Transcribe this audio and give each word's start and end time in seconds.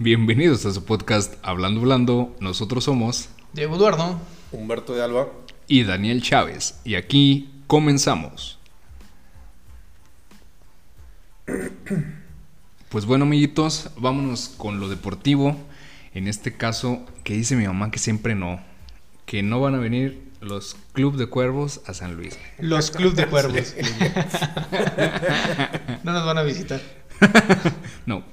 Bienvenidos 0.00 0.64
a 0.64 0.72
su 0.72 0.82
podcast 0.84 1.34
Hablando 1.42 1.82
Blando. 1.82 2.34
Nosotros 2.40 2.84
somos 2.84 3.28
Diego 3.52 3.76
Eduardo. 3.76 4.18
Humberto 4.50 4.94
de 4.94 5.02
Alba. 5.04 5.28
y 5.68 5.82
Daniel 5.84 6.22
Chávez. 6.22 6.80
Y 6.84 6.94
aquí 6.94 7.50
comenzamos. 7.66 8.58
Pues 12.88 13.04
bueno, 13.04 13.26
amiguitos, 13.26 13.90
vámonos 13.98 14.54
con 14.56 14.80
lo 14.80 14.88
deportivo. 14.88 15.54
En 16.14 16.28
este 16.28 16.56
caso, 16.56 17.04
que 17.22 17.34
dice 17.34 17.54
mi 17.54 17.66
mamá 17.66 17.90
que 17.90 17.98
siempre 17.98 18.34
no. 18.34 18.58
Que 19.26 19.42
no 19.42 19.60
van 19.60 19.74
a 19.74 19.78
venir 19.78 20.30
los 20.40 20.76
Club 20.92 21.16
de 21.16 21.26
Cuervos 21.26 21.82
a 21.86 21.92
San 21.92 22.16
Luis. 22.16 22.38
Los 22.58 22.90
Club 22.90 23.12
de 23.14 23.26
Cuervos. 23.28 23.74
no 26.04 26.12
nos 26.14 26.24
van 26.24 26.38
a 26.38 26.42
visitar. 26.42 26.80
No, 28.06 28.24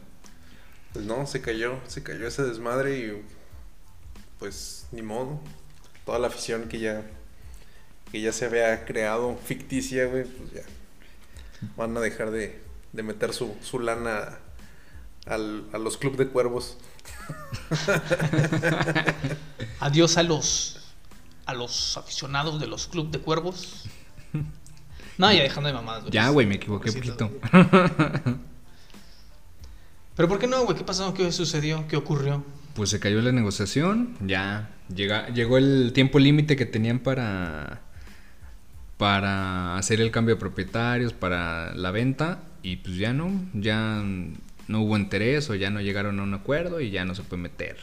Pues 0.93 1.05
no, 1.05 1.25
se 1.27 1.41
cayó, 1.41 1.79
se 1.87 2.03
cayó 2.03 2.27
ese 2.27 2.43
desmadre 2.43 2.97
y 2.99 3.23
pues 4.39 4.87
ni 4.91 5.01
modo. 5.01 5.39
Toda 6.05 6.19
la 6.19 6.27
afición 6.27 6.69
que 6.69 6.79
ya 6.79 7.03
que 8.11 8.21
ya 8.21 8.31
se 8.31 8.45
había 8.45 8.85
creado 8.85 9.35
ficticia, 9.43 10.05
güey, 10.05 10.23
pues 10.23 10.53
ya 10.53 10.61
van 11.75 11.97
a 11.97 11.99
dejar 11.99 12.31
de, 12.31 12.61
de 12.93 13.03
meter 13.03 13.33
su, 13.33 13.53
su 13.61 13.79
lana 13.79 14.37
al- 15.25 15.65
a 15.73 15.77
los 15.77 15.97
club 15.97 16.15
de 16.15 16.27
cuervos. 16.29 16.77
Adiós 19.79 20.17
a 20.17 20.23
los 20.23 20.79
a 21.45 21.53
los 21.53 21.95
aficionados 21.97 22.59
de 22.59 22.67
los 22.67 22.87
Club 22.87 23.09
de 23.09 23.19
Cuervos. 23.19 23.85
No, 25.17 25.31
ya 25.31 25.43
dejando 25.43 25.67
de 25.69 25.73
mamadas. 25.73 26.03
ya, 26.11 26.27
güey, 26.29 26.45
me 26.45 26.55
equivoqué 26.55 26.89
un 26.89 26.95
poquito. 26.95 27.31
Pero 30.17 30.27
¿por 30.27 30.39
qué 30.39 30.47
no, 30.47 30.65
güey? 30.65 30.75
¿Qué 30.75 30.83
pasó? 30.83 31.13
¿Qué 31.13 31.31
sucedió? 31.31 31.87
¿Qué 31.87 31.95
ocurrió? 31.95 32.43
Pues 32.73 32.89
se 32.89 32.99
cayó 32.99 33.21
la 33.21 33.31
negociación, 33.31 34.17
ya 34.19 34.71
llega, 34.93 35.29
llegó 35.29 35.57
el 35.57 35.93
tiempo 35.93 36.17
límite 36.19 36.55
que 36.55 36.65
tenían 36.65 36.99
para 36.99 37.81
para 38.97 39.77
hacer 39.77 40.01
el 40.01 40.09
cambio 40.09 40.35
de 40.35 40.39
propietarios, 40.39 41.13
para 41.13 41.75
la 41.75 41.91
venta 41.91 42.39
y 42.63 42.77
pues 42.77 42.97
ya 42.97 43.13
no, 43.13 43.31
ya 43.53 44.03
no 44.67 44.81
hubo 44.81 44.97
interés 44.97 45.51
o 45.51 45.55
ya 45.55 45.69
no 45.69 45.81
llegaron 45.81 46.19
a 46.19 46.23
un 46.23 46.33
acuerdo 46.33 46.81
y 46.81 46.89
ya 46.89 47.05
no 47.05 47.13
se 47.13 47.21
puede 47.21 47.43
meter. 47.43 47.77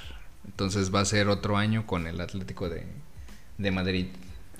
Entonces 0.45 0.93
va 0.93 1.01
a 1.01 1.05
ser 1.05 1.29
otro 1.29 1.57
año 1.57 1.87
con 1.87 2.09
el 2.09 2.21
Atlético 2.21 2.69
de, 2.69 2.85
de 3.59 3.71
Madrid. 3.71 4.07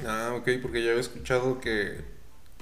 Ah, 0.07 0.33
ok, 0.37 0.49
porque 0.63 0.85
ya 0.85 0.91
había 0.91 1.01
escuchado 1.01 1.61
que, 1.61 2.03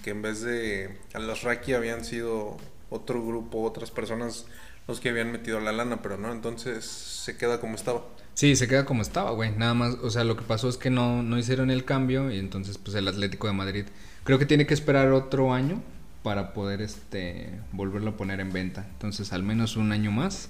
que 0.02 0.10
en 0.10 0.22
vez 0.22 0.41
de 0.41 0.97
a 1.12 1.19
los 1.19 1.42
Raki 1.42 1.74
habían 1.74 2.02
sido 2.02 2.56
otro 2.88 3.24
grupo, 3.24 3.62
otras 3.62 3.91
personas 3.91 4.47
los 4.88 5.00
que 5.00 5.11
habían 5.11 5.33
metido 5.33 5.61
la 5.61 5.72
lana, 5.72 6.02
pero 6.02 6.16
no, 6.16 6.33
entonces 6.33 6.84
se 6.84 7.36
queda 7.36 7.61
como 7.61 7.77
estaba. 7.77 8.02
Sí, 8.34 8.56
se 8.56 8.66
queda 8.66 8.84
como 8.84 9.02
estaba, 9.02 9.30
güey. 9.30 9.52
Nada 9.52 9.75
más, 9.75 9.94
o 10.02 10.11
sea, 10.11 10.25
lo 10.25 10.36
que 10.36 10.42
pasó 10.42 10.69
es 10.69 10.77
que 10.77 10.91
no, 10.91 11.22
no 11.22 11.38
hicieron 11.38 11.70
el 11.70 11.84
cambio 11.84 12.30
y 12.30 12.38
entonces 12.38 12.78
pues 12.78 12.97
el 12.97 13.06
Atlético 13.06 13.47
de 13.47 13.53
Madrid 13.53 13.84
creo 14.25 14.38
que 14.38 14.47
tiene 14.47 14.66
que 14.66 14.75
esperar 14.75 15.12
otro 15.12 15.53
año 15.53 15.83
para 16.22 16.53
poder 16.53 16.80
este 16.83 17.60
volverlo 17.72 18.10
a 18.10 18.16
poner 18.16 18.41
en 18.41 18.53
venta. 18.53 18.86
Entonces, 18.92 19.33
al 19.33 19.42
menos 19.42 19.77
un 19.77 19.92
año 19.92 20.10
más 20.10 20.48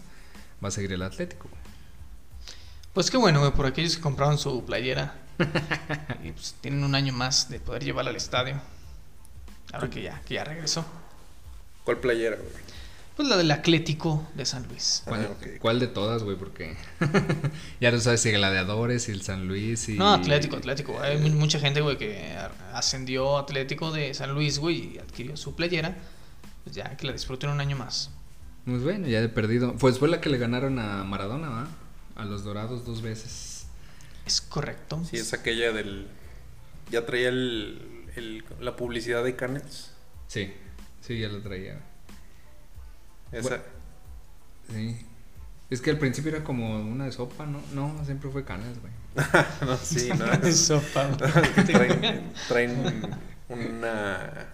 va 0.62 0.68
a 0.68 0.70
seguir 0.70 0.92
el 0.92 1.02
Atlético. 1.02 1.48
güey. 1.48 1.62
Pues 2.92 3.10
qué 3.10 3.16
bueno, 3.16 3.40
güey, 3.40 3.52
por 3.52 3.66
aquellos 3.66 3.96
que 3.96 4.02
compraron 4.02 4.38
su 4.38 4.64
playera. 4.64 5.14
y 6.22 6.32
pues 6.32 6.54
tienen 6.60 6.84
un 6.84 6.94
año 6.94 7.12
más 7.12 7.48
de 7.48 7.58
poder 7.58 7.84
llevarla 7.84 8.10
al 8.10 8.16
estadio. 8.16 8.60
Ahora 9.72 9.88
que 9.88 10.02
ya, 10.02 10.20
que 10.26 10.34
ya 10.34 10.44
regresó. 10.44 10.84
¿Cuál 11.84 11.98
playera, 11.98 12.36
güey? 12.36 12.71
Pues 13.22 13.30
la 13.30 13.36
del 13.36 13.52
Atlético 13.52 14.28
de 14.34 14.44
San 14.44 14.66
Luis. 14.66 15.02
¿Cuál, 15.04 15.28
Ah, 15.30 15.46
cuál 15.60 15.78
de 15.78 15.86
todas, 15.86 16.24
güey? 16.24 16.36
Porque 16.36 16.76
ya 17.80 17.92
no 17.92 18.00
sabes 18.00 18.20
si 18.20 18.32
Gladiadores, 18.32 19.04
si 19.04 19.12
el 19.12 19.22
San 19.22 19.46
Luis 19.46 19.88
y 19.88 19.92
No, 19.92 20.12
Atlético, 20.12 20.56
Atlético. 20.56 21.00
Hay 21.00 21.18
mu- 21.18 21.28
mucha 21.38 21.60
gente, 21.60 21.80
güey, 21.82 21.96
que 21.98 22.34
ascendió 22.72 23.36
a 23.36 23.42
Atlético 23.42 23.92
de 23.92 24.12
San 24.12 24.34
Luis, 24.34 24.58
güey, 24.58 24.94
y 24.96 24.98
adquirió 24.98 25.36
su 25.36 25.54
playera. 25.54 25.96
Pues 26.64 26.74
ya 26.74 26.96
que 26.96 27.06
la 27.06 27.12
disfruten 27.12 27.50
un 27.50 27.60
año 27.60 27.76
más. 27.76 28.10
Pues 28.64 28.82
bueno, 28.82 29.06
ya 29.06 29.20
de 29.20 29.28
perdido. 29.28 29.76
Pues 29.76 30.00
fue 30.00 30.08
la 30.08 30.20
que 30.20 30.28
le 30.28 30.38
ganaron 30.38 30.80
a 30.80 31.04
Maradona, 31.04 31.48
¿va? 31.48 31.68
A 32.16 32.24
los 32.24 32.42
Dorados 32.42 32.84
dos 32.84 33.02
veces. 33.02 33.66
Es 34.26 34.40
correcto. 34.40 35.00
Sí, 35.08 35.16
es 35.16 35.32
aquella 35.32 35.70
del... 35.70 36.08
Ya 36.90 37.06
traía 37.06 37.28
el, 37.28 38.04
el- 38.16 38.44
la 38.58 38.74
publicidad 38.74 39.22
de 39.22 39.36
Canets. 39.36 39.92
Sí, 40.26 40.52
sí, 41.00 41.20
ya 41.20 41.28
lo 41.28 41.40
traía. 41.40 41.80
Esa. 43.32 43.48
Bueno. 43.48 43.62
Sí. 44.70 45.06
Es 45.70 45.80
que 45.80 45.90
al 45.90 45.98
principio 45.98 46.30
era 46.30 46.44
como 46.44 46.78
una 46.80 47.06
de 47.06 47.12
sopa, 47.12 47.46
¿no? 47.46 47.60
No, 47.72 48.04
siempre 48.04 48.30
fue 48.30 48.44
canas, 48.44 48.78
güey. 48.80 48.92
no, 49.66 49.76
sí, 49.78 50.10
no. 50.16 50.26
Es 50.46 50.66
sopa, 50.66 51.08
traen, 51.16 52.32
traen 52.46 53.16
una... 53.48 54.48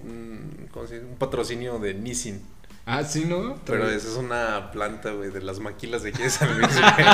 Un, 0.00 0.68
¿cómo 0.70 0.86
se 0.86 0.96
dice? 0.96 1.06
un 1.06 1.16
patrocinio 1.16 1.78
de 1.78 1.94
Nissin. 1.94 2.42
Ah, 2.84 3.02
sí, 3.04 3.24
¿no? 3.24 3.56
Pero 3.64 3.88
esa 3.88 4.08
es 4.08 4.16
una 4.16 4.70
planta, 4.70 5.12
güey, 5.12 5.30
de 5.30 5.40
las 5.40 5.58
maquilas 5.58 6.02
de 6.02 6.10
aquí 6.10 6.22
de 6.22 6.30
San 6.30 6.58
Luis. 6.58 6.70
güey. 6.74 7.04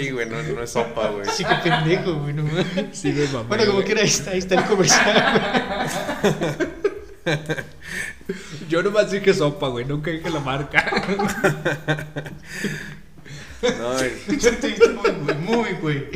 Sí, 0.00 0.10
güey, 0.10 0.28
no, 0.28 0.42
no 0.42 0.62
es 0.62 0.70
sopa, 0.70 1.08
güey. 1.08 1.26
Sí, 1.30 1.44
qué 1.44 1.54
pendejo, 1.70 2.14
güey. 2.16 2.32
no. 2.34 2.44
Sí, 2.92 3.12
me 3.12 3.26
mamé, 3.28 3.48
Bueno, 3.48 3.64
como 3.64 3.74
güey. 3.76 3.84
quiera, 3.86 4.00
ahí 4.02 4.08
está, 4.08 4.30
ahí 4.32 4.38
está 4.38 4.54
el 4.56 4.64
comercial, 4.64 5.40
güey. 7.24 7.36
Yo 8.68 8.82
nomás 8.82 9.10
dije 9.10 9.32
sopa, 9.34 9.68
güey. 9.68 9.84
Nunca 9.84 10.10
dije 10.10 10.28
la 10.30 10.40
marca. 10.40 10.84
No, 13.62 13.92
güey. 13.94 14.12
muy, 14.28 15.12
güey, 15.12 15.36
muy, 15.38 15.72
güey. 15.80 16.08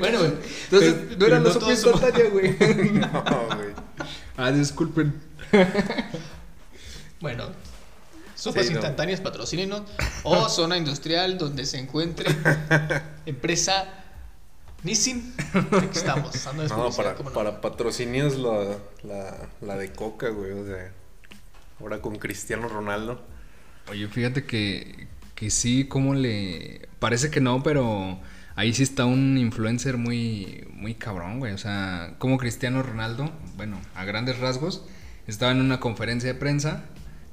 Bueno, 0.00 0.18
güey. 0.18 0.32
Entonces, 0.64 0.94
pero- 0.94 1.16
no 1.18 1.26
era 1.26 1.38
pero 1.38 1.40
la 1.44 1.52
sopa 1.52 1.70
instantánea, 1.70 2.28
güey. 2.30 2.56
No, 2.92 3.22
güey. 3.56 3.68
Ah, 4.36 4.50
disculpen. 4.50 5.14
Bueno, 7.20 7.50
sopas 8.42 8.66
Sí, 8.66 8.70
no. 8.70 8.78
instantáneas, 8.78 9.20
patrocínenos. 9.20 9.82
O 10.24 10.48
zona 10.48 10.76
industrial 10.76 11.38
donde 11.38 11.64
se 11.66 11.78
encuentre 11.78 12.26
empresa 13.26 13.84
Nissin. 14.82 15.34
Aquí 15.54 15.98
estamos. 15.98 16.34
No, 16.68 16.90
para, 16.90 17.14
¿cómo 17.14 17.30
no? 17.30 17.34
para 17.34 17.60
patrocinios 17.60 18.36
la, 18.36 18.76
la, 19.04 19.48
la 19.60 19.76
de 19.76 19.92
Coca, 19.92 20.28
güey. 20.28 20.52
O 20.52 20.66
sea, 20.66 20.92
ahora 21.80 22.00
con 22.00 22.16
Cristiano 22.18 22.68
Ronaldo. 22.68 23.22
Oye, 23.88 24.08
fíjate 24.08 24.44
que, 24.44 25.06
que 25.34 25.50
sí, 25.50 25.84
como 25.84 26.14
le... 26.14 26.88
Parece 26.98 27.30
que 27.30 27.40
no, 27.40 27.62
pero 27.62 28.18
ahí 28.56 28.72
sí 28.74 28.82
está 28.82 29.04
un 29.04 29.38
influencer 29.38 29.96
muy, 29.98 30.66
muy 30.72 30.94
cabrón, 30.94 31.38
güey. 31.40 31.52
O 31.52 31.58
sea, 31.58 32.14
como 32.18 32.38
Cristiano 32.38 32.82
Ronaldo, 32.82 33.30
bueno, 33.56 33.80
a 33.94 34.04
grandes 34.04 34.38
rasgos, 34.38 34.84
estaba 35.26 35.52
en 35.52 35.60
una 35.60 35.78
conferencia 35.80 36.32
de 36.32 36.38
prensa, 36.38 36.84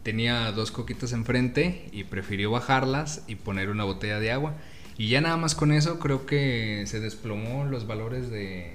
tenía 0.04 0.52
dos 0.52 0.72
coquitas 0.72 1.14
enfrente 1.14 1.90
y 1.92 2.06
prefirió 2.06 2.52
bajarlas 2.52 3.24
y 3.28 3.36
poner 3.36 3.70
una 3.70 3.84
botella 3.84 4.20
de 4.20 4.32
agua. 4.32 4.56
Y 4.98 5.10
ya 5.10 5.22
nada 5.22 5.38
más 5.38 5.56
con 5.56 5.72
eso 5.72 6.00
creo 6.00 6.26
que 6.26 6.84
se 6.88 7.00
desplomó 7.00 7.66
los 7.66 7.88
valores 7.88 8.30
de, 8.30 8.74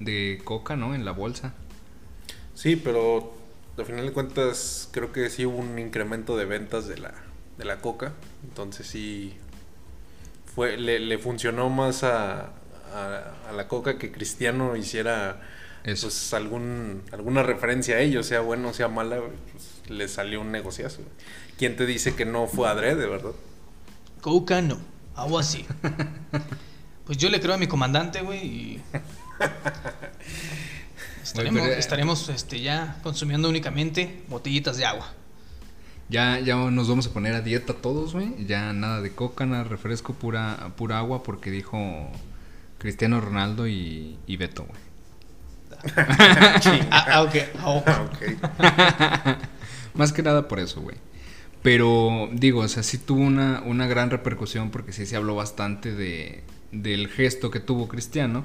de 0.00 0.40
coca, 0.44 0.76
¿no? 0.76 0.94
En 0.94 1.04
la 1.04 1.12
bolsa. 1.12 1.54
Sí, 2.54 2.76
pero 2.76 3.34
al 3.78 3.86
final 3.86 4.06
de 4.06 4.12
cuentas 4.12 4.88
creo 4.92 5.12
que 5.12 5.30
sí 5.30 5.46
hubo 5.46 5.56
un 5.58 5.78
incremento 5.78 6.36
de 6.36 6.44
ventas 6.44 6.86
de 6.86 6.98
la, 6.98 7.14
de 7.58 7.64
la 7.64 7.80
Coca. 7.80 8.12
Entonces 8.44 8.86
sí 8.86 9.34
fue, 10.54 10.76
le, 10.76 10.98
le 11.00 11.18
funcionó 11.18 11.70
más 11.70 12.04
a, 12.04 12.52
a, 12.94 13.34
a 13.48 13.52
la 13.52 13.68
Coca 13.68 13.98
que 13.98 14.12
Cristiano 14.12 14.76
hiciera 14.76 15.40
Eso. 15.84 16.08
pues 16.08 16.34
algún, 16.34 17.02
alguna 17.12 17.42
referencia 17.42 17.96
a 17.96 18.00
ello, 18.00 18.22
sea 18.22 18.40
bueno 18.40 18.68
o 18.68 18.74
sea 18.74 18.88
mala, 18.88 19.20
pues, 19.52 19.71
le 19.88 20.08
salió 20.08 20.40
un 20.40 20.52
negociazo. 20.52 21.02
¿Quién 21.58 21.76
te 21.76 21.86
dice 21.86 22.14
que 22.14 22.24
no 22.24 22.46
fue 22.46 22.68
adrede, 22.68 23.06
verdad? 23.06 23.32
Coca 24.20 24.62
no, 24.62 24.78
agua 25.14 25.42
sí. 25.42 25.66
Pues 27.06 27.18
yo 27.18 27.28
le 27.30 27.40
creo 27.40 27.54
a 27.54 27.58
mi 27.58 27.66
comandante, 27.66 28.22
güey, 28.22 28.46
y 28.46 28.82
estaremos, 31.22 31.62
pero- 31.62 31.74
estaremos 31.74 32.28
este, 32.28 32.60
ya 32.60 32.96
consumiendo 33.02 33.48
únicamente 33.48 34.22
botellitas 34.28 34.76
de 34.76 34.86
agua. 34.86 35.12
Ya, 36.08 36.38
ya 36.40 36.56
nos 36.56 36.88
vamos 36.88 37.06
a 37.06 37.12
poner 37.12 37.34
a 37.34 37.40
dieta 37.40 37.74
todos, 37.74 38.12
güey. 38.12 38.44
Ya 38.46 38.72
nada 38.72 39.00
de 39.00 39.12
coca, 39.14 39.46
nada 39.46 39.62
de 39.64 39.68
refresco, 39.70 40.12
pura, 40.12 40.72
pura 40.76 40.98
agua, 40.98 41.22
porque 41.22 41.50
dijo 41.50 42.10
Cristiano 42.78 43.20
Ronaldo 43.20 43.66
y, 43.66 44.18
y 44.26 44.36
Beto, 44.36 44.64
güey. 44.66 44.80
Ah, 46.90 47.06
ah, 47.10 47.22
ok. 47.22 47.34
ah, 47.58 47.70
ok. 47.72 47.88
Ah, 47.88 48.06
ok. 49.40 49.51
Más 49.94 50.12
que 50.12 50.22
nada 50.22 50.48
por 50.48 50.60
eso, 50.60 50.80
güey. 50.80 50.96
Pero 51.62 52.28
digo, 52.32 52.60
o 52.60 52.68
sea, 52.68 52.82
sí 52.82 52.98
tuvo 52.98 53.20
una, 53.22 53.62
una 53.64 53.86
gran 53.86 54.10
repercusión 54.10 54.70
porque 54.70 54.92
sí 54.92 55.06
se 55.06 55.16
habló 55.16 55.36
bastante 55.36 55.94
de, 55.94 56.42
del 56.72 57.08
gesto 57.08 57.50
que 57.50 57.60
tuvo 57.60 57.86
Cristiano 57.88 58.44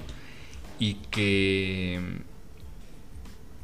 y 0.80 0.96
que 1.10 2.00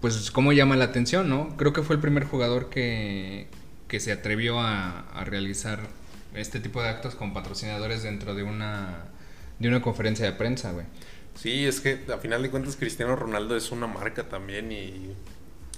pues, 0.02 0.32
cómo 0.32 0.54
llama 0.54 0.76
la 0.76 0.86
atención, 0.86 1.30
¿no? 1.30 1.56
Creo 1.56 1.72
que 1.72 1.84
fue 1.84 1.96
el 1.96 2.02
primer 2.02 2.26
jugador 2.26 2.70
que, 2.70 3.48
que 3.88 4.00
se 4.00 4.12
atrevió 4.12 4.60
a, 4.60 5.02
a 5.02 5.24
realizar 5.24 5.82
este 6.34 6.60
tipo 6.60 6.82
de 6.82 6.90
actos 6.90 7.14
con 7.14 7.34
patrocinadores 7.34 8.02
dentro 8.02 8.34
de 8.34 8.42
una, 8.42 9.06
de 9.60 9.68
una 9.68 9.82
conferencia 9.84 10.26
de 10.26 10.32
prensa, 10.32 10.72
güey. 10.72 10.88
Sí, 11.36 11.66
es 11.66 11.80
que 11.80 12.00
a 12.14 12.18
final 12.18 12.42
de 12.42 12.50
cuentas 12.50 12.76
Cristiano 12.76 13.16
Ronaldo 13.16 13.56
es 13.56 13.72
una 13.72 13.88
marca 13.88 14.30
también 14.30 14.72
y, 14.72 15.14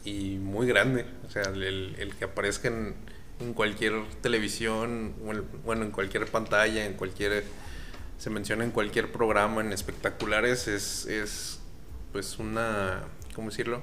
y 0.06 0.38
muy 0.38 0.68
grande. 0.68 1.06
O 1.28 1.31
sea, 1.31 1.44
el, 1.44 1.96
el 1.98 2.16
que 2.16 2.25
aparezca 2.25 2.69
en, 2.69 2.96
en 3.40 3.54
cualquier 3.54 3.94
televisión, 4.22 5.13
bueno, 5.66 5.84
en 5.84 5.92
cualquier 5.92 6.25
pantalla, 6.28 6.86
en 6.86 6.94
cualquier... 6.94 7.44
Se 8.18 8.30
menciona 8.30 8.63
en 8.63 8.72
cualquier 8.72 9.12
programa, 9.12 9.60
en 9.60 9.74
espectaculares, 9.74 10.69
es, 10.69 11.06
es 11.06 11.60
pues 12.13 12.40
una... 12.40 13.04
¿Cómo 13.34 13.50
decirlo? 13.50 13.81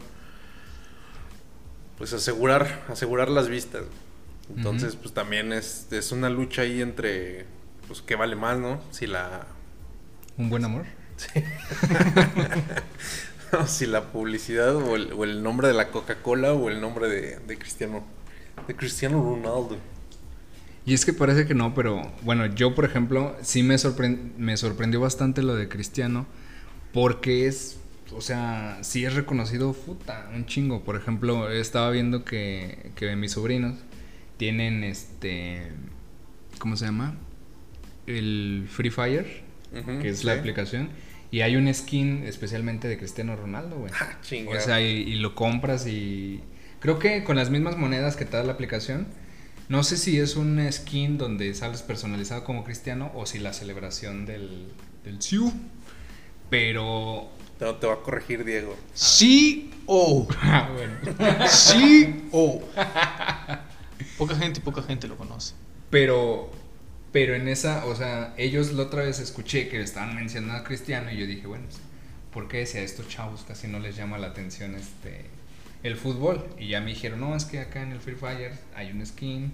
Pues 1.98 2.14
asegurar, 2.14 2.82
asegurar 2.88 3.28
las 3.28 3.48
vistas. 3.48 3.82
Entonces, 4.56 4.96
pues 4.96 5.12
también 5.12 5.52
es, 5.52 5.86
es 5.92 6.12
una 6.12 6.30
lucha 6.30 6.62
ahí 6.62 6.80
entre, 6.80 7.44
pues, 7.86 8.00
¿qué 8.00 8.16
vale 8.16 8.34
más, 8.34 8.58
no? 8.58 8.80
Si 8.90 9.06
la, 9.06 9.46
Un 10.38 10.48
buen 10.48 10.64
amor. 10.64 10.86
Si 13.66 13.86
la 13.86 14.12
publicidad 14.12 14.76
o 14.76 14.96
el, 14.96 15.12
o 15.12 15.24
el 15.24 15.42
nombre 15.42 15.68
de 15.68 15.74
la 15.74 15.90
Coca-Cola 15.90 16.52
o 16.52 16.68
el 16.68 16.80
nombre 16.80 17.08
de, 17.08 17.38
de 17.38 17.58
Cristiano. 17.58 18.04
De 18.66 18.74
Cristiano 18.74 19.22
Ronaldo. 19.22 19.76
Y 20.84 20.94
es 20.94 21.04
que 21.04 21.12
parece 21.12 21.46
que 21.46 21.54
no, 21.54 21.74
pero 21.74 22.02
bueno, 22.22 22.46
yo 22.46 22.74
por 22.74 22.84
ejemplo, 22.84 23.36
sí 23.42 23.62
me, 23.62 23.76
me 24.36 24.56
sorprendió 24.56 25.00
bastante 25.00 25.42
lo 25.42 25.54
de 25.54 25.68
Cristiano, 25.68 26.26
porque 26.92 27.46
es, 27.46 27.78
o 28.12 28.20
sea, 28.20 28.78
sí 28.82 29.04
es 29.04 29.14
reconocido, 29.14 29.72
puta, 29.72 30.28
un 30.34 30.46
chingo. 30.46 30.82
Por 30.82 30.96
ejemplo, 30.96 31.50
estaba 31.50 31.90
viendo 31.90 32.24
que, 32.24 32.90
que 32.96 33.14
mis 33.14 33.32
sobrinos 33.32 33.76
tienen 34.38 34.82
este, 34.82 35.70
¿cómo 36.58 36.76
se 36.76 36.86
llama? 36.86 37.14
El 38.08 38.66
Free 38.68 38.90
Fire, 38.90 39.44
que 40.00 40.08
es 40.08 40.24
la 40.24 40.34
aplicación, 40.34 40.88
y 41.32 41.40
hay 41.40 41.56
un 41.56 41.72
skin 41.72 42.24
especialmente 42.26 42.88
de 42.88 42.98
Cristiano 42.98 43.34
Ronaldo, 43.34 43.78
güey. 43.78 43.90
Ah. 43.98 44.18
O 44.54 44.60
sea, 44.60 44.82
y, 44.82 44.84
y 44.84 45.14
lo 45.14 45.34
compras 45.34 45.86
y... 45.86 46.42
Creo 46.78 46.98
que 46.98 47.24
con 47.24 47.36
las 47.36 47.48
mismas 47.48 47.78
monedas 47.78 48.16
que 48.16 48.26
te 48.26 48.36
da 48.36 48.44
la 48.44 48.52
aplicación. 48.52 49.06
No 49.70 49.82
sé 49.82 49.96
si 49.96 50.18
es 50.18 50.36
un 50.36 50.60
skin 50.70 51.16
donde 51.16 51.54
sales 51.54 51.80
personalizado 51.80 52.44
como 52.44 52.64
cristiano 52.64 53.10
o 53.14 53.24
si 53.24 53.38
la 53.38 53.54
celebración 53.54 54.26
del, 54.26 54.68
del 55.04 55.22
Siu. 55.22 55.50
Pero... 56.50 57.30
No, 57.60 57.76
te 57.76 57.86
va 57.86 57.94
a 57.94 58.02
corregir 58.02 58.44
Diego. 58.44 58.76
Sí 58.92 59.70
o. 59.86 60.28
Ah, 60.42 60.68
bueno. 60.74 61.48
Sí 61.48 62.24
o. 62.30 62.62
Poca 64.18 64.34
gente, 64.36 64.60
poca 64.60 64.82
gente 64.82 65.08
lo 65.08 65.16
conoce. 65.16 65.54
Pero... 65.88 66.50
Pero 67.12 67.34
en 67.34 67.46
esa, 67.46 67.84
o 67.84 67.94
sea, 67.94 68.34
ellos 68.38 68.72
la 68.72 68.84
otra 68.84 69.02
vez 69.02 69.20
escuché 69.20 69.68
que 69.68 69.80
estaban 69.80 70.14
mencionando 70.16 70.54
a 70.54 70.64
Cristiano 70.64 71.12
y 71.12 71.18
yo 71.18 71.26
dije, 71.26 71.46
bueno, 71.46 71.64
¿por 72.32 72.48
qué 72.48 72.64
si 72.64 72.78
a 72.78 72.82
estos 72.82 73.06
chavos 73.08 73.44
casi 73.46 73.68
no 73.68 73.78
les 73.78 73.96
llama 73.96 74.16
la 74.16 74.28
atención 74.28 74.74
este 74.74 75.26
el 75.82 75.96
fútbol? 75.96 76.46
Y 76.58 76.68
ya 76.68 76.80
me 76.80 76.90
dijeron, 76.90 77.20
no, 77.20 77.36
es 77.36 77.44
que 77.44 77.60
acá 77.60 77.82
en 77.82 77.92
el 77.92 78.00
Free 78.00 78.14
Fire 78.14 78.52
hay 78.74 78.90
un 78.92 79.04
skin 79.04 79.52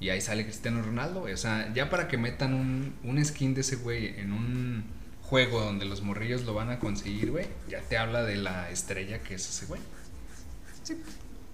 y 0.00 0.08
ahí 0.08 0.22
sale 0.22 0.44
Cristiano 0.44 0.80
Ronaldo. 0.80 1.22
O 1.22 1.36
sea, 1.36 1.70
ya 1.74 1.90
para 1.90 2.08
que 2.08 2.16
metan 2.16 2.54
un, 2.54 2.94
un 3.04 3.22
skin 3.22 3.54
de 3.54 3.60
ese 3.60 3.76
güey 3.76 4.18
en 4.18 4.32
un 4.32 4.84
juego 5.22 5.60
donde 5.60 5.84
los 5.84 6.00
morrillos 6.00 6.44
lo 6.44 6.54
van 6.54 6.70
a 6.70 6.78
conseguir, 6.78 7.30
güey, 7.30 7.46
ya 7.68 7.80
te 7.82 7.98
habla 7.98 8.22
de 8.22 8.36
la 8.36 8.70
estrella 8.70 9.18
que 9.22 9.34
es 9.34 9.46
ese 9.46 9.66
güey. 9.66 9.80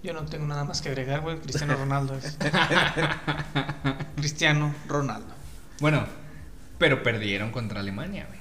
Yo 0.05 0.13
no 0.13 0.27
tengo 0.27 0.47
nada 0.47 0.65
más 0.65 0.83
que 0.83 0.91
agregar, 0.91 1.23
güey. 1.23 1.39
Cristiano 1.39 1.75
Ronaldo 1.79 2.15
es. 2.15 2.37
Cristiano 4.17 4.75
Ronaldo. 4.87 5.35
Bueno, 5.81 6.05
pero 6.79 7.03
perdieron 7.03 7.51
contra 7.51 7.81
Alemania, 7.81 8.27
güey. 8.29 8.39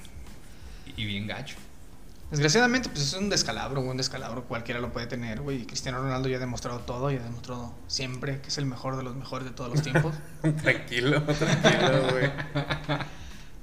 Y 0.94 1.06
bien 1.06 1.26
gacho. 1.26 1.56
Desgraciadamente, 2.30 2.90
pues 2.90 3.00
es 3.00 3.14
un 3.14 3.30
descalabro. 3.30 3.80
Un 3.80 3.96
descalabro 3.96 4.44
cualquiera 4.44 4.78
lo 4.78 4.92
puede 4.92 5.06
tener, 5.06 5.40
güey. 5.40 5.62
Y 5.62 5.64
Cristiano 5.64 6.02
Ronaldo 6.02 6.28
ya 6.28 6.36
ha 6.36 6.40
demostrado 6.40 6.80
todo 6.80 7.10
y 7.10 7.16
ha 7.16 7.22
demostrado 7.22 7.74
siempre 7.86 8.42
que 8.42 8.48
es 8.48 8.58
el 8.58 8.66
mejor 8.66 8.98
de 8.98 9.02
los 9.02 9.16
mejores 9.16 9.48
de 9.48 9.54
todos 9.54 9.70
los 9.70 9.80
tiempos. 9.80 10.14
tranquilo, 10.62 11.22
tranquilo, 11.22 12.10
güey. 12.10 12.30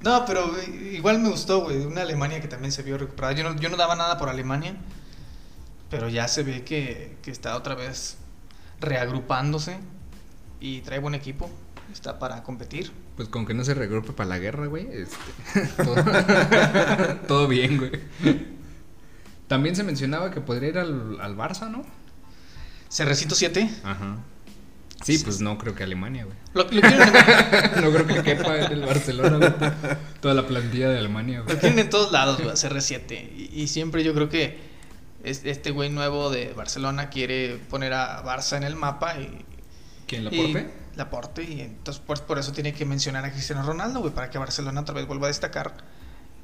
No, 0.00 0.24
pero 0.26 0.60
igual 0.90 1.20
me 1.20 1.28
gustó, 1.28 1.60
güey. 1.62 1.86
Una 1.86 2.02
Alemania 2.02 2.40
que 2.40 2.48
también 2.48 2.72
se 2.72 2.82
vio 2.82 2.98
recuperada. 2.98 3.32
Yo 3.34 3.44
no, 3.44 3.60
yo 3.60 3.68
no 3.68 3.76
daba 3.76 3.94
nada 3.94 4.18
por 4.18 4.28
Alemania, 4.28 4.74
pero 5.92 6.08
ya 6.08 6.26
se 6.26 6.42
ve 6.42 6.64
que, 6.64 7.18
que 7.22 7.30
está 7.30 7.54
otra 7.54 7.74
vez 7.74 8.16
reagrupándose 8.80 9.76
y 10.58 10.80
trae 10.80 10.98
buen 10.98 11.14
equipo. 11.14 11.50
Está 11.92 12.18
para 12.18 12.42
competir. 12.42 12.90
Pues 13.14 13.28
con 13.28 13.44
que 13.44 13.52
no 13.52 13.62
se 13.62 13.74
regrupe 13.74 14.12
para 14.14 14.30
la 14.30 14.38
guerra, 14.38 14.66
güey. 14.68 14.88
este, 14.90 15.66
todo, 15.84 15.94
todo 17.28 17.46
bien, 17.46 17.76
güey. 17.76 17.92
También 19.48 19.76
se 19.76 19.82
mencionaba 19.84 20.30
que 20.30 20.40
podría 20.40 20.70
ir 20.70 20.78
al, 20.78 21.20
al 21.20 21.36
Barça, 21.36 21.70
¿no? 21.70 21.84
Cerrecito 22.88 23.34
7. 23.34 23.70
Ajá. 23.84 24.16
Sí, 25.04 25.18
pues 25.18 25.42
no 25.42 25.58
creo 25.58 25.74
que 25.74 25.82
Alemania, 25.82 26.24
güey. 26.24 26.36
Lo, 26.54 26.62
lo 26.62 26.88
en- 26.88 27.82
No 27.84 27.90
creo 27.92 28.06
que 28.06 28.22
quepa 28.22 28.56
en 28.60 28.72
el 28.72 28.80
Barcelona, 28.80 29.36
güey. 29.36 29.72
Toda 30.22 30.32
la 30.32 30.46
plantilla 30.46 30.88
de 30.88 30.98
Alemania, 30.98 31.40
güey. 31.42 31.54
lo 31.54 31.60
quieren 31.60 31.78
en 31.80 31.90
todos 31.90 32.12
lados, 32.12 32.40
güey, 32.40 32.54
CR7. 32.54 33.28
Y, 33.36 33.60
y 33.62 33.68
siempre 33.68 34.02
yo 34.04 34.14
creo 34.14 34.30
que 34.30 34.71
este 35.24 35.70
güey 35.70 35.90
nuevo 35.90 36.30
de 36.30 36.52
Barcelona 36.52 37.08
quiere 37.10 37.56
poner 37.70 37.92
a 37.92 38.22
Barça 38.24 38.56
en 38.56 38.64
el 38.64 38.76
mapa 38.76 39.18
y, 39.18 39.44
¿Quién, 40.06 40.24
la 40.24 40.34
Y- 40.34 40.36
porte? 40.52 40.70
Laporte, 40.94 41.42
y 41.42 41.60
entonces 41.62 42.02
pues 42.06 42.20
por 42.20 42.38
eso 42.38 42.52
tiene 42.52 42.74
que 42.74 42.84
mencionar 42.84 43.24
a 43.24 43.32
Cristiano 43.32 43.62
Ronaldo, 43.62 44.00
güey, 44.00 44.12
para 44.12 44.28
que 44.28 44.36
Barcelona 44.36 44.82
otra 44.82 44.94
vez 44.94 45.06
vuelva 45.06 45.26
a 45.26 45.28
destacar 45.28 45.72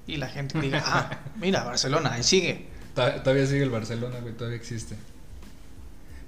y 0.06 0.16
la 0.16 0.28
gente 0.28 0.58
diga, 0.58 0.82
ah, 0.86 1.10
mira, 1.36 1.64
Barcelona, 1.64 2.14
ahí 2.14 2.22
sigue. 2.22 2.66
Todavía 2.94 3.46
sigue 3.46 3.62
el 3.64 3.70
Barcelona, 3.70 4.20
güey, 4.20 4.32
todavía 4.34 4.56
existe. 4.56 4.96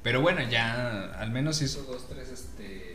Pero 0.03 0.21
bueno, 0.21 0.43
ya 0.43 1.13
al 1.19 1.31
menos 1.31 1.63
hizo 1.63 1.83
dos, 1.83 2.09
tres, 2.09 2.29
este... 2.29 2.90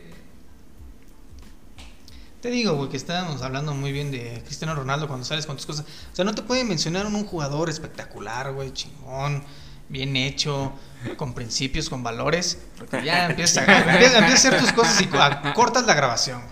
Te 2.40 2.50
digo, 2.50 2.74
güey, 2.74 2.90
que 2.90 2.96
estábamos 2.96 3.42
hablando 3.42 3.74
muy 3.74 3.92
bien 3.92 4.10
de 4.10 4.42
Cristiano 4.44 4.74
Ronaldo 4.74 5.08
cuando 5.08 5.24
sales 5.24 5.46
con 5.46 5.56
tus 5.56 5.66
cosas. 5.66 5.86
O 6.12 6.16
sea, 6.16 6.24
no 6.24 6.34
te 6.34 6.42
pueden 6.42 6.68
mencionar 6.68 7.06
un 7.06 7.24
jugador 7.24 7.70
espectacular, 7.70 8.52
güey, 8.52 8.72
chingón, 8.72 9.42
bien 9.88 10.16
hecho, 10.16 10.72
con 11.16 11.34
principios, 11.34 11.88
con 11.88 12.02
valores, 12.02 12.58
porque 12.76 13.04
ya 13.04 13.26
empiezas 13.30 13.66
a, 13.66 13.92
empiezas, 13.92 14.22
a 14.22 14.26
hacer 14.26 14.60
tus 14.60 14.72
cosas 14.72 15.00
y 15.00 15.06
cortas 15.54 15.86
la 15.86 15.94
grabación. 15.94 16.42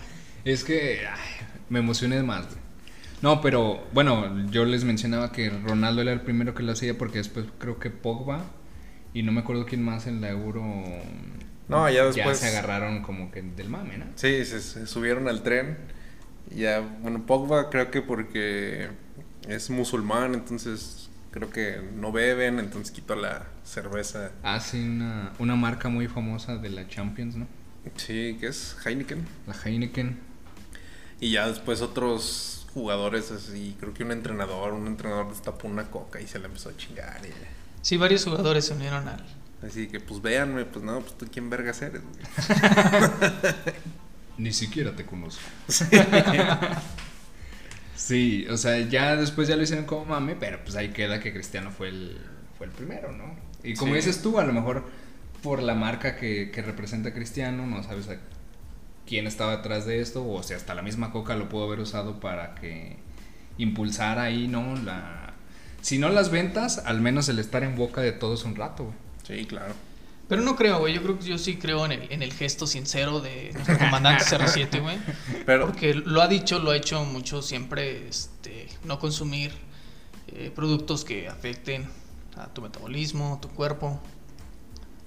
Es 0.43 0.63
que 0.63 1.07
ay, 1.07 1.47
me 1.69 1.79
emocioné 1.79 2.21
más, 2.23 2.45
güey. 2.47 2.65
No, 3.21 3.41
pero 3.41 3.83
bueno, 3.93 4.49
yo 4.51 4.65
les 4.65 4.83
mencionaba 4.83 5.31
que 5.31 5.49
Ronaldo 5.49 6.01
era 6.01 6.11
el 6.11 6.21
primero 6.21 6.53
que 6.53 6.63
lo 6.63 6.73
hacía 6.73 6.97
porque 6.97 7.19
después 7.19 7.45
creo 7.57 7.79
que 7.79 7.89
Pogba 7.89 8.45
y 9.13 9.23
no 9.23 9.31
me 9.31 9.41
acuerdo 9.41 9.65
quién 9.65 9.83
más 9.83 10.07
en 10.07 10.21
la 10.21 10.29
Euro. 10.29 10.63
No, 11.67 11.89
ya 11.89 12.05
después- 12.05 12.37
se 12.39 12.47
agarraron 12.47 13.01
como 13.01 13.31
que 13.31 13.41
del 13.41 13.69
mame, 13.69 13.97
¿no? 13.97 14.05
Sí, 14.15 14.45
se, 14.45 14.61
se 14.61 14.85
subieron 14.87 15.27
al 15.27 15.41
tren. 15.43 15.77
Y 16.51 16.61
Ya, 16.61 16.79
bueno, 17.01 17.25
Pogba 17.25 17.69
creo 17.69 17.89
que 17.91 18.01
porque 18.01 18.89
es 19.47 19.69
musulmán, 19.69 20.35
entonces 20.35 21.09
creo 21.31 21.49
que 21.49 21.81
no 21.95 22.11
beben, 22.11 22.59
entonces 22.59 22.91
quitó 22.93 23.15
la 23.15 23.47
cerveza. 23.63 24.31
Hace 24.43 24.81
una, 24.83 25.33
una 25.39 25.55
marca 25.55 25.89
muy 25.89 26.07
famosa 26.07 26.57
de 26.57 26.69
la 26.69 26.87
Champions, 26.87 27.35
¿no? 27.35 27.47
Sí, 27.97 28.37
que 28.39 28.47
es 28.47 28.75
Heineken. 28.85 29.25
La 29.47 29.53
Heineken. 29.55 30.19
Y 31.19 31.31
ya 31.31 31.47
después 31.47 31.81
otros 31.81 32.67
jugadores 32.73 33.31
así, 33.31 33.75
creo 33.79 33.93
que 33.93 34.03
un 34.03 34.11
entrenador, 34.11 34.73
un 34.73 34.85
entrenador 34.87 35.29
destapó 35.29 35.67
una 35.67 35.85
coca 35.89 36.19
y 36.21 36.27
se 36.27 36.39
la 36.39 36.45
empezó 36.47 36.69
a 36.69 36.77
chingar. 36.77 37.21
y- 37.25 37.29
Sí, 37.81 37.97
varios 37.97 38.23
jugadores 38.25 38.65
se 38.65 38.73
unieron 38.73 39.07
al... 39.07 39.23
así 39.63 39.87
que 39.87 39.99
pues 39.99 40.21
véanme, 40.21 40.65
pues 40.65 40.83
no, 40.83 40.99
pues 41.01 41.17
tú 41.17 41.27
quién 41.31 41.49
vergas 41.49 41.81
eres. 41.81 42.01
güey? 42.01 43.53
Ni 44.37 44.51
siquiera 44.51 44.93
te 44.95 45.05
conozco. 45.05 45.41
sí, 47.95 48.45
o 48.49 48.57
sea, 48.57 48.79
ya 48.79 49.15
después 49.15 49.47
ya 49.47 49.55
lo 49.55 49.63
hicieron 49.63 49.85
como 49.85 50.05
mame, 50.05 50.35
pero 50.35 50.59
pues 50.63 50.75
ahí 50.75 50.89
queda 50.89 51.19
que 51.19 51.33
Cristiano 51.33 51.71
fue 51.71 51.89
el, 51.89 52.17
fue 52.57 52.67
el 52.67 52.73
primero, 52.73 53.11
¿no? 53.11 53.35
Y 53.63 53.73
como 53.75 53.93
Sí. 53.93 53.97
dices 53.97 54.21
tú, 54.21 54.39
a 54.39 54.43
lo 54.43 54.53
mejor 54.53 54.83
por 55.41 55.61
la 55.61 55.75
marca 55.75 56.15
que, 56.17 56.51
que 56.51 56.61
representa 56.61 57.09
a 57.09 57.13
Cristiano, 57.13 57.65
no 57.65 57.83
sabes 57.83 58.09
a 58.09 58.17
quién 59.07 59.27
estaba 59.27 59.53
atrás 59.53 59.85
de 59.85 60.01
esto, 60.01 60.27
o 60.27 60.43
sea, 60.43 60.57
hasta 60.57 60.75
la 60.75 60.81
misma 60.81 61.11
Coca 61.11 61.35
lo 61.35 61.49
pudo 61.49 61.65
haber 61.65 61.79
usado 61.79 62.19
para 62.19 62.55
que 62.55 62.97
impulsara 63.57 64.23
ahí, 64.23 64.47
¿no? 64.47 64.75
La... 64.75 65.33
Si 65.81 65.99
no 65.99 66.09
las 66.09 66.31
ventas, 66.31 66.79
al 66.85 66.99
menos 66.99 67.29
el 67.29 67.37
estar 67.39 67.63
en 67.63 67.75
boca 67.75 68.01
de 68.01 68.11
todos 68.11 68.43
un 68.43 68.55
rato, 68.55 68.85
güey. 68.85 68.95
Sí, 69.27 69.45
claro. 69.45 69.73
Pero 70.27 70.41
no 70.41 70.55
creo, 70.55 70.79
güey. 70.79 70.93
Yo 70.93 71.03
creo 71.03 71.19
que 71.19 71.25
yo 71.25 71.37
sí 71.37 71.57
creo 71.57 71.85
en 71.85 71.91
el, 71.91 72.11
en 72.11 72.23
el 72.23 72.33
gesto 72.33 72.65
sincero 72.65 73.19
de 73.21 73.51
nuestro 73.53 73.77
comandante 73.77 74.23
07, 74.47 74.79
güey. 74.79 74.97
Pero 75.45 75.67
Porque 75.67 75.93
lo 75.93 76.21
ha 76.21 76.27
dicho, 76.27 76.59
lo 76.59 76.71
ha 76.71 76.75
hecho 76.77 77.03
mucho 77.05 77.41
siempre, 77.43 78.07
este, 78.07 78.67
no 78.83 78.97
consumir 78.99 79.51
eh, 80.29 80.51
productos 80.55 81.05
que 81.05 81.27
afecten 81.27 81.87
a 82.37 82.47
tu 82.47 82.61
metabolismo, 82.63 83.39
tu 83.41 83.49
cuerpo. 83.49 84.01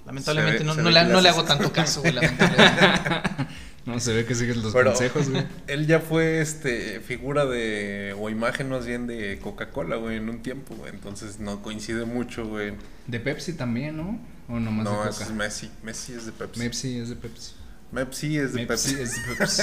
Lamentablemente 0.06 0.58
ve- 0.60 0.64
no, 0.64 0.74
le, 0.90 1.04
no 1.04 1.20
le 1.20 1.28
hago 1.28 1.44
tanto 1.44 1.72
caso, 1.72 2.00
güey, 2.00 2.12
lamentablemente. 2.14 3.46
No, 3.88 3.98
se 4.00 4.12
ve 4.12 4.26
que 4.26 4.34
sigues 4.34 4.58
los 4.58 4.72
Pero 4.74 4.90
consejos, 4.90 5.30
güey. 5.30 5.46
él 5.66 5.86
ya 5.86 6.00
fue 6.00 6.40
este 6.42 7.00
figura 7.00 7.46
de 7.46 8.14
o 8.18 8.28
imagen 8.28 8.68
más 8.68 8.84
bien 8.86 9.06
de 9.06 9.38
Coca-Cola, 9.42 9.96
güey, 9.96 10.18
en 10.18 10.28
un 10.28 10.42
tiempo, 10.42 10.74
güey. 10.76 10.92
Entonces 10.92 11.40
no 11.40 11.62
coincide 11.62 12.04
mucho, 12.04 12.46
güey. 12.46 12.74
De 13.06 13.18
Pepsi 13.18 13.54
también, 13.54 13.96
¿no? 13.96 14.20
O 14.48 14.60
nomás 14.60 14.84
No, 14.84 15.04
de 15.04 15.10
Coca. 15.10 15.24
es 15.24 15.30
Messi. 15.32 15.70
Messi 15.82 16.12
es 16.12 16.26
de 16.26 16.32
Pepsi. 16.32 16.60
Pepsi 16.60 16.98
es 16.98 17.08
de 17.08 17.16
Pepsi. 17.16 17.52
Pepsi 17.94 18.36
es 18.38 18.52
de 18.52 18.66
Pepsi 18.66 18.94
Pepsi. 18.94 19.02
es 19.02 19.26
de 19.28 19.34
Pepsi. 19.36 19.62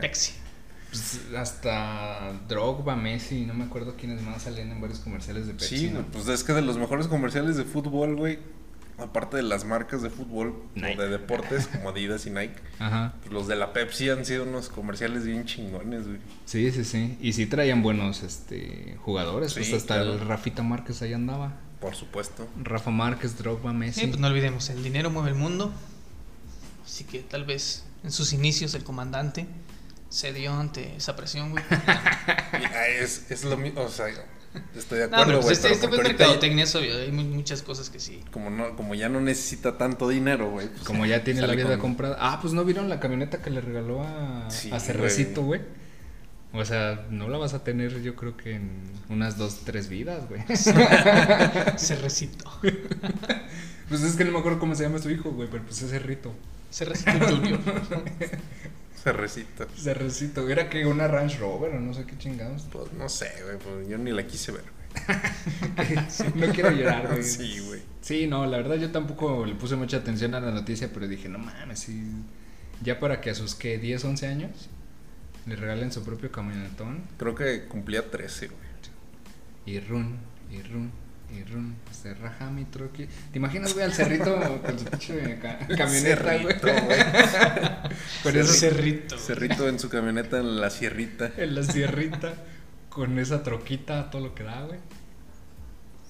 Pepsi. 0.00 0.32
Pues, 0.90 1.20
hasta 1.34 2.38
Drogba, 2.48 2.94
Messi, 2.96 3.46
no 3.46 3.54
me 3.54 3.64
acuerdo 3.64 3.96
quiénes 3.96 4.20
más 4.20 4.42
salían 4.42 4.70
en 4.70 4.80
varios 4.82 4.98
comerciales 5.00 5.46
de 5.46 5.54
Pepsi. 5.54 5.78
Sí, 5.78 5.90
¿no? 5.90 6.02
pues 6.12 6.28
es 6.28 6.44
que 6.44 6.52
de 6.52 6.60
los 6.60 6.76
mejores 6.76 7.06
comerciales 7.06 7.56
de 7.56 7.64
fútbol, 7.64 8.16
güey, 8.16 8.38
aparte 8.98 9.36
de 9.36 9.42
las 9.42 9.64
marcas 9.64 10.02
de 10.02 10.10
fútbol 10.10 10.54
Nike. 10.74 10.98
o 10.98 11.02
de 11.02 11.08
deportes 11.08 11.66
como 11.66 11.90
Adidas 11.90 12.26
y 12.26 12.30
Nike, 12.30 12.54
Ajá. 12.78 13.14
pues 13.20 13.32
los 13.32 13.48
de 13.48 13.56
la 13.56 13.72
Pepsi 13.72 14.10
han 14.10 14.24
sido 14.24 14.44
unos 14.44 14.68
comerciales 14.68 15.24
bien 15.24 15.44
chingones, 15.44 16.06
güey. 16.06 16.18
Sí, 16.44 16.70
sí, 16.70 16.84
sí. 16.84 17.18
Y 17.20 17.32
sí 17.32 17.46
traían 17.46 17.82
buenos 17.82 18.22
este, 18.22 18.96
jugadores. 19.02 19.52
Sí, 19.52 19.60
pues 19.60 19.72
hasta 19.72 19.96
claro. 19.96 20.12
el 20.14 20.20
Rafita 20.20 20.62
Márquez 20.62 21.02
ahí 21.02 21.12
andaba. 21.12 21.54
Por 21.80 21.94
supuesto. 21.94 22.46
Rafa 22.62 22.90
Márquez, 22.90 23.36
Drogba, 23.38 23.72
Messi. 23.72 24.02
Sí, 24.02 24.06
pues 24.06 24.20
no 24.20 24.28
olvidemos, 24.28 24.70
el 24.70 24.82
dinero 24.84 25.10
mueve 25.10 25.30
el 25.30 25.34
mundo. 25.34 25.72
Así 26.84 27.04
que 27.04 27.20
tal 27.20 27.44
vez 27.44 27.84
en 28.04 28.12
sus 28.12 28.32
inicios 28.32 28.74
el 28.74 28.84
comandante 28.84 29.46
cedió 30.10 30.52
ante 30.52 30.96
esa 30.96 31.16
presión, 31.16 31.50
güey. 31.50 31.64
Ah, 32.74 32.86
es, 32.88 33.30
es 33.30 33.44
lo 33.44 33.56
mismo, 33.56 33.80
o 33.82 33.88
sea, 33.88 34.06
estoy 34.76 34.98
de 35.00 35.08
No, 35.08 35.16
acuerdo, 35.16 35.24
pero 35.26 35.38
güey. 35.42 35.48
pues 35.56 35.64
este, 35.64 35.72
este 35.72 35.96
ya- 35.96 36.02
mercadotecnia, 36.02 36.64
es 36.64 36.74
obvio, 36.74 36.96
hay 36.96 37.10
mu- 37.12 37.22
muchas 37.22 37.62
cosas 37.62 37.90
que 37.90 37.98
sí. 38.00 38.20
como, 38.32 38.50
no, 38.50 38.76
como 38.76 38.94
ya 38.94 39.08
no 39.08 39.20
necesita 39.20 39.78
tanto 39.78 40.08
dinero, 40.08 40.50
güey. 40.50 40.68
pues, 40.68 40.82
Como 40.84 41.06
ya 41.06 41.24
tiene 41.24 41.40
la 41.46 41.54
vida 41.54 41.70
con- 41.70 41.80
comprada. 41.80 42.16
Ah, 42.20 42.38
pues 42.40 42.52
no 42.54 42.64
vieron 42.64 42.88
la 42.88 43.00
camioneta 43.00 43.38
que 43.42 43.50
le 43.50 43.60
regaló 43.60 44.02
a, 44.02 44.50
Sí, 44.50 44.70
a 44.72 44.80
Cerrecito, 44.80 45.42
güey. 45.42 45.60
O 46.54 46.64
sea, 46.66 47.06
no 47.08 47.28
la 47.30 47.38
vas 47.38 47.54
a 47.54 47.64
tener 47.64 48.02
yo 48.02 48.14
creo 48.14 48.36
que 48.36 48.56
en 48.56 48.70
unas 49.08 49.38
dos, 49.38 49.60
tres 49.64 49.88
vidas, 49.88 50.28
güey. 50.28 50.42
Cerrecito. 51.78 52.44
pues 53.88 54.02
es 54.02 54.16
que 54.16 54.24
no 54.26 54.32
me 54.32 54.38
acuerdo 54.38 54.58
cómo 54.58 54.74
se 54.74 54.82
llama 54.82 54.98
su 54.98 55.08
hijo, 55.10 55.30
güey, 55.30 55.48
pero 55.50 55.64
pues 55.64 55.80
es 55.80 55.90
Cerrito. 55.90 56.34
Cerrecito 56.70 57.12
Junior. 57.26 57.58
Cerrecito. 59.02 59.66
Cerrecito, 59.76 60.48
era 60.48 60.70
que 60.70 60.86
una 60.86 61.08
Range 61.08 61.38
Rover 61.38 61.74
o 61.74 61.80
no 61.80 61.92
sé 61.92 62.04
qué 62.04 62.16
chingados. 62.16 62.66
Pues 62.70 62.92
no 62.92 63.08
sé, 63.08 63.32
güey, 63.44 63.58
pues 63.58 63.88
yo 63.88 63.98
ni 63.98 64.12
la 64.12 64.26
quise 64.26 64.52
ver, 64.52 64.62
güey. 64.62 65.98
No 66.34 66.52
quiero 66.52 66.70
llorar, 66.70 67.08
güey. 67.08 67.24
Sí, 67.24 67.58
güey. 67.66 67.82
Sí, 68.00 68.26
no, 68.26 68.46
la 68.46 68.58
verdad 68.58 68.76
yo 68.76 68.90
tampoco 68.92 69.44
le 69.44 69.54
puse 69.54 69.74
mucha 69.74 69.96
atención 69.98 70.34
a 70.34 70.40
la 70.40 70.52
noticia, 70.52 70.90
pero 70.92 71.08
dije, 71.08 71.28
no 71.28 71.38
mames, 71.38 71.80
sí. 71.80 72.00
Ya 72.82 73.00
para 73.00 73.20
que 73.20 73.30
a 73.30 73.34
sus, 73.34 73.54
¿qué? 73.54 73.78
10, 73.78 74.04
11 74.04 74.26
años 74.26 74.68
le 75.46 75.56
regalen 75.56 75.90
su 75.90 76.04
propio 76.04 76.30
camionetón. 76.30 77.02
Creo 77.18 77.34
que 77.34 77.64
cumplía 77.64 78.10
13, 78.10 78.48
güey. 78.48 78.62
Y 79.64 79.78
run, 79.80 80.18
y 80.50 80.60
run, 80.62 80.90
y 81.32 81.44
run. 81.44 81.74
Se 81.90 82.14
raja 82.14 82.50
mi 82.50 82.64
troque. 82.64 83.08
¿Te 83.32 83.38
imaginas, 83.38 83.72
güey, 83.74 83.84
al 83.86 83.92
cerrito 83.92 84.34
con 84.64 84.78
su 84.78 84.84
pinche 84.86 85.38
ca- 85.40 85.58
camioneta, 85.76 86.38
güey? 86.38 86.54
Cerrito, 86.58 86.84
güey. 86.86 86.98
Con 88.22 88.36
eso 88.36 88.52
Cerrito. 88.52 89.18
Cerrito 89.18 89.68
en 89.68 89.78
su 89.78 89.88
camioneta 89.88 90.38
en 90.38 90.60
la 90.60 90.70
sierrita. 90.70 91.30
en 91.36 91.54
la 91.54 91.62
sierrita, 91.62 92.34
con 92.88 93.18
esa 93.18 93.42
troquita, 93.42 94.10
todo 94.10 94.22
lo 94.22 94.34
que 94.34 94.42
da, 94.44 94.62
güey. 94.62 94.78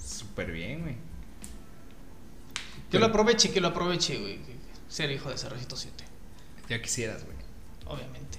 Súper 0.05 0.51
bien, 0.53 0.83
güey. 0.83 0.97
Que 2.91 2.99
lo 2.99 3.07
aproveche, 3.07 3.51
que 3.51 3.61
lo 3.61 3.69
aproveche, 3.69 4.19
güey. 4.19 4.39
Ser 4.89 5.11
hijo 5.11 5.31
de 5.31 5.39
Cerrecito 5.39 5.77
7. 5.77 6.05
Ya 6.69 6.83
quisieras, 6.83 7.25
güey. 7.25 7.37
Obviamente. 7.87 8.39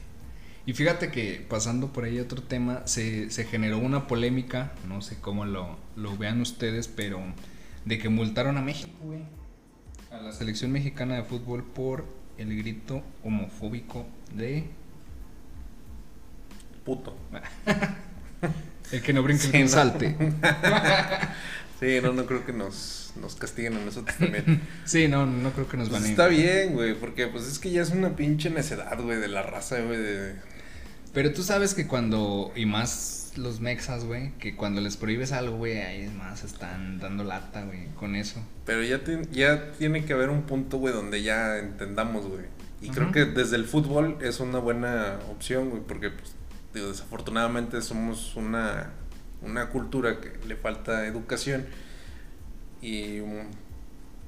Y 0.66 0.74
fíjate 0.74 1.12
que 1.12 1.46
pasando 1.50 1.92
por 1.92 2.06
ahí 2.06 2.20
otro 2.20 2.42
tema, 2.42 2.84
se, 2.86 3.30
se 3.32 3.44
generó 3.46 3.80
una 3.80 4.08
polémica, 4.08 4.72
no 4.88 5.02
sé 5.02 5.18
cómo 5.20 5.46
lo, 5.46 5.78
lo 5.96 6.18
vean 6.18 6.40
ustedes, 6.42 6.88
pero 6.88 7.22
de 7.86 7.98
que 8.00 8.08
multaron 8.10 8.58
a 8.58 8.62
México, 8.62 8.94
güey. 9.04 9.20
A 10.12 10.18
la 10.22 10.32
selección 10.32 10.72
mexicana 10.72 11.16
de 11.16 11.24
fútbol 11.24 11.64
por 11.64 12.06
el 12.38 12.56
grito 12.58 13.04
homofóbico 13.24 14.06
de... 14.36 14.70
Puto. 16.86 17.16
El 18.92 19.02
que 19.02 19.14
no 19.14 19.24
brinque, 19.24 19.46
el 19.46 19.52
Sí, 19.52 19.52
que 19.52 19.64
no. 19.64 19.70
salte. 19.70 20.16
Sí, 21.80 22.00
no, 22.02 22.14
no 22.14 22.26
creo 22.26 22.46
que 22.46 22.54
nos, 22.54 23.12
nos 23.20 23.36
castiguen 23.36 23.76
a 23.76 23.80
nosotros 23.84 24.18
también. 24.18 24.62
Sí, 24.86 25.08
no, 25.10 25.26
no 25.26 25.52
creo 25.52 25.68
que 25.68 25.76
nos 25.78 25.90
Pues 25.90 26.02
van 26.02 26.08
a 26.08 26.12
está 26.12 26.28
bien, 26.28 26.74
güey, 26.74 26.94
porque 26.94 27.28
pues 27.28 27.46
es 27.46 27.60
que 27.60 27.72
ya 27.72 27.82
es 27.82 27.90
una 27.90 28.16
pinche 28.16 28.50
necedad, 28.50 28.98
güey, 29.02 29.18
de 29.20 29.28
la 29.28 29.42
raza, 29.42 29.82
güey, 29.82 29.98
de... 29.98 30.36
Pero 31.14 31.32
tú 31.32 31.44
sabes 31.44 31.74
que 31.76 31.88
cuando, 31.88 32.52
y 32.56 32.66
más 32.66 33.34
los 33.36 33.60
mexas, 33.62 34.04
güey, 34.06 34.32
que 34.40 34.56
cuando 34.56 34.82
les 34.82 34.98
prohíbes 34.98 35.32
algo, 35.32 35.58
güey, 35.58 35.78
ahí 35.80 36.02
es 36.02 36.14
más, 36.14 36.44
están 36.44 37.00
dando 37.00 37.24
lata, 37.24 37.64
güey, 37.64 37.88
con 37.96 38.16
eso. 38.16 38.40
Pero 38.66 38.84
ya, 38.84 39.04
ti- 39.04 39.20
ya 39.32 39.72
tiene 39.74 40.06
que 40.06 40.14
haber 40.14 40.30
un 40.30 40.44
punto, 40.44 40.78
güey, 40.78 40.94
donde 40.94 41.22
ya 41.24 41.58
entendamos, 41.60 42.28
güey. 42.28 42.46
Y 42.82 42.90
creo 42.90 43.12
que 43.12 43.26
desde 43.26 43.56
el 43.56 43.66
fútbol 43.66 44.18
es 44.22 44.40
una 44.40 44.60
buena 44.60 45.20
opción, 45.32 45.70
güey, 45.70 45.82
porque 45.88 46.10
pues, 46.10 46.34
digo, 46.74 46.88
desafortunadamente 46.90 47.82
somos 47.82 48.36
una, 48.36 48.92
una 49.42 49.70
cultura 49.70 50.20
que 50.20 50.34
le 50.48 50.56
falta 50.56 51.06
educación. 51.08 51.66
Y 52.82 53.20
um, 53.22 53.46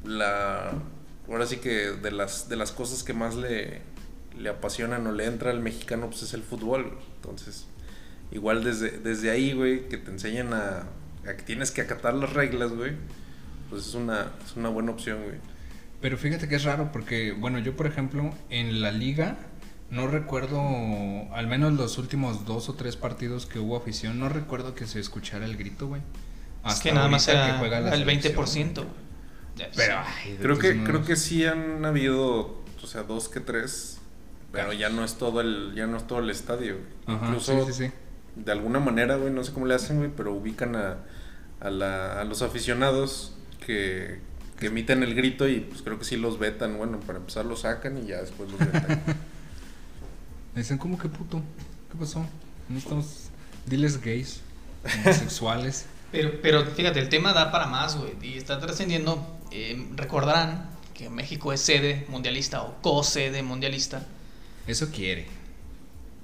la 0.05 0.71
ahora 1.27 1.45
sí 1.47 1.57
que 1.57 1.91
de 1.91 2.11
las, 2.11 2.47
de 2.47 2.55
las 2.55 2.71
cosas 2.71 3.03
que 3.03 3.13
más 3.13 3.35
le, 3.35 3.81
le 4.37 4.49
apasionan 4.49 5.05
o 5.07 5.11
le 5.11 5.25
entra 5.25 5.51
al 5.51 5.59
mexicano, 5.59 6.07
pues 6.09 6.23
es 6.23 6.33
el 6.33 6.43
fútbol. 6.43 6.83
güey. 6.83 7.05
Entonces, 7.15 7.67
igual 8.31 8.63
desde, 8.63 8.91
desde 8.91 9.31
ahí, 9.31 9.53
güey, 9.53 9.87
que 9.89 9.97
te 9.97 10.11
enseñan 10.11 10.53
a, 10.53 10.83
a 11.27 11.35
que 11.35 11.43
tienes 11.43 11.71
que 11.71 11.81
acatar 11.81 12.13
las 12.13 12.33
reglas, 12.33 12.71
güey, 12.71 12.93
pues 13.69 13.87
es 13.87 13.93
una, 13.93 14.31
es 14.45 14.55
una 14.55 14.69
buena 14.69 14.91
opción, 14.91 15.23
güey. 15.23 15.37
Pero 16.01 16.17
fíjate 16.17 16.47
que 16.47 16.55
es 16.55 16.63
raro 16.63 16.91
porque, 16.91 17.31
bueno, 17.31 17.59
yo 17.59 17.75
por 17.75 17.87
ejemplo, 17.87 18.33
en 18.49 18.81
la 18.81 18.91
liga 18.91 19.37
no 19.89 20.07
recuerdo, 20.07 20.59
al 21.33 21.47
menos 21.47 21.73
los 21.73 21.97
últimos 21.97 22.45
dos 22.45 22.69
o 22.69 22.73
tres 22.73 22.95
partidos 22.95 23.45
que 23.45 23.59
hubo 23.59 23.77
afición, 23.77 24.19
no 24.19 24.29
recuerdo 24.29 24.75
que 24.75 24.87
se 24.87 24.99
escuchara 24.99 25.45
el 25.45 25.57
grito, 25.57 25.87
güey. 25.87 26.01
Es 26.65 26.73
Hasta 26.73 26.83
que 26.83 26.93
nada 26.93 27.07
más 27.07 27.27
era 27.27 27.51
que 27.53 27.57
juega 27.59 27.79
la 27.79 27.93
el 27.93 27.99
selección, 28.05 28.35
20%. 28.35 28.73
güey. 28.75 28.87
Ya, 29.55 29.69
Pero, 29.75 29.97
ay, 29.99 30.37
Creo 30.41 30.57
que, 30.59 30.83
creo 30.83 31.05
que 31.05 31.15
sí 31.15 31.45
han 31.45 31.85
habido, 31.85 32.63
o 32.83 32.87
sea, 32.87 33.03
dos 33.03 33.29
que 33.29 33.39
tres, 33.39 33.99
pero 34.55 34.73
ya 34.73 34.89
no 34.89 35.03
es 35.03 35.15
todo 35.17 35.41
el, 35.41 35.73
ya 35.75 35.85
no 35.87 35.97
es 35.97 36.07
todo 36.07 36.19
el 36.19 36.29
estadio. 36.29 36.77
Ajá, 37.05 37.25
Incluso 37.27 37.65
sí, 37.65 37.73
sí, 37.73 37.85
sí. 37.87 37.91
de 38.35 38.51
alguna 38.51 38.79
manera, 38.79 39.15
güey, 39.17 39.31
no 39.31 39.43
sé 39.43 39.51
cómo 39.53 39.65
le 39.65 39.75
hacen, 39.75 39.97
güey, 39.97 40.09
pero 40.15 40.33
ubican 40.33 40.75
a, 40.75 40.97
a, 41.59 41.69
la- 41.69 42.19
a 42.21 42.23
los 42.23 42.41
aficionados 42.41 43.33
que, 43.65 44.19
que 44.59 44.67
emiten 44.67 45.03
el 45.03 45.15
grito 45.15 45.47
y 45.47 45.59
pues 45.61 45.81
creo 45.81 45.99
que 45.99 46.05
sí 46.05 46.17
los 46.17 46.39
vetan. 46.39 46.77
Bueno, 46.77 46.99
para 47.01 47.19
empezar 47.19 47.45
los 47.45 47.61
sacan 47.61 47.97
y 47.97 48.07
ya 48.07 48.21
después 48.21 48.49
los 48.51 48.59
vetan. 48.59 49.03
Me 50.55 50.61
dicen, 50.61 50.77
¿cómo 50.77 50.97
que 50.97 51.09
puto? 51.09 51.41
¿Qué 51.91 51.97
pasó? 51.97 52.25
No 52.69 52.77
estamos... 52.77 53.29
Diles 53.65 53.99
gays, 54.01 54.41
homosexuales. 55.03 55.85
Pero, 56.11 56.31
pero 56.41 56.63
fíjate, 56.65 56.99
el 56.99 57.09
tema 57.09 57.33
da 57.33 57.51
para 57.51 57.65
más, 57.67 57.97
güey. 57.97 58.13
Y 58.21 58.37
está 58.37 58.57
trascendiendo. 58.61 59.37
eh, 59.51 59.85
recordarán 59.95 60.69
que 60.93 61.09
México 61.09 61.51
es 61.51 61.59
sede 61.59 62.05
mundialista 62.07 62.61
o 62.61 62.81
co-sede 62.81 63.43
mundialista. 63.43 64.05
Eso 64.67 64.89
quiere. 64.91 65.27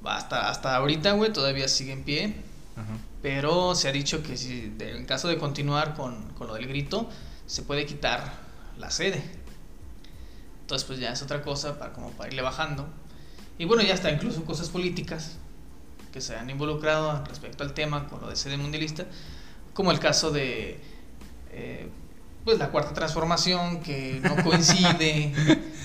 Hasta, 0.04 0.50
hasta 0.50 0.76
ahorita, 0.76 1.12
güey, 1.14 1.32
todavía 1.32 1.68
sigue 1.68 1.94
en 1.94 2.04
pie. 2.04 2.36
Ajá. 2.76 2.98
Pero 3.22 3.76
se 3.76 3.88
ha 3.88 3.92
dicho 3.92 4.24
que 4.24 4.36
si 4.38 4.70
de- 4.70 4.98
en 4.98 5.06
caso 5.06 5.28
de 5.28 5.38
continuar 5.38 5.94
con, 5.94 6.30
con 6.34 6.48
lo 6.48 6.56
del 6.56 6.68
grito, 6.68 7.08
se 7.46 7.62
puede 7.64 7.86
quitar 7.86 8.34
la 8.80 8.90
sede. 8.90 9.22
Entonces, 10.62 10.88
pues 10.88 11.00
ya 11.00 11.12
es 11.12 11.22
otra 11.22 11.42
cosa 11.42 11.78
para, 11.78 11.94
como 11.94 12.12
para 12.12 12.30
irle 12.30 12.42
bajando. 12.42 12.88
Y 13.58 13.66
bueno, 13.66 13.84
ya 13.84 13.94
está 13.94 14.10
incluso 14.10 14.44
cosas 14.46 14.70
políticas 14.70 15.38
que 16.12 16.20
se 16.22 16.36
han 16.36 16.50
involucrado 16.50 17.24
respecto 17.26 17.64
al 17.64 17.74
tema 17.74 18.08
con 18.08 18.22
lo 18.22 18.30
de 18.30 18.36
sede 18.36 18.58
mundialista, 18.58 19.06
como 19.74 19.92
el 19.92 20.00
caso 20.00 20.32
de 20.32 20.80
eh, 21.52 21.90
pues 22.44 22.58
la 22.58 22.70
cuarta 22.70 22.94
transformación 22.94 23.82
que 23.82 24.20
no 24.24 24.36
coincide 24.44 25.32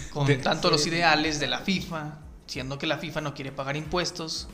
con 0.12 0.26
tanto 0.40 0.70
los 0.70 0.86
ideales 0.86 1.38
de 1.38 1.46
la 1.48 1.58
FIFA, 1.60 2.14
siendo 2.46 2.78
que 2.78 2.86
la 2.86 2.98
FIFA 2.98 3.20
no 3.22 3.34
quiere 3.34 3.52
pagar 3.52 3.76
impuestos 3.76 4.48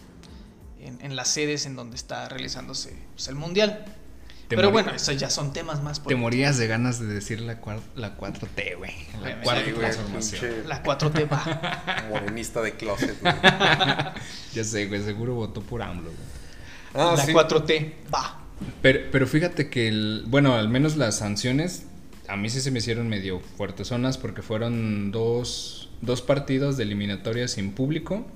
en, 0.81 0.99
en 1.03 1.17
las 1.17 1.29
sedes 1.29 1.67
en 1.67 1.77
donde 1.77 1.97
está 1.97 2.29
realizándose 2.29 2.97
pues, 3.15 3.29
el 3.29 3.35
mundial. 3.35 3.85
Te 4.49 4.57
Pero 4.57 4.69
morí- 4.69 4.73
bueno, 4.85 4.93
eso 4.95 5.13
ya 5.13 5.31
son 5.31 5.53
temas 5.55 5.83
más 5.83 5.99
Te 5.99 6.05
políticos. 6.05 6.21
morías 6.21 6.59
de 6.59 6.67
ganas 6.67 7.01
de 7.01 7.07
decir 7.07 7.41
la, 7.41 7.61
cuar- 7.61 7.81
la 7.95 8.19
4T, 8.19 8.77
güey. 8.77 8.93
La 9.23 9.41
cuarta 9.41 9.65
Sí, 9.65 9.73
transformación. 9.73 10.41
pinche 10.53 10.69
La 10.69 10.83
4T 10.83 11.31
va. 11.33 12.05
morenista 12.11 12.61
de 12.61 12.73
closet, 12.73 13.19
güey. 13.21 13.33
Ya 14.55 14.65
sé, 14.65 14.87
güey, 14.87 15.03
seguro 15.03 15.35
votó 15.35 15.63
por 15.63 15.81
AMLO, 15.83 16.11
güey. 16.11 16.17
Ah, 16.95 17.15
la 17.17 17.25
sí. 17.25 17.33
4T 17.33 17.93
va. 18.15 18.39
Pero, 18.83 19.01
pero 19.11 19.27
fíjate 19.27 19.71
que, 19.71 19.89
el, 19.89 20.25
bueno, 20.27 20.55
al 20.55 20.69
menos 20.69 20.97
las 20.97 21.17
sanciones 21.19 21.85
a 22.29 22.37
mí 22.37 22.51
sí 22.51 22.61
se 22.61 22.71
me 22.71 22.79
hicieron 22.81 23.09
medio 23.09 23.41
fuertes 23.41 23.89
zonas 23.89 24.19
porque 24.19 24.43
fueron 24.43 25.11
dos, 25.11 25.89
dos 26.03 26.21
partidos 26.23 26.77
de 26.77 26.83
eliminatoria 26.83 27.49
sin 27.49 27.73
público 27.73 28.27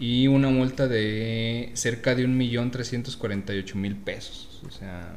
y 0.00 0.26
una 0.26 0.48
multa 0.48 0.88
de 0.88 1.70
cerca 1.74 2.14
de 2.14 2.24
un 2.24 2.36
millón 2.36 2.70
trescientos 2.72 3.16
cuarenta 3.16 3.54
y 3.54 3.58
ocho 3.60 3.76
mil 3.76 3.94
pesos. 3.96 4.60
O 4.66 4.70
sea, 4.70 5.12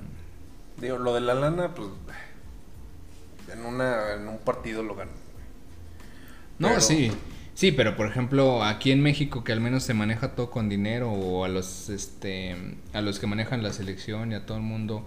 Digo, 0.79 0.98
lo 0.98 1.13
de 1.15 1.22
la 1.22 1.34
lana, 1.34 1.74
pues. 1.74 1.88
En, 3.53 3.65
una, 3.65 4.13
en 4.15 4.27
un 4.27 4.38
partido 4.39 4.84
lo 4.84 4.96
ganan. 4.96 5.13
no, 6.60 6.70
Pero- 6.70 6.82
sí. 6.82 7.12
Sí, 7.55 7.72
pero 7.72 7.96
por 7.96 8.08
ejemplo, 8.08 8.63
aquí 8.63 8.91
en 8.91 9.01
México 9.03 9.43
que 9.43 9.51
al 9.51 9.62
menos 9.62 9.84
se 9.84 9.93
maneja 9.93 10.34
todo 10.34 10.50
con 10.50 10.70
dinero 10.70 11.12
o 11.12 11.46
a 11.46 11.48
los 11.50 11.88
este 11.89 12.55
a 12.93 13.01
los 13.01 13.20
que 13.20 13.27
manejan 13.27 13.62
la 13.62 13.72
selección 13.72 14.32
y 14.32 14.36
a 14.36 14.48
todo 14.48 14.58
el 14.58 14.63
mundo 14.63 15.05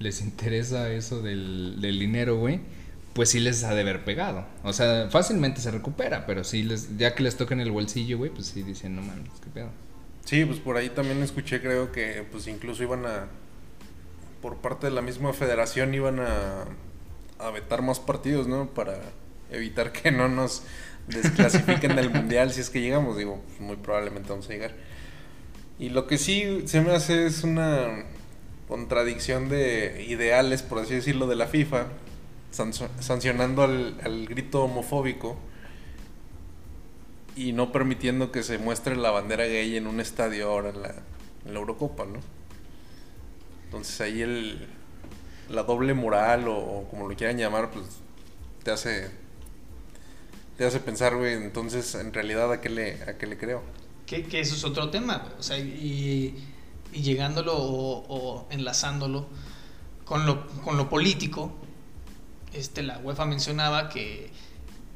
les 0.00 0.20
interesa 0.22 0.90
eso 0.92 1.22
del, 1.22 1.80
del 1.80 2.00
dinero, 2.00 2.38
güey, 2.38 2.58
pues 3.16 3.30
sí 3.30 3.40
les 3.40 3.64
ha 3.64 3.74
de 3.74 3.80
haber 3.80 4.04
pegado. 4.04 4.44
O 4.62 4.74
sea, 4.74 5.08
fácilmente 5.10 5.62
se 5.62 5.70
recupera, 5.70 6.26
pero 6.26 6.44
sí 6.44 6.62
les 6.62 6.98
ya 6.98 7.14
que 7.14 7.22
les 7.22 7.36
toca 7.36 7.54
en 7.54 7.60
el 7.60 7.72
bolsillo, 7.72 8.18
güey, 8.18 8.30
pues 8.30 8.48
sí 8.48 8.62
dicen, 8.62 8.94
"No 8.94 9.00
mames, 9.00 9.30
qué 9.42 9.48
pedo." 9.48 9.70
Sí, 10.26 10.44
pues 10.44 10.58
por 10.60 10.76
ahí 10.76 10.90
también 10.90 11.22
escuché, 11.22 11.62
creo 11.62 11.92
que 11.92 12.24
pues 12.30 12.46
incluso 12.46 12.82
iban 12.82 13.06
a, 13.06 13.28
por 14.42 14.58
parte 14.58 14.88
de 14.88 14.92
la 14.92 15.00
misma 15.00 15.32
federación 15.32 15.94
iban 15.94 16.20
a, 16.20 16.66
a 17.38 17.50
vetar 17.50 17.80
más 17.80 18.00
partidos, 18.00 18.46
¿no? 18.46 18.68
Para 18.68 19.00
evitar 19.50 19.92
que 19.92 20.10
no 20.10 20.28
nos 20.28 20.62
desclasifiquen 21.08 21.96
del 21.96 22.10
mundial 22.14 22.52
si 22.52 22.60
es 22.60 22.68
que 22.68 22.82
llegamos, 22.82 23.16
digo, 23.16 23.42
pues, 23.46 23.60
muy 23.60 23.76
probablemente 23.76 24.28
vamos 24.28 24.46
a 24.50 24.52
llegar. 24.52 24.74
Y 25.78 25.88
lo 25.88 26.06
que 26.06 26.18
sí 26.18 26.64
se 26.66 26.82
me 26.82 26.92
hace 26.92 27.26
es 27.26 27.44
una 27.44 28.04
contradicción 28.68 29.48
de 29.48 30.04
ideales, 30.06 30.62
por 30.62 30.80
así 30.80 30.94
decirlo, 30.94 31.26
de 31.26 31.36
la 31.36 31.46
FIFA, 31.46 31.86
sancionando 32.56 33.62
al, 33.62 34.26
grito 34.26 34.64
homofóbico 34.64 35.36
y 37.36 37.52
no 37.52 37.70
permitiendo 37.72 38.32
que 38.32 38.42
se 38.42 38.58
muestre 38.58 38.96
la 38.96 39.10
bandera 39.10 39.44
gay 39.44 39.76
en 39.76 39.86
un 39.86 40.00
estadio 40.00 40.50
ahora 40.50 40.70
en 40.70 40.82
la, 40.82 40.94
Eurocopa, 41.46 42.04
¿no? 42.06 42.18
Entonces 43.64 44.00
ahí 44.00 44.22
el, 44.22 44.66
la 45.50 45.62
doble 45.62 45.94
moral 45.94 46.48
o, 46.48 46.86
como 46.90 47.08
lo 47.08 47.14
quieran 47.14 47.36
llamar, 47.36 47.70
pues 47.70 47.84
te 48.62 48.70
hace 48.70 49.10
te 50.56 50.64
hace 50.64 50.80
pensar, 50.80 51.14
güey, 51.14 51.34
entonces 51.34 51.94
en 51.94 52.14
realidad 52.14 52.50
a 52.50 52.62
qué 52.62 52.70
le, 52.70 53.02
a 53.02 53.18
qué 53.18 53.26
le 53.26 53.36
creo. 53.36 53.62
Que, 54.06 54.26
eso 54.40 54.54
es 54.54 54.64
otro 54.64 54.88
tema, 54.88 55.34
o 55.38 55.42
sea, 55.42 55.58
y, 55.58 56.42
y 56.94 57.02
llegándolo 57.02 57.54
o, 57.54 58.06
o 58.08 58.46
enlazándolo 58.50 59.26
con 60.06 60.24
lo, 60.24 60.46
con 60.62 60.78
lo 60.78 60.88
político, 60.88 61.52
este, 62.56 62.82
la 62.82 62.98
UEFA 62.98 63.24
mencionaba 63.26 63.88
que, 63.88 64.30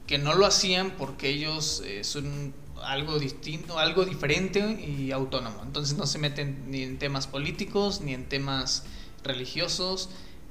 que 0.06 0.18
no 0.18 0.34
lo 0.34 0.46
hacían 0.46 0.92
porque 0.98 1.28
ellos 1.28 1.82
eh, 1.84 2.04
son 2.04 2.54
algo 2.82 3.18
distinto, 3.18 3.78
algo 3.78 4.04
diferente 4.04 4.60
y 4.82 5.12
autónomo. 5.12 5.62
Entonces 5.62 5.96
no 5.98 6.06
se 6.06 6.18
meten 6.18 6.70
ni 6.70 6.82
en 6.82 6.98
temas 6.98 7.26
políticos, 7.26 8.00
ni 8.00 8.14
en 8.14 8.28
temas 8.28 8.84
religiosos, 9.22 10.08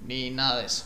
ni 0.08 0.30
nada 0.30 0.60
de 0.60 0.66
eso. 0.68 0.86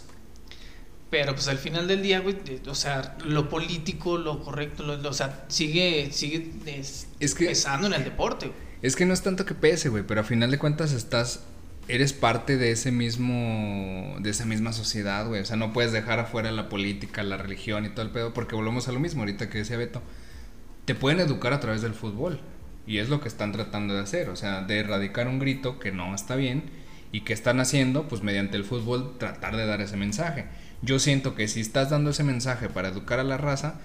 Pero 1.10 1.36
pues 1.36 1.48
al 1.48 1.60
final 1.60 1.88
del 1.88 2.02
día, 2.02 2.22
güey, 2.22 2.36
o 2.68 2.74
sea, 2.76 3.18
lo 3.24 3.48
político, 3.50 4.18
lo 4.18 4.44
correcto, 4.44 4.82
lo- 4.84 4.98
lo- 4.98 5.10
o 5.10 5.14
sea, 5.14 5.46
sigue, 5.48 6.10
sigue 6.12 6.52
es- 6.66 7.08
Es 7.20 7.36
que- 7.36 7.46
pesando 7.46 7.86
en 7.88 7.94
el 7.94 8.04
deporte, 8.04 8.48
güey. 8.48 8.60
Es 8.82 8.96
que 8.96 9.06
no 9.06 9.14
es 9.14 9.22
tanto 9.22 9.46
que 9.46 9.54
pese, 9.54 9.90
güey, 9.90 10.04
pero 10.06 10.22
a 10.22 10.24
final 10.24 10.50
de 10.50 10.58
cuentas 10.58 10.92
estás 10.92 11.42
eres 11.88 12.14
parte 12.14 12.58
de 12.58 12.72
ese 12.72 12.92
mismo 12.92 14.16
de 14.20 14.30
esa 14.30 14.46
misma 14.46 14.74
sociedad, 14.74 15.28
güey, 15.28 15.42
o 15.42 15.46
sea, 15.46 15.58
no 15.58 15.74
puedes 15.74 15.92
dejar 15.92 16.20
afuera 16.20 16.52
la 16.52 16.70
política, 16.70 17.24
la 17.24 17.38
religión 17.38 17.86
y 17.86 17.90
todo 17.90 18.06
el 18.06 18.12
pedo 18.12 18.34
porque 18.34 18.56
volvemos 18.56 18.88
a 18.88 18.92
lo 18.92 19.00
mismo 19.00 19.22
ahorita 19.22 19.50
que 19.50 19.60
decía 19.60 19.78
Beto. 19.78 20.02
Te 20.86 20.96
pueden 20.96 21.20
educar 21.20 21.54
a 21.54 21.60
través 21.60 21.82
del 21.82 21.94
fútbol 21.94 22.40
y 22.86 22.98
es 22.98 23.10
lo 23.10 23.22
que 23.22 23.28
están 23.28 23.52
tratando 23.52 23.94
de 23.94 24.02
hacer, 24.02 24.30
o 24.30 24.36
sea, 24.36 24.62
de 24.62 24.80
erradicar 24.80 25.28
un 25.28 25.40
grito 25.40 25.80
que 25.80 25.92
no 25.92 26.14
está 26.14 26.36
bien 26.36 26.64
y 27.12 27.22
que 27.22 27.34
están 27.34 27.60
haciendo, 27.60 28.08
pues 28.08 28.24
mediante 28.24 28.58
el 28.58 28.66
fútbol 28.66 29.18
tratar 29.18 29.56
de 29.56 29.66
dar 29.66 29.82
ese 29.82 29.98
mensaje. 29.98 30.46
Yo 30.82 31.00
siento 31.00 31.36
que 31.36 31.48
si 31.48 31.62
estás 31.62 31.90
dando 31.90 32.10
ese 32.10 32.24
mensaje 32.24 32.70
para 32.70 32.90
educar 32.90 33.20
a 33.20 33.24
la 33.24 33.38
raza, 33.38 33.76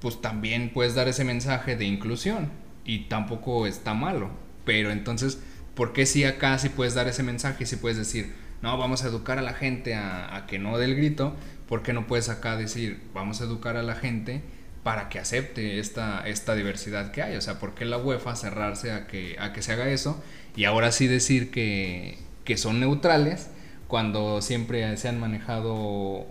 pues 0.00 0.20
también 0.20 0.70
puedes 0.72 0.94
dar 0.94 1.06
ese 1.06 1.24
mensaje 1.24 1.76
de 1.76 1.84
inclusión 1.84 2.50
y 2.84 3.00
tampoco 3.00 3.66
está 3.66 3.94
malo. 3.94 4.30
Pero 4.64 4.90
entonces, 4.90 5.38
¿por 5.80 5.94
qué 5.94 6.04
si 6.04 6.24
acá 6.24 6.58
sí 6.58 6.68
puedes 6.68 6.92
dar 6.92 7.08
ese 7.08 7.22
mensaje 7.22 7.64
si 7.64 7.74
puedes 7.76 7.96
decir, 7.96 8.34
no, 8.60 8.76
vamos 8.76 9.02
a 9.02 9.06
educar 9.06 9.38
a 9.38 9.42
la 9.42 9.54
gente 9.54 9.94
a, 9.94 10.36
a 10.36 10.46
que 10.46 10.58
no 10.58 10.76
dé 10.76 10.84
el 10.84 10.94
grito? 10.94 11.34
¿Por 11.70 11.82
qué 11.82 11.94
no 11.94 12.06
puedes 12.06 12.28
acá 12.28 12.58
decir, 12.58 13.00
vamos 13.14 13.40
a 13.40 13.44
educar 13.44 13.78
a 13.78 13.82
la 13.82 13.94
gente 13.94 14.42
para 14.82 15.08
que 15.08 15.18
acepte 15.18 15.78
esta, 15.78 16.28
esta 16.28 16.54
diversidad 16.54 17.12
que 17.12 17.22
hay? 17.22 17.34
O 17.34 17.40
sea, 17.40 17.58
¿por 17.58 17.72
qué 17.72 17.86
la 17.86 17.96
UEFA 17.96 18.36
cerrarse 18.36 18.92
a 18.92 19.06
que, 19.06 19.36
a 19.40 19.54
que 19.54 19.62
se 19.62 19.72
haga 19.72 19.88
eso? 19.88 20.22
Y 20.54 20.66
ahora 20.66 20.92
sí 20.92 21.06
decir 21.06 21.50
que, 21.50 22.18
que 22.44 22.58
son 22.58 22.78
neutrales 22.78 23.48
cuando 23.88 24.42
siempre 24.42 24.94
se 24.98 25.08
han 25.08 25.18
manejado, 25.18 26.26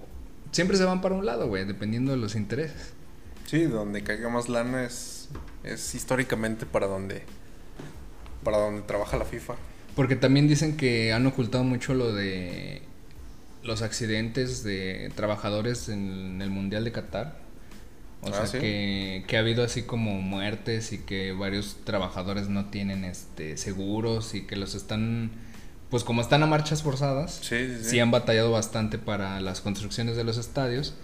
siempre 0.52 0.78
se 0.78 0.84
van 0.84 1.02
para 1.02 1.16
un 1.16 1.26
lado, 1.26 1.48
güey, 1.48 1.66
dependiendo 1.66 2.12
de 2.12 2.20
los 2.20 2.36
intereses. 2.36 2.94
Sí, 3.48 3.64
donde 3.64 4.04
caiga 4.04 4.30
más 4.30 4.48
lana 4.48 4.84
es, 4.84 5.30
es 5.64 5.96
históricamente 5.96 6.68
para 6.68 6.86
donde 6.86 7.24
para 8.44 8.58
donde 8.58 8.82
trabaja 8.84 9.18
la 9.18 9.26
FIFA. 9.26 9.56
Porque 9.96 10.16
también 10.16 10.48
dicen 10.48 10.78
que 10.78 11.12
han 11.14 11.26
ocultado 11.26 11.64
mucho 11.64 11.94
lo 11.94 12.14
de 12.14 12.82
los 13.64 13.82
accidentes 13.82 14.64
de 14.64 15.12
trabajadores 15.16 15.90
en 15.90 16.42
el 16.42 16.50
Mundial 16.50 16.84
de 16.86 16.92
Qatar. 16.92 17.38
O 18.22 18.28
Ah, 18.30 18.34
sea, 18.34 18.48
¿sí? 18.48 18.60
que, 18.60 19.24
que 19.28 19.38
ha 19.38 19.40
habido 19.40 19.64
así 19.64 19.84
como 19.84 20.22
muertes 20.22 20.92
y 20.92 21.00
que 21.00 21.32
varios 21.32 21.78
trabajadores 21.86 22.50
no 22.50 22.66
tienen 22.66 23.06
este 23.06 23.56
seguros 23.58 24.36
y 24.36 24.42
que 24.46 24.58
los 24.58 24.76
están, 24.76 25.32
pues 25.90 26.04
como 26.04 26.22
están 26.22 26.44
a 26.44 26.46
marchas 26.46 26.84
forzadas, 26.84 27.36
Sí, 27.42 27.56
sí, 27.68 27.78
sí. 27.82 27.90
sí 27.92 28.00
han 28.00 28.12
batallado 28.12 28.52
bastante 28.52 28.98
para 28.98 29.40
las 29.40 29.62
construcciones 29.62 30.18
de 30.18 30.26
los 30.26 30.38
estadios 30.38 30.96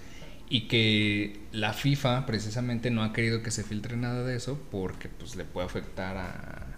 y 0.49 0.67
que 0.67 1.39
la 1.53 1.71
FIFA 1.73 2.25
precisamente 2.25 2.91
no 2.91 3.01
ha 3.03 3.13
querido 3.13 3.41
que 3.43 3.49
se 3.51 3.63
filtre 3.63 3.95
nada 3.97 4.23
de 4.23 4.35
eso 4.35 4.59
porque 4.69 5.07
pues 5.07 5.37
le 5.37 5.45
puede 5.45 5.67
afectar 5.67 6.17
a 6.17 6.74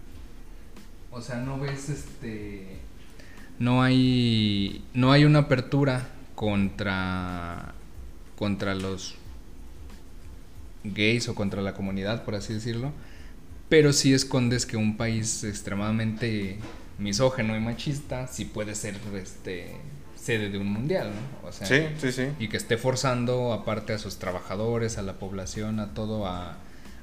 o 1.17 1.21
sea, 1.21 1.38
no 1.38 1.60
ves 1.60 1.89
este 1.89 2.77
no 3.60 3.82
hay 3.82 4.86
no 4.93 5.12
hay 5.12 5.25
una 5.25 5.39
apertura 5.39 6.10
contra 6.36 7.73
contra 8.38 8.75
los 8.75 9.15
gays 10.84 11.27
o 11.27 11.36
contra 11.36 11.62
la 11.62 11.73
comunidad, 11.73 12.23
por 12.23 12.36
así 12.36 12.53
decirlo, 12.53 12.91
pero 13.67 13.93
sí 13.93 14.13
escondes 14.13 14.65
que 14.65 14.77
un 14.77 14.95
país 14.95 15.43
extremadamente 15.43 16.60
misógeno 16.99 17.56
y 17.58 17.60
machista 17.60 18.27
sí 18.27 18.45
puede 18.45 18.75
ser 18.75 18.95
este 19.15 19.75
sede 20.15 20.49
de 20.49 20.58
un 20.58 20.67
mundial, 20.71 21.10
¿no? 21.10 21.47
O 21.47 21.51
sea, 21.51 21.67
Sí, 21.67 21.88
sí, 21.99 22.12
sí. 22.12 22.27
y 22.39 22.47
que 22.49 22.58
esté 22.58 22.77
forzando 22.77 23.53
aparte 23.53 23.93
a 23.93 23.97
sus 23.97 24.17
trabajadores, 24.17 24.97
a 24.97 25.01
la 25.01 25.13
población, 25.13 25.80
a 25.80 25.93
todo 25.93 26.27
a, 26.27 26.58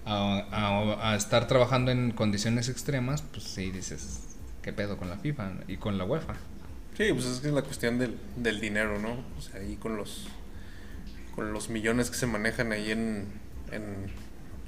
a, 0.04 0.38
a- 0.50 1.12
a 1.12 1.16
estar 1.16 1.46
trabajando 1.48 1.90
en 1.90 2.12
condiciones 2.12 2.68
extremas, 2.68 3.22
pues 3.22 3.44
sí 3.44 3.70
dices, 3.70 4.20
¿qué 4.62 4.72
pedo 4.72 4.96
con 4.98 5.08
la 5.08 5.18
FIFA 5.18 5.52
y 5.68 5.76
con 5.78 5.98
la 5.98 6.04
UEFA? 6.04 6.34
Sí, 6.96 7.12
pues 7.12 7.24
es 7.26 7.40
que 7.40 7.48
es 7.48 7.54
la 7.54 7.62
cuestión 7.62 7.98
del, 7.98 8.16
del 8.36 8.60
dinero, 8.60 8.98
¿no? 9.00 9.24
O 9.36 9.40
sea, 9.42 9.60
ahí 9.60 9.76
con 9.76 9.96
los 9.96 10.28
con 11.34 11.52
los 11.52 11.68
millones 11.68 12.10
que 12.10 12.16
se 12.16 12.26
manejan 12.26 12.72
ahí 12.72 12.92
en, 12.92 13.26
en, 13.72 14.06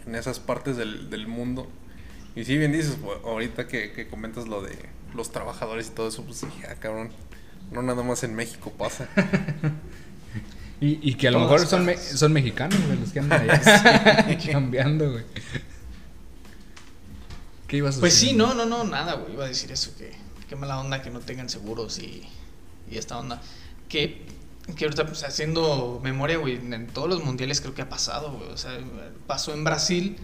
en 0.07 0.15
esas 0.17 0.41
partes 0.41 0.77
del, 0.77 1.11
del 1.11 1.29
mundo. 1.29 1.69
Y 2.35 2.45
sí, 2.45 2.59
bien 2.59 2.73
dices, 2.73 2.99
pues, 3.03 3.19
ahorita 3.25 3.69
que, 3.69 3.93
que 3.93 4.09
comentas 4.09 4.49
lo 4.49 4.63
de 4.63 4.77
los 5.15 5.31
trabajadores 5.33 5.89
y 5.89 5.91
todo 5.91 6.09
eso, 6.09 6.25
pues 6.25 6.41
dije, 6.43 6.67
ah, 6.69 6.75
cabrón, 6.81 7.11
no 7.71 7.83
nada 7.83 8.03
más 8.03 8.25
en 8.25 8.35
México 8.35 8.73
pasa. 8.77 9.09
Y, 10.81 11.11
y 11.11 11.15
que 11.15 11.29
a 11.29 11.31
lo 11.31 11.41
mejor 11.41 11.67
son, 11.67 11.85
me- 11.87 11.97
son 11.97 12.33
mexicanos, 12.33 12.79
güey, 12.87 12.99
los 12.99 13.11
que 13.13 13.21
andan 13.21 13.49
allá 13.49 14.39
cambiando, 14.53 15.11
güey. 15.13 15.25
¿Qué 17.67 17.79
ibas 17.79 17.97
a 17.97 18.01
Pues 18.01 18.15
decir? 18.15 18.31
sí, 18.31 18.37
no, 18.37 18.55
no, 18.55 18.67
no, 18.67 18.85
nada, 18.85 19.15
güey. 19.15 19.33
Iba 19.35 19.45
a 19.45 19.49
decir 19.49 19.73
eso, 19.73 19.93
que 19.97 20.13
qué 20.49 20.55
mala 20.57 20.79
onda 20.79 21.03
que 21.03 21.11
no 21.11 21.21
tengan 21.21 21.49
seguros 21.49 21.99
y, 21.99 22.23
y 22.91 22.99
esta 22.99 23.19
onda. 23.19 23.41
Que, 23.89 24.23
que 24.77 24.85
ahorita, 24.85 25.07
pues 25.07 25.25
haciendo 25.25 26.01
memoria, 26.03 26.37
güey, 26.39 26.55
en 26.57 26.87
todos 26.89 27.09
los 27.09 27.25
mundiales 27.25 27.61
creo 27.61 27.75
que 27.75 27.83
ha 27.83 27.89
pasado, 27.89 28.33
güey. 28.33 28.51
O 28.51 28.57
sea, 28.57 28.79
pasó 29.27 29.53
en 29.53 29.65
Brasil, 29.65 30.17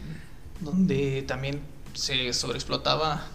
donde 0.60 1.22
también 1.22 1.60
se 1.94 2.32
sobreexplotaba 2.32 3.26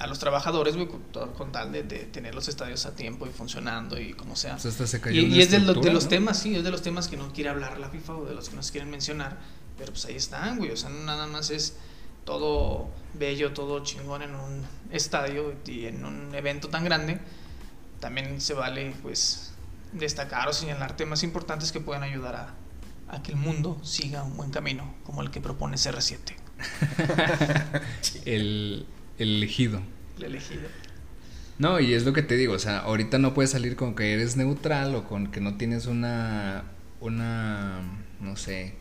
a 0.00 0.06
los 0.06 0.18
trabajadores, 0.18 0.74
güey, 0.76 0.88
con, 0.88 1.02
con 1.32 1.52
tal 1.52 1.70
de, 1.72 1.82
de 1.82 1.98
tener 2.06 2.34
los 2.34 2.48
estadios 2.48 2.86
a 2.86 2.96
tiempo 2.96 3.26
y 3.26 3.30
funcionando 3.30 4.00
y 4.00 4.14
como 4.14 4.34
sea. 4.34 4.54
Pues 4.54 4.66
hasta 4.66 4.86
se 4.86 5.00
cayó 5.00 5.20
Y, 5.20 5.40
es 5.40 5.50
de, 5.50 5.60
lo- 5.60 5.74
de 5.74 5.92
los 5.92 6.04
¿no? 6.04 6.08
temas, 6.10 6.38
sí, 6.38 6.56
es 6.56 6.64
de 6.64 6.70
los 6.70 6.82
temas 6.82 7.06
que 7.08 7.16
no 7.16 7.32
quiere 7.32 7.50
hablar 7.50 7.78
la 7.78 7.90
FIFA 7.90 8.14
o 8.16 8.24
de 8.24 8.34
los 8.34 8.48
que 8.48 8.56
no 8.56 8.62
se 8.62 8.72
quieren 8.72 8.90
mencionar, 8.90 9.38
pero 9.78 9.92
pues 9.92 10.04
ahí 10.06 10.16
están, 10.16 10.58
güey, 10.58 10.70
o 10.70 10.76
sea, 10.76 10.88
no 10.90 11.02
nada 11.04 11.26
más 11.26 11.50
es 11.50 11.76
todo 12.24 12.88
bello, 13.14 13.52
todo 13.52 13.80
chingón 13.84 14.22
en 14.22 14.34
un 14.34 14.62
estadio 14.90 15.54
y 15.66 15.86
en 15.86 16.04
un 16.04 16.34
evento 16.34 16.68
tan 16.68 16.84
grande, 16.84 17.18
también 18.00 18.40
se 18.40 18.54
vale, 18.54 18.94
pues, 19.02 19.52
destacar 19.92 20.48
o 20.48 20.52
señalar 20.52 20.96
temas 20.96 21.22
importantes 21.22 21.72
que 21.72 21.80
puedan 21.80 22.02
ayudar 22.04 22.36
a, 22.36 22.54
a 23.14 23.22
que 23.22 23.32
el 23.32 23.36
mundo 23.36 23.78
siga 23.82 24.22
un 24.22 24.36
buen 24.36 24.50
camino, 24.50 24.94
como 25.04 25.22
el 25.22 25.30
que 25.30 25.40
propone 25.40 25.76
CR7, 25.76 26.36
El, 28.24 28.86
el 29.20 29.36
elegido. 29.36 29.80
el 30.18 30.24
elegido. 30.24 30.62
No, 31.58 31.78
y 31.78 31.92
es 31.94 32.04
lo 32.04 32.12
que 32.12 32.22
te 32.22 32.36
digo, 32.36 32.54
o 32.54 32.58
sea, 32.58 32.78
ahorita 32.78 33.18
no 33.18 33.34
puedes 33.34 33.50
salir 33.50 33.76
con 33.76 33.94
que 33.94 34.12
eres 34.14 34.36
neutral 34.36 34.94
o 34.94 35.04
con 35.04 35.26
que 35.30 35.40
no 35.40 35.56
tienes 35.56 35.86
una, 35.86 36.64
una, 37.00 37.80
no 38.20 38.36
sé, 38.36 38.74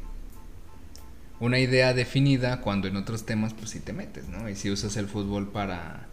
una 1.42 1.60
idea 1.60 1.94
definida 1.94 2.62
cuando 2.62 2.88
en 2.88 2.96
otros 2.98 3.26
temas 3.26 3.54
pues 3.54 3.70
sí 3.72 3.80
te 3.80 3.94
metes, 3.94 4.28
¿no? 4.30 4.50
Y 4.50 4.56
si 4.56 4.70
usas 4.72 4.96
el 4.98 5.08
fútbol 5.08 5.50
para, 5.52 6.08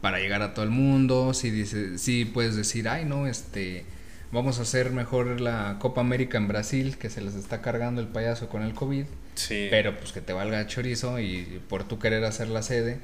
para 0.00 0.18
llegar 0.18 0.42
a 0.42 0.54
todo 0.54 0.64
el 0.64 0.70
mundo, 0.70 1.34
si 1.34 1.50
dices, 1.50 2.00
sí 2.00 2.24
puedes 2.24 2.54
decir, 2.56 2.88
ay 2.88 3.04
no, 3.04 3.26
este, 3.26 3.84
vamos 4.32 4.58
a 4.58 4.62
hacer 4.62 4.90
mejor 4.90 5.40
la 5.40 5.76
Copa 5.80 6.00
América 6.00 6.38
en 6.38 6.46
Brasil, 6.48 6.98
que 6.98 7.10
se 7.10 7.20
les 7.20 7.34
está 7.34 7.62
cargando 7.62 8.00
el 8.00 8.08
payaso 8.08 8.48
con 8.48 8.62
el 8.62 8.74
COVID, 8.74 9.04
Sí. 9.34 9.68
pero 9.70 9.96
pues 9.98 10.12
que 10.12 10.20
te 10.20 10.32
valga 10.32 10.66
chorizo 10.66 11.18
y 11.18 11.60
por 11.68 11.84
tú 11.84 11.98
querer 11.98 12.24
hacer 12.24 12.48
la 12.48 12.62
sede. 12.62 12.98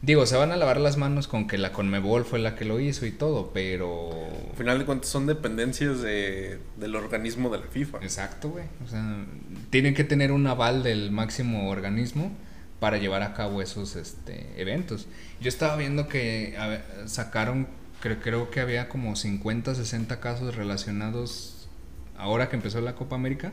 Digo, 0.00 0.26
se 0.26 0.36
van 0.36 0.52
a 0.52 0.56
lavar 0.56 0.80
las 0.80 0.96
manos 0.96 1.26
con 1.26 1.48
que 1.48 1.58
la 1.58 1.72
Conmebol 1.72 2.24
fue 2.24 2.38
la 2.38 2.54
que 2.54 2.64
lo 2.64 2.78
hizo 2.78 3.04
y 3.04 3.10
todo, 3.10 3.50
pero... 3.52 4.10
Al 4.50 4.56
final 4.56 4.78
de 4.78 4.84
cuentas 4.84 5.10
son 5.10 5.26
dependencias 5.26 6.00
de, 6.00 6.60
del 6.76 6.94
organismo 6.94 7.50
de 7.50 7.58
la 7.58 7.66
FIFA. 7.66 7.98
Exacto, 7.98 8.50
güey. 8.50 8.66
O 8.84 8.88
sea, 8.88 9.24
tienen 9.70 9.94
que 9.94 10.04
tener 10.04 10.30
un 10.30 10.46
aval 10.46 10.84
del 10.84 11.10
máximo 11.10 11.68
organismo 11.68 12.30
para 12.78 12.98
llevar 12.98 13.22
a 13.22 13.34
cabo 13.34 13.60
esos 13.60 13.96
este, 13.96 14.48
eventos. 14.56 15.08
Yo 15.40 15.48
estaba 15.48 15.74
viendo 15.74 16.06
que 16.06 16.56
a 16.56 17.08
sacaron, 17.08 17.66
creo, 18.00 18.20
creo 18.20 18.50
que 18.50 18.60
había 18.60 18.88
como 18.88 19.16
50, 19.16 19.74
60 19.74 20.20
casos 20.20 20.54
relacionados, 20.54 21.68
ahora 22.16 22.48
que 22.48 22.54
empezó 22.54 22.80
la 22.80 22.94
Copa 22.94 23.16
América, 23.16 23.52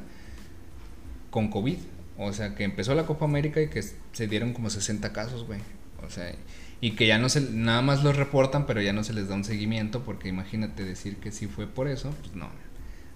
con 1.32 1.50
COVID. 1.50 1.78
O 2.18 2.32
sea, 2.32 2.56
que 2.56 2.64
empezó 2.64 2.94
la 2.94 3.06
Copa 3.06 3.26
América 3.26 3.62
y 3.62 3.68
que 3.68 3.82
se 3.82 4.28
dieron 4.28 4.54
como 4.54 4.70
60 4.70 5.12
casos, 5.12 5.46
güey. 5.46 5.60
O 6.06 6.10
sea, 6.10 6.34
y 6.82 6.92
que 6.92 7.08
ya 7.08 7.18
no 7.18 7.30
se, 7.30 7.42
nada 7.42 7.82
más 7.82 8.04
los 8.04 8.16
reportan, 8.16 8.66
pero 8.66 8.82
ya 8.82 8.94
no 8.94 9.04
se 9.04 9.14
les 9.14 9.28
da 9.28 9.36
un 9.36 9.44
seguimiento, 9.44 10.04
porque 10.04 10.28
imagínate 10.30 10.84
decir 10.84 11.18
que 11.18 11.32
sí 11.32 11.48
fue 11.48 11.68
por 11.68 11.88
eso, 11.88 12.12
pues 12.22 12.36
no, 12.36 12.50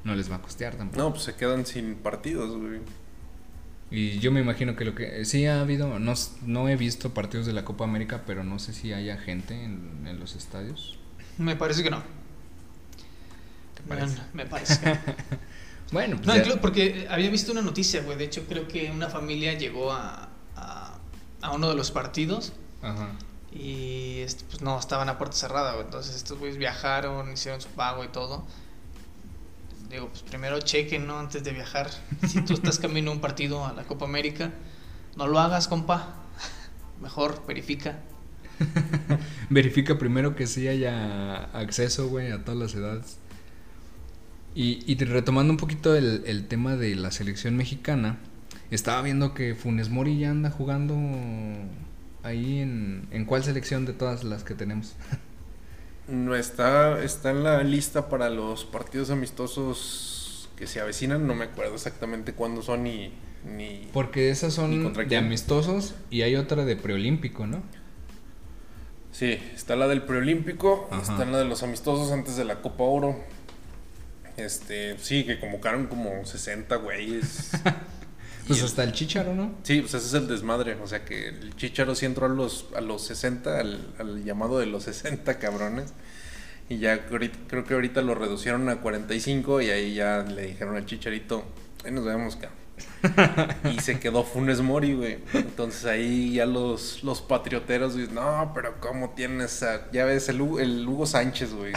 no 0.04 0.16
les 0.16 0.32
va 0.32 0.36
a 0.38 0.42
costear 0.42 0.76
tampoco. 0.76 1.02
No, 1.02 1.12
pues 1.12 1.24
se 1.24 1.36
quedan 1.36 1.66
sin 1.66 1.96
partidos, 1.96 2.56
güey. 2.58 2.80
Y 3.92 4.20
yo 4.20 4.32
me 4.32 4.40
imagino 4.40 4.76
que 4.76 4.86
lo 4.86 4.94
que 4.94 5.26
sí 5.26 5.46
ha 5.48 5.62
habido, 5.62 5.98
no, 6.00 6.14
no 6.46 6.70
he 6.70 6.76
visto 6.76 7.14
partidos 7.14 7.46
de 7.48 7.54
la 7.54 7.66
Copa 7.66 7.84
América, 7.86 8.22
pero 8.26 8.44
no 8.44 8.60
sé 8.60 8.72
si 8.74 8.94
haya 8.94 9.18
gente 9.18 9.64
en, 9.64 10.06
en 10.06 10.20
los 10.20 10.36
estadios. 10.36 10.98
Me 11.40 11.56
parece 11.56 11.82
que 11.84 11.90
no. 11.90 12.04
¿Te 13.76 13.82
parece? 13.88 14.18
Me 14.34 14.46
parece 14.46 14.80
que 14.80 14.90
no. 14.90 15.00
Bueno, 15.92 16.18
pues 16.18 16.28
No, 16.28 16.36
ya- 16.36 16.44
inclu- 16.46 16.60
porque 16.60 17.08
había 17.10 17.32
visto 17.32 17.52
una 17.52 17.64
noticia, 17.64 18.04
güey. 18.04 18.16
De 18.16 18.26
hecho, 18.26 18.46
creo 18.48 18.68
que 18.68 18.92
una 18.92 19.10
familia 19.10 19.58
llegó 19.58 19.92
a, 19.92 20.30
a, 20.56 21.00
a 21.42 21.52
uno 21.52 21.68
de 21.68 21.74
los 21.76 21.90
partidos 21.90 22.54
Ajá. 22.82 23.10
y 23.52 24.20
este, 24.20 24.46
pues 24.46 24.62
no, 24.62 24.80
estaban 24.80 25.10
a 25.10 25.18
puerta 25.18 25.36
cerrada, 25.36 25.74
güey. 25.74 25.86
Entonces 25.86 26.16
estos 26.16 26.38
güeyes 26.40 26.58
viajaron, 26.58 27.32
hicieron 27.32 27.62
su 27.62 27.70
pago 27.70 28.04
y 28.04 28.08
todo. 28.08 28.46
Digo, 29.90 30.08
pues 30.10 30.22
primero 30.22 30.60
chequen, 30.60 31.08
¿no? 31.08 31.20
Antes 31.20 31.44
de 31.44 31.52
viajar. 31.52 31.90
Si 32.28 32.42
tú 32.42 32.54
estás 32.54 32.80
camino 32.80 33.12
a 33.12 33.14
un 33.14 33.22
partido 33.22 33.66
a 33.66 33.74
la 33.74 33.84
Copa 33.84 34.06
América, 34.06 34.52
no 35.18 35.28
lo 35.28 35.40
hagas, 35.40 35.68
compa. 35.68 36.16
Mejor 37.02 37.44
verifica. 37.48 38.00
Verifica 39.50 39.98
primero 39.98 40.36
que 40.36 40.46
sí 40.46 40.68
haya 40.68 41.46
acceso, 41.54 42.10
güey, 42.10 42.32
a 42.32 42.44
todas 42.44 42.60
las 42.60 42.76
edades. 42.76 43.18
Y, 44.54 44.84
y 44.92 44.98
retomando 45.06 45.54
un 45.54 45.58
poquito 45.58 45.96
el, 45.96 46.24
el 46.26 46.48
tema 46.48 46.76
de 46.76 46.96
la 46.96 47.12
selección 47.12 47.56
mexicana, 47.56 48.20
estaba 48.72 49.02
viendo 49.02 49.34
que 49.34 49.56
Funes 49.56 49.90
Mori 49.90 50.20
ya 50.20 50.32
anda 50.32 50.52
jugando 50.52 50.96
ahí 52.24 52.60
en, 52.60 53.08
en 53.12 53.26
cuál 53.26 53.44
selección 53.44 53.86
de 53.86 53.94
todas 53.94 54.24
las 54.24 54.44
que 54.44 54.56
tenemos. 54.56 54.96
No 56.08 56.36
está, 56.36 57.04
está 57.04 57.30
en 57.30 57.44
la 57.44 57.62
lista 57.64 58.10
para 58.10 58.30
los 58.30 58.66
partidos 58.66 59.12
amistosos 59.12 60.50
que 60.56 60.66
se 60.66 60.82
avecinan. 60.82 61.28
No 61.28 61.36
me 61.36 61.46
acuerdo 61.46 61.76
exactamente 61.76 62.34
cuándo 62.34 62.62
son 62.64 62.84
ni. 62.84 63.14
ni... 63.46 63.88
Porque 63.94 64.32
esas 64.32 64.54
¿Y 64.54 64.56
son 64.56 64.94
de 64.94 65.18
amistosos 65.18 65.94
y 66.10 66.24
hay 66.24 66.36
otra 66.36 66.66
de 66.66 66.76
preolímpico, 66.76 67.46
¿no? 67.46 67.62
Sí, 69.12 69.40
está 69.54 69.76
la 69.76 69.88
del 69.88 70.04
preolímpico, 70.04 70.88
Ajá. 70.92 71.02
está 71.02 71.26
la 71.26 71.40
de 71.40 71.46
los 71.46 71.62
amistosos 71.62 72.12
antes 72.12 72.36
de 72.38 72.46
la 72.46 72.62
Copa 72.62 72.84
Oro. 72.84 73.20
Este, 74.38 74.98
sí, 74.98 75.26
que 75.26 75.40
convocaron 75.40 75.88
como 75.88 76.26
60 76.26 76.76
güeyes. 76.78 77.52
Pues 78.50 78.64
hasta 78.64 78.84
el 78.84 78.92
Chicharo, 78.92 79.34
¿no? 79.34 79.54
Sí, 79.64 79.80
pues 79.82 79.94
ese 79.94 80.08
es 80.08 80.14
el 80.14 80.28
desmadre. 80.28 80.76
O 80.84 80.88
sea 80.88 81.06
que 81.06 81.30
el 81.30 81.56
Chicharo 81.56 81.96
sí 81.96 82.06
entró 82.06 82.26
a 82.26 82.30
los, 82.30 82.66
a 82.76 82.82
los 82.82 83.04
60, 83.06 83.60
al, 83.60 83.94
al 84.00 84.24
llamado 84.26 84.60
de 84.60 84.66
los 84.66 84.84
60 84.86 85.40
cabrones. 85.40 85.94
Y 86.68 86.78
ya 86.78 87.06
creo 87.08 87.64
que 87.66 87.74
ahorita 87.74 88.02
lo 88.02 88.14
reducieron 88.14 88.70
a 88.70 88.82
45 88.82 89.62
y 89.62 89.70
ahí 89.72 89.94
ya 89.96 90.22
le 90.24 90.44
dijeron 90.48 90.76
al 90.76 90.86
Chicharito, 90.86 91.44
ahí 91.84 91.92
nos 91.92 92.06
vemos, 92.06 92.36
cabrón. 92.36 92.60
y 93.76 93.80
se 93.82 94.00
quedó 94.00 94.24
Funes 94.24 94.62
Mori, 94.62 94.94
güey. 94.94 95.18
Entonces 95.34 95.86
ahí 95.86 96.34
ya 96.34 96.46
los, 96.46 97.04
los 97.04 97.22
patrioteros 97.22 97.96
dicen, 97.96 98.16
no, 98.16 98.52
pero 98.54 98.80
¿cómo 98.80 99.10
tienes 99.16 99.64
a... 99.64 99.90
Ya 99.92 100.06
ves, 100.06 100.30
el, 100.30 100.40
Hugo- 100.42 100.60
el 100.60 100.88
Hugo 100.88 101.06
Sánchez, 101.08 101.54
güey. 101.54 101.74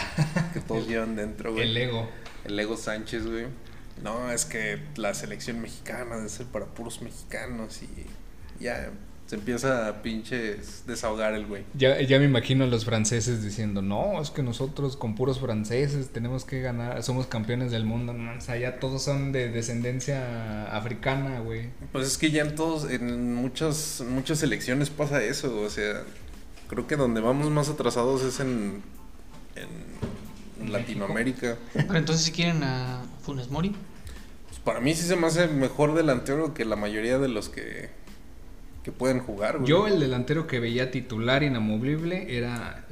Que 0.53 0.59
todos 0.59 0.87
llevan 0.87 1.15
dentro, 1.15 1.51
güey. 1.53 1.63
El 1.69 1.75
ego. 1.77 2.07
El 2.45 2.59
Ego 2.59 2.77
Sánchez, 2.77 3.25
güey. 3.25 3.45
No, 4.01 4.31
es 4.31 4.45
que 4.45 4.79
la 4.95 5.13
selección 5.13 5.61
mexicana 5.61 6.17
debe 6.17 6.29
ser 6.29 6.47
para 6.47 6.65
puros 6.65 7.01
mexicanos 7.01 7.81
y 7.83 8.63
ya 8.63 8.91
se 9.25 9.35
empieza 9.35 9.87
a 9.87 10.01
pinches 10.01 10.83
desahogar 10.85 11.33
el 11.33 11.45
güey. 11.45 11.63
Ya, 11.73 12.01
ya 12.01 12.19
me 12.19 12.25
imagino 12.25 12.65
a 12.65 12.67
los 12.67 12.85
franceses 12.85 13.43
diciendo, 13.43 13.81
no, 13.81 14.21
es 14.21 14.31
que 14.31 14.43
nosotros 14.43 14.97
con 14.97 15.15
puros 15.15 15.39
franceses 15.39 16.09
tenemos 16.09 16.43
que 16.43 16.61
ganar, 16.61 17.01
somos 17.03 17.27
campeones 17.27 17.71
del 17.71 17.85
mundo, 17.85 18.13
no, 18.13 18.37
o 18.37 18.41
sea, 18.41 18.57
ya 18.57 18.79
todos 18.79 19.03
son 19.03 19.31
de 19.31 19.49
descendencia 19.49 20.75
africana, 20.75 21.39
güey. 21.39 21.69
Pues 21.91 22.07
es 22.07 22.17
que 22.17 22.31
ya 22.31 22.43
en 22.43 22.55
todos, 22.55 22.89
en 22.91 23.33
muchas, 23.33 24.03
muchas 24.07 24.39
selecciones 24.39 24.89
pasa 24.89 25.23
eso, 25.23 25.61
o 25.61 25.69
sea, 25.69 26.03
creo 26.67 26.85
que 26.87 26.97
donde 26.97 27.21
vamos 27.21 27.49
más 27.49 27.69
atrasados 27.69 28.23
es 28.23 28.39
en, 28.41 28.83
en 29.55 29.67
Latinoamérica. 30.71 31.57
Pero 31.73 31.97
entonces 31.97 32.25
si 32.25 32.31
quieren 32.31 32.63
a 32.63 33.03
Funes 33.21 33.49
Mori. 33.49 33.75
Pues 34.47 34.59
para 34.59 34.79
mí 34.79 34.93
sí 34.93 35.05
se 35.07 35.15
me 35.15 35.27
hace 35.27 35.47
mejor 35.47 35.93
delantero 35.93 36.53
que 36.53 36.65
la 36.65 36.75
mayoría 36.75 37.17
de 37.17 37.27
los 37.27 37.49
que, 37.49 37.89
que 38.83 38.91
pueden 38.91 39.19
jugar, 39.19 39.57
güey. 39.57 39.69
Yo 39.69 39.87
el 39.87 39.99
delantero 39.99 40.47
que 40.47 40.59
veía 40.59 40.91
titular 40.91 41.43
inamovible 41.43 42.37
era, 42.37 42.85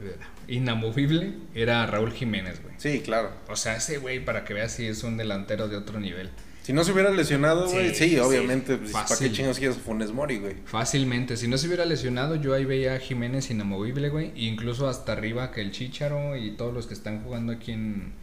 inamovible, 0.47 1.34
era 1.53 1.86
Raúl 1.86 2.12
Jiménez, 2.12 2.62
güey. 2.62 2.75
Sí, 2.77 3.01
claro. 3.01 3.31
O 3.49 3.55
sea, 3.55 3.75
ese 3.75 3.97
güey, 3.97 4.23
para 4.23 4.43
que 4.45 4.53
veas 4.53 4.71
si 4.73 4.88
es 4.88 5.03
un 5.03 5.17
delantero 5.17 5.67
de 5.67 5.77
otro 5.77 5.99
nivel. 5.99 6.29
Si 6.63 6.74
no 6.74 6.84
se 6.84 6.91
hubiera 6.91 7.10
lesionado, 7.10 7.67
güey, 7.69 7.89
Sí, 7.89 7.95
sí, 7.95 8.10
sí, 8.12 8.19
obviamente, 8.19 8.78
pues, 8.78 8.91
¿para 8.91 9.06
qué 9.17 9.32
chingos 9.32 9.58
quieres 9.58 9.78
a 9.78 9.80
Funes 9.80 10.12
Mori, 10.12 10.38
güey? 10.38 10.56
Fácilmente, 10.65 11.36
si 11.38 11.47
no 11.47 11.58
se 11.58 11.65
hubiera 11.67 11.86
lesionado, 11.86 12.36
yo 12.36 12.54
ahí 12.54 12.65
veía 12.65 12.93
a 12.93 13.00
Jiménez 13.00 13.50
inamovible, 13.50 14.10
güey. 14.10 14.28
e 14.36 14.45
Incluso 14.45 14.88
hasta 14.88 15.13
arriba 15.13 15.52
que 15.52 15.62
el 15.62 15.71
Chicharo 15.71 16.36
y 16.38 16.52
todos 16.52 16.74
los 16.74 16.86
que 16.86 16.93
están 16.93 17.24
jugando 17.24 17.52
aquí 17.54 17.71
en, 17.71 18.13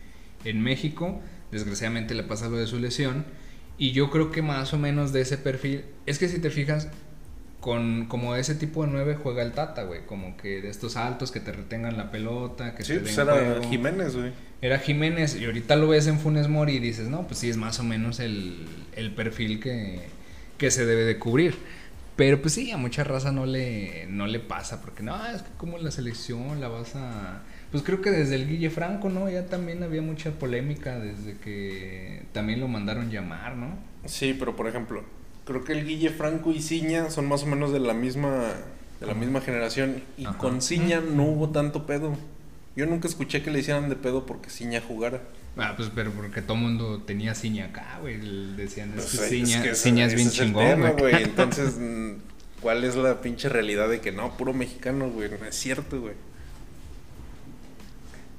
en 0.44 0.62
México. 0.62 1.20
Desgraciadamente 1.50 2.14
le 2.14 2.22
pasa 2.22 2.48
lo 2.48 2.56
de 2.58 2.66
su 2.68 2.78
lesión. 2.78 3.24
Y 3.76 3.92
yo 3.92 4.10
creo 4.10 4.30
que 4.30 4.42
más 4.42 4.72
o 4.72 4.78
menos 4.78 5.12
de 5.12 5.20
ese 5.22 5.38
perfil. 5.38 5.84
Es 6.06 6.18
que 6.18 6.28
si 6.28 6.38
te 6.38 6.50
fijas, 6.50 6.88
con 7.60 8.06
como 8.06 8.36
ese 8.36 8.54
tipo 8.54 8.84
de 8.84 8.90
nueve 8.92 9.16
juega 9.20 9.42
el 9.42 9.52
Tata, 9.52 9.82
güey. 9.82 10.06
Como 10.06 10.36
que 10.36 10.62
de 10.62 10.68
estos 10.68 10.96
altos 10.96 11.32
que 11.32 11.40
te 11.40 11.52
retengan 11.52 11.96
la 11.96 12.10
pelota, 12.10 12.74
que 12.74 12.84
Sí, 12.84 12.94
te 12.94 13.00
pues 13.00 13.18
era 13.18 13.32
juego. 13.32 13.68
Jiménez, 13.68 14.14
güey. 14.16 14.32
Era 14.60 14.78
Jiménez 14.78 15.36
y 15.40 15.44
ahorita 15.44 15.76
lo 15.76 15.88
ves 15.88 16.06
en 16.08 16.18
Funes 16.18 16.48
Mori 16.48 16.74
y 16.74 16.78
dices, 16.80 17.08
no, 17.08 17.26
pues 17.26 17.38
sí 17.38 17.48
es 17.48 17.56
más 17.56 17.78
o 17.78 17.84
menos 17.84 18.18
el, 18.18 18.66
el 18.96 19.12
perfil 19.12 19.60
que, 19.60 20.00
que 20.56 20.70
se 20.70 20.84
debe 20.84 21.04
de 21.04 21.18
cubrir. 21.18 21.54
Pero 22.16 22.42
pues 22.42 22.54
sí, 22.54 22.72
a 22.72 22.76
mucha 22.76 23.04
raza 23.04 23.30
no 23.30 23.46
le, 23.46 24.06
no 24.08 24.26
le 24.26 24.40
pasa, 24.40 24.80
porque 24.80 25.04
no, 25.04 25.24
es 25.26 25.42
que 25.42 25.50
como 25.56 25.78
la 25.78 25.92
selección 25.92 26.60
la 26.60 26.66
vas 26.66 26.96
a... 26.96 27.42
Pues 27.70 27.84
creo 27.84 28.02
que 28.02 28.10
desde 28.10 28.34
el 28.34 28.48
Guille 28.48 28.70
Franco, 28.70 29.08
¿no? 29.08 29.30
Ya 29.30 29.46
también 29.46 29.84
había 29.84 30.02
mucha 30.02 30.32
polémica 30.32 30.98
desde 30.98 31.36
que 31.36 32.24
también 32.32 32.58
lo 32.58 32.66
mandaron 32.66 33.10
llamar, 33.10 33.54
¿no? 33.54 33.78
Sí, 34.06 34.34
pero 34.36 34.56
por 34.56 34.66
ejemplo, 34.66 35.04
creo 35.44 35.62
que 35.62 35.74
el 35.74 35.86
Guille 35.86 36.10
Franco 36.10 36.50
y 36.50 36.60
Ciña 36.60 37.10
son 37.10 37.28
más 37.28 37.44
o 37.44 37.46
menos 37.46 37.72
de 37.72 37.78
la 37.78 37.94
misma 37.94 38.46
de 38.98 39.06
la 39.06 39.14
misma 39.14 39.40
generación 39.40 40.02
y 40.16 40.24
Ajá. 40.24 40.38
con 40.38 40.60
Ciña 40.60 41.00
no 41.00 41.22
hubo 41.24 41.50
tanto 41.50 41.86
pedo. 41.86 42.16
Yo 42.78 42.86
nunca 42.86 43.08
escuché 43.08 43.42
que 43.42 43.50
le 43.50 43.58
hicieran 43.58 43.88
de 43.88 43.96
pedo 43.96 44.24
porque 44.24 44.50
Ciña 44.50 44.80
jugara. 44.80 45.20
Ah, 45.56 45.74
pues 45.76 45.90
pero 45.92 46.12
porque 46.12 46.42
todo 46.42 46.56
mundo 46.56 47.02
tenía 47.04 47.34
ciña 47.34 47.64
acá, 47.64 47.98
güey. 48.00 48.18
Decían, 48.54 48.90
es 48.90 48.94
Pues, 48.94 49.18
que 49.18 49.24
es 49.24 49.30
ciña, 49.30 49.62
que 49.64 49.74
ciña 49.74 50.06
es 50.06 50.12
ese 50.12 50.16
bien 50.16 50.28
el 50.28 50.32
chingón, 50.32 50.96
güey. 50.96 51.14
Entonces, 51.24 51.74
¿cuál 52.62 52.84
es 52.84 52.94
la 52.94 53.20
pinche 53.20 53.48
realidad 53.48 53.88
de 53.88 54.00
que 54.00 54.12
no, 54.12 54.36
puro 54.36 54.52
mexicano, 54.52 55.10
güey? 55.10 55.28
No 55.28 55.44
es 55.44 55.56
cierto, 55.56 56.00
güey. 56.00 56.14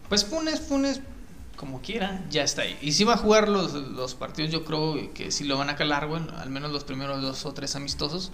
Pues 0.07 0.23
Funes, 0.23 0.61
Funes, 0.61 1.01
como 1.57 1.81
quiera, 1.81 2.23
ya 2.29 2.43
está 2.43 2.61
ahí. 2.61 2.77
Y 2.81 2.93
si 2.93 3.03
va 3.03 3.15
a 3.15 3.17
jugar 3.17 3.49
los, 3.49 3.73
los 3.73 4.15
partidos, 4.15 4.53
yo 4.53 4.63
creo 4.63 5.13
que 5.13 5.31
sí 5.31 5.43
lo 5.43 5.57
van 5.57 5.69
a 5.69 5.75
calar, 5.75 6.07
güey, 6.07 6.21
al 6.37 6.49
menos 6.49 6.71
los 6.71 6.85
primeros 6.85 7.21
dos 7.21 7.45
o 7.45 7.53
tres 7.53 7.75
amistosos. 7.75 8.31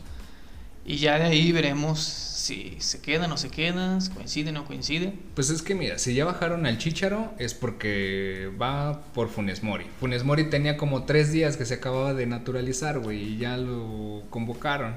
Y 0.86 0.98
ya 0.98 1.18
de 1.18 1.24
ahí 1.24 1.52
veremos 1.52 2.04
si 2.46 2.76
se 2.80 3.02
queda 3.02 3.26
o 3.26 3.28
no 3.28 3.38
se 3.38 3.50
queda, 3.50 4.00
si 4.00 4.12
coincide 4.12 4.52
o 4.52 4.54
no 4.54 4.66
coincide. 4.66 5.14
Pues 5.34 5.50
es 5.50 5.64
que 5.64 5.74
mira, 5.74 5.98
si 5.98 6.14
ya 6.14 6.26
bajaron 6.26 6.68
al 6.68 6.78
Chicharo 6.78 7.34
es 7.40 7.56
porque 7.56 8.52
va 8.62 9.02
por 9.14 9.30
Funes 9.30 9.64
Mori. 9.64 9.86
Funes 10.00 10.24
Mori 10.24 10.52
tenía 10.52 10.78
como 10.78 11.06
tres 11.06 11.32
días 11.32 11.58
que 11.58 11.66
se 11.66 11.74
acababa 11.74 12.14
de 12.14 12.28
naturalizar, 12.28 13.00
güey, 13.00 13.34
y 13.34 13.38
ya 13.38 13.58
lo 13.58 14.22
convocaron. 14.30 14.94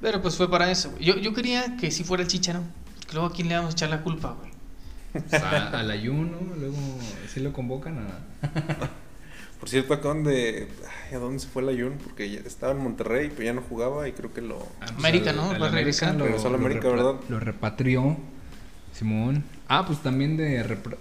Pero 0.00 0.22
pues 0.22 0.36
fue 0.36 0.48
para 0.48 0.70
eso. 0.70 0.92
güey. 0.92 1.04
Yo, 1.04 1.16
yo 1.16 1.34
quería 1.34 1.76
que 1.76 1.90
si 1.90 2.04
fuera 2.04 2.22
el 2.22 2.28
Chicharo. 2.28 2.62
Porque 2.98 3.14
luego 3.14 3.26
a 3.26 3.32
quién 3.32 3.48
le 3.48 3.56
vamos 3.56 3.70
a 3.70 3.72
echar 3.72 3.90
la 3.90 4.02
culpa, 4.02 4.36
güey. 4.38 4.52
O 5.26 5.28
sea, 5.28 5.70
al 5.70 5.90
ayuno, 5.90 6.38
luego 6.56 6.76
sí 7.32 7.40
lo 7.40 7.52
convocan 7.52 7.98
a... 7.98 8.88
Por 9.60 9.68
cierto, 9.70 9.94
acaban 9.94 10.22
de. 10.24 10.68
ay, 11.08 11.14
¿A 11.16 11.18
dónde 11.18 11.38
se 11.40 11.48
fue 11.48 11.62
el 11.62 11.70
Ayun? 11.70 11.94
Porque 12.02 12.30
ya 12.30 12.40
estaba 12.40 12.72
en 12.72 12.78
Monterrey, 12.78 13.30
pero 13.30 13.42
ya 13.44 13.52
no 13.54 13.62
jugaba 13.62 14.06
y 14.08 14.12
creo 14.12 14.32
que 14.32 14.42
lo. 14.42 14.58
a- 14.80 14.86
América, 14.96 15.30
al- 15.30 15.36
¿no? 15.36 15.58
Va 15.58 15.68
a 15.68 15.70
regresar. 15.70 16.10
América 16.10 16.24
Regresó 16.26 16.48
América, 16.54 16.88
¿verdad? 16.88 17.14
Lo 17.28 17.40
repatrió 17.40 18.16
Simón. 18.92 19.44
Ah, 19.68 19.84
pues 19.86 20.02
también 20.02 20.36
de 20.36 20.62
repra- 20.62 20.98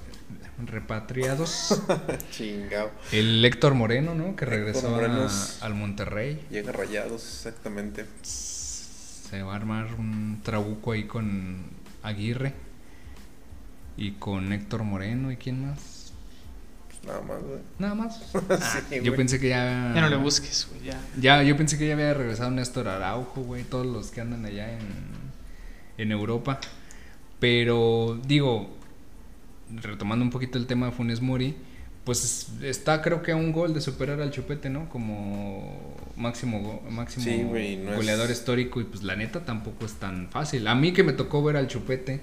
repatriados. 0.65 1.81
Chingado. 2.31 2.91
El 3.11 3.43
Héctor 3.43 3.73
Moreno, 3.73 4.15
¿no? 4.15 4.35
Que 4.35 4.45
regresó 4.45 4.87
a- 4.95 5.65
al 5.65 5.75
Monterrey. 5.75 6.45
Llega 6.49 6.71
rayados, 6.71 7.23
exactamente. 7.23 8.05
Se 8.23 9.41
va 9.41 9.53
a 9.53 9.55
armar 9.57 9.87
un 9.97 10.39
trabuco 10.43 10.93
ahí 10.93 11.03
con 11.05 11.57
Aguirre. 12.03 12.53
Y 13.97 14.11
con 14.11 14.51
Héctor 14.53 14.83
Moreno. 14.83 15.31
¿Y 15.31 15.37
quién 15.37 15.65
más? 15.67 15.79
Nada 17.05 17.21
más, 17.21 17.41
güey. 17.43 17.59
Nada 17.79 17.95
más. 17.95 18.19
Sí, 18.89 18.99
Yo 19.03 19.15
pensé 19.15 19.39
que 19.39 19.49
ya. 19.49 19.91
Ya 19.95 20.01
no 20.01 20.09
le 20.09 20.15
busques, 20.17 20.67
güey, 20.71 20.85
ya. 20.85 20.99
Ya, 21.19 21.43
yo 21.43 21.55
pensé 21.57 21.77
que 21.77 21.87
ya 21.87 21.93
había 21.93 22.13
regresado 22.13 22.51
Néstor 22.51 22.87
Araujo, 22.87 23.41
güey. 23.41 23.63
Todos 23.63 23.85
los 23.85 24.11
que 24.11 24.21
andan 24.21 24.45
allá 24.45 24.71
en, 24.71 24.79
en 25.97 26.11
Europa. 26.11 26.59
Pero, 27.39 28.19
digo, 28.25 28.69
retomando 29.81 30.23
un 30.23 30.31
poquito 30.31 30.57
el 30.57 30.67
tema 30.67 30.87
de 30.87 30.91
Funes 30.93 31.21
Mori, 31.21 31.55
pues 32.05 32.49
está 32.61 33.01
creo 33.01 33.21
que 33.23 33.31
a 33.31 33.35
un 33.35 33.51
gol 33.51 33.73
de 33.73 33.81
superar 33.81 34.21
al 34.21 34.31
Chupete, 34.31 34.69
¿no? 34.69 34.87
Como 34.89 35.95
máximo, 36.15 36.81
máximo 36.89 37.25
Sí, 37.25 37.43
güey, 37.43 37.77
no 37.77 37.91
es- 37.91 37.97
goleador 37.97 38.29
histórico. 38.31 38.79
Y 38.79 38.85
pues 38.85 39.03
la 39.03 39.15
neta 39.15 39.43
tampoco 39.43 39.85
es 39.85 39.93
tan 39.93 40.29
fácil. 40.29 40.67
A 40.67 40.75
mí 40.75 40.93
que 40.93 41.03
me 41.03 41.13
tocó 41.13 41.43
ver 41.43 41.57
al 41.57 41.67
Chupete 41.67 42.21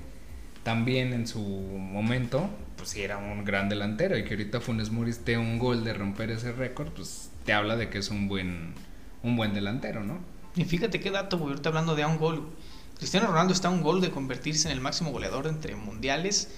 también 0.62 1.12
en 1.12 1.26
su 1.26 1.40
momento, 1.40 2.48
pues 2.76 2.90
sí 2.90 3.02
era 3.02 3.18
un 3.18 3.44
gran 3.44 3.68
delantero. 3.68 4.16
Y 4.16 4.24
que 4.24 4.30
ahorita 4.30 4.60
Funes 4.60 4.90
Mori 4.90 5.10
esté 5.10 5.38
un 5.38 5.58
gol 5.58 5.84
de 5.84 5.94
romper 5.94 6.30
ese 6.30 6.52
récord, 6.52 6.88
pues 6.90 7.30
te 7.44 7.52
habla 7.52 7.76
de 7.76 7.88
que 7.88 7.98
es 7.98 8.10
un 8.10 8.28
buen, 8.28 8.74
un 9.22 9.36
buen 9.36 9.54
delantero, 9.54 10.04
¿no? 10.04 10.18
Y 10.54 10.64
fíjate 10.64 11.00
qué 11.00 11.10
dato, 11.10 11.38
güey, 11.38 11.50
ahorita 11.50 11.70
hablando 11.70 11.94
de 11.94 12.02
a 12.02 12.08
un 12.08 12.18
gol. 12.18 12.50
Cristiano 12.98 13.26
Ronaldo 13.26 13.52
está 13.52 13.68
a 13.68 13.70
un 13.70 13.82
gol 13.82 14.00
de 14.00 14.10
convertirse 14.10 14.68
en 14.68 14.74
el 14.74 14.80
máximo 14.80 15.10
goleador 15.10 15.46
entre 15.46 15.74
mundiales 15.74 16.50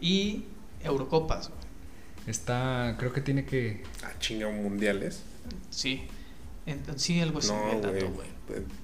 y 0.00 0.44
Eurocopas, 0.82 1.48
güey. 1.48 1.60
Está, 2.26 2.94
creo 2.98 3.12
que 3.12 3.20
tiene 3.20 3.44
que... 3.44 3.82
Ah, 4.04 4.12
chingado, 4.18 4.52
mundiales. 4.52 5.24
Sí. 5.70 6.06
Entonces, 6.66 7.02
sí, 7.02 7.20
algo 7.20 7.40
así. 7.40 7.52
No, 7.52 7.72
el 7.72 7.82
dato, 7.82 7.92
güey. 7.92 8.12
güey. 8.12 8.28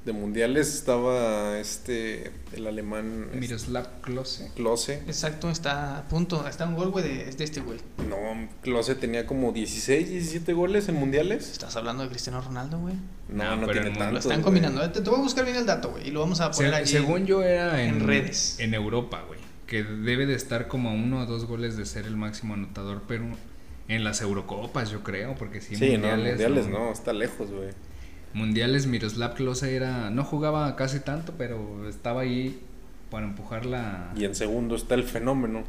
De, 0.04 0.12
mundiales 0.12 0.74
estaba 0.74 1.58
este. 1.58 2.30
El 2.52 2.66
alemán. 2.66 3.28
Miroslav 3.34 4.00
Klose. 4.00 4.50
Klose. 4.54 5.02
Exacto, 5.06 5.50
está 5.50 5.98
a 5.98 6.08
punto. 6.08 6.46
Está 6.48 6.64
un 6.66 6.74
gol, 6.76 6.90
güey, 6.90 7.06
de, 7.06 7.24
de 7.32 7.44
este 7.44 7.60
güey. 7.60 7.78
No, 8.08 8.16
Klose 8.62 8.94
tenía 8.94 9.26
como 9.26 9.52
16, 9.52 10.08
17 10.08 10.52
goles 10.52 10.88
en 10.88 10.94
mundiales. 10.96 11.50
Estás 11.50 11.76
hablando 11.76 12.02
de 12.04 12.08
Cristiano 12.10 12.40
Ronaldo, 12.40 12.78
güey. 12.78 12.94
No, 13.28 13.56
No, 13.56 13.66
tiene 13.68 13.88
en- 13.88 13.94
tanto. 13.98 14.12
Lo 14.12 14.18
están 14.18 14.42
combinando. 14.42 14.90
Te, 14.90 15.00
te 15.00 15.10
voy 15.10 15.18
a 15.18 15.22
buscar 15.22 15.44
bien 15.44 15.56
el 15.56 15.66
dato, 15.66 15.90
güey. 15.90 16.08
Y 16.08 16.10
lo 16.10 16.20
vamos 16.20 16.40
a 16.40 16.50
poner 16.50 16.70
Se- 16.70 16.76
allí. 16.76 16.86
según 16.92 17.26
yo 17.26 17.42
era 17.42 17.82
en, 17.82 17.96
en 17.96 18.06
redes. 18.06 18.56
En 18.60 18.74
Europa, 18.74 19.22
güey. 19.26 19.40
Que 19.66 19.82
debe 19.82 20.26
de 20.26 20.34
estar 20.34 20.68
como 20.68 20.90
a 20.90 20.92
uno 20.92 21.20
o 21.22 21.26
dos 21.26 21.44
goles 21.46 21.76
de 21.76 21.86
ser 21.86 22.06
el 22.06 22.16
máximo 22.16 22.54
anotador, 22.54 23.02
pero 23.08 23.24
en 23.88 24.04
las 24.04 24.20
Eurocopas, 24.20 24.90
yo 24.90 25.02
creo, 25.02 25.34
porque 25.36 25.60
sí, 25.60 25.74
Sí, 25.76 25.96
no, 25.98 26.08
mundiales 26.08 26.68
no, 26.68 26.90
está 26.92 27.12
lejos, 27.12 27.50
güey. 27.50 27.70
Mundiales 28.34 28.86
Miroslav 28.86 29.34
Klose 29.34 29.74
era... 29.74 30.10
No 30.10 30.24
jugaba 30.24 30.76
casi 30.76 31.00
tanto, 31.00 31.34
pero 31.38 31.88
estaba 31.88 32.22
ahí 32.22 32.60
para 33.10 33.26
empujar 33.26 33.64
la... 33.66 34.12
Y 34.16 34.24
en 34.24 34.34
segundo 34.34 34.76
está 34.76 34.94
el 34.94 35.04
fenómeno, 35.04 35.64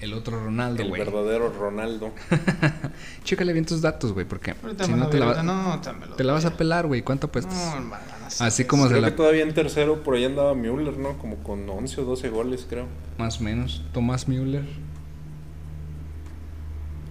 el 0.00 0.14
otro 0.14 0.42
Ronaldo, 0.44 0.80
el 0.82 0.92
verdadero 0.92 1.52
Ronaldo. 1.52 2.12
Chécale 3.24 3.52
bien 3.52 3.66
tus 3.66 3.82
datos, 3.82 4.12
güey, 4.12 4.24
porque 4.26 4.54
Ahorita 4.62 4.84
si 4.84 4.92
no 4.92 5.08
te 5.08 5.18
la, 5.18 5.26
va- 5.26 5.42
no, 5.42 5.80
te 6.16 6.22
vas 6.22 6.44
a 6.44 6.56
pelar, 6.56 6.86
güey. 6.86 7.02
¿Cuánto 7.02 7.26
apuestas? 7.26 7.52
No, 7.52 7.74
hermano, 7.74 8.04
Así 8.38 8.64
como 8.64 8.84
se 8.84 8.90
Creo 8.90 9.00
la... 9.02 9.10
que 9.10 9.16
todavía 9.16 9.42
en 9.42 9.52
tercero 9.54 10.04
por 10.04 10.14
ahí 10.14 10.24
andaba 10.24 10.54
Müller, 10.54 10.96
¿no? 10.98 11.18
Como 11.18 11.36
con 11.38 11.68
11 11.68 12.00
o 12.02 12.04
12 12.04 12.28
goles, 12.30 12.64
creo. 12.70 12.86
Más 13.18 13.40
o 13.40 13.42
menos. 13.42 13.82
Tomás 13.92 14.28
Müller. 14.28 14.64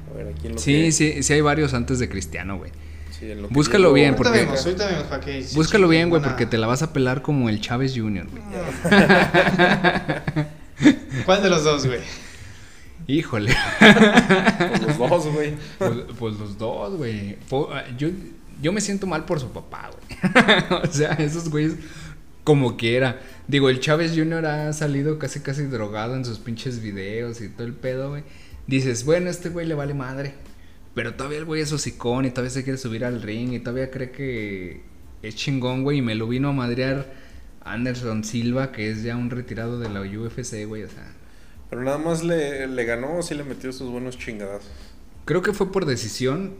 A 0.09 0.17
ver, 0.17 0.27
aquí 0.29 0.47
en 0.47 0.53
lo 0.53 0.59
Sí, 0.59 0.73
que... 0.83 0.91
sí, 0.93 1.23
sí 1.23 1.33
hay 1.33 1.41
varios 1.41 1.73
antes 1.73 1.99
de 1.99 2.07
Cristiano, 2.07 2.57
güey. 2.57 2.71
Sí, 3.19 3.33
lo 3.35 3.47
Búscalo 3.49 3.93
bien, 3.93 4.13
Ahorita 4.13 4.23
porque- 4.29 4.39
vemos, 4.45 4.65
ahorita 4.65 4.87
vemos 4.87 5.03
para 5.03 5.21
que 5.23 5.43
se 5.43 5.55
Búscalo 5.55 5.87
bien, 5.87 6.09
güey, 6.09 6.21
porque 6.21 6.45
te 6.45 6.57
la 6.57 6.67
vas 6.67 6.81
a 6.81 6.93
pelar 6.93 7.21
como 7.21 7.49
el 7.49 7.61
Chávez 7.61 7.93
Jr., 7.95 8.27
güey. 8.29 8.43
¿Cuál 11.25 11.43
de 11.43 11.49
los 11.49 11.63
dos, 11.63 11.85
güey? 11.85 11.99
Híjole. 13.07 13.53
Pues 13.79 14.81
los 14.81 14.97
dos, 14.97 15.27
güey. 15.33 15.53
Pues, 15.77 15.91
pues 16.19 16.35
los 16.39 16.57
dos, 16.57 16.97
güey. 16.97 17.37
Ah, 17.71 17.83
Yo, 17.97 18.09
yo 18.61 18.71
me 18.73 18.81
siento 18.81 19.07
mal 19.07 19.25
por 19.25 19.39
su 19.39 19.51
papá, 19.51 19.89
güey. 19.91 20.79
o 20.83 20.87
sea, 20.91 21.13
esos 21.13 21.49
güeyes, 21.49 21.73
como 22.43 22.75
quiera. 22.77 23.19
Digo, 23.47 23.69
el 23.69 23.79
Chávez 23.79 24.11
Jr. 24.15 24.45
ha 24.45 24.73
salido 24.73 25.17
casi, 25.19 25.39
casi 25.39 25.63
drogado 25.63 26.15
en 26.15 26.25
sus 26.25 26.39
pinches 26.39 26.81
videos 26.81 27.41
y 27.41 27.49
todo 27.49 27.65
el 27.65 27.73
pedo, 27.73 28.09
güey. 28.09 28.23
Dices, 28.67 29.05
bueno, 29.05 29.29
este 29.29 29.49
güey 29.49 29.65
le 29.65 29.75
vale 29.75 29.93
madre. 29.93 30.33
Pero 30.97 31.13
todavía 31.13 31.37
el 31.37 31.45
güey 31.45 31.61
es 31.61 31.71
hocicón 31.71 32.25
y 32.25 32.31
todavía 32.31 32.49
se 32.49 32.63
quiere 32.63 32.79
subir 32.79 33.05
al 33.05 33.21
ring 33.21 33.53
y 33.53 33.59
todavía 33.59 33.91
cree 33.91 34.09
que 34.09 34.81
es 35.21 35.35
chingón, 35.35 35.83
güey. 35.83 35.99
Y 35.99 36.01
me 36.01 36.15
lo 36.15 36.27
vino 36.27 36.49
a 36.49 36.53
madrear 36.53 37.13
Anderson 37.61 38.23
Silva, 38.23 38.71
que 38.71 38.89
es 38.89 39.03
ya 39.03 39.15
un 39.15 39.29
retirado 39.29 39.79
de 39.79 39.89
la 39.89 40.01
UFC, 40.01 40.65
güey. 40.65 40.81
O 40.83 40.89
sea, 40.89 41.07
Pero 41.69 41.83
nada 41.83 41.99
más 41.99 42.23
le, 42.23 42.65
le 42.67 42.83
ganó 42.85 43.17
o 43.17 43.21
sí 43.21 43.35
le 43.35 43.43
metió 43.43 43.71
sus 43.71 43.91
buenos 43.91 44.17
chingadazos. 44.17 44.71
Creo 45.25 45.43
que 45.43 45.53
fue 45.53 45.71
por 45.71 45.85
decisión 45.85 46.55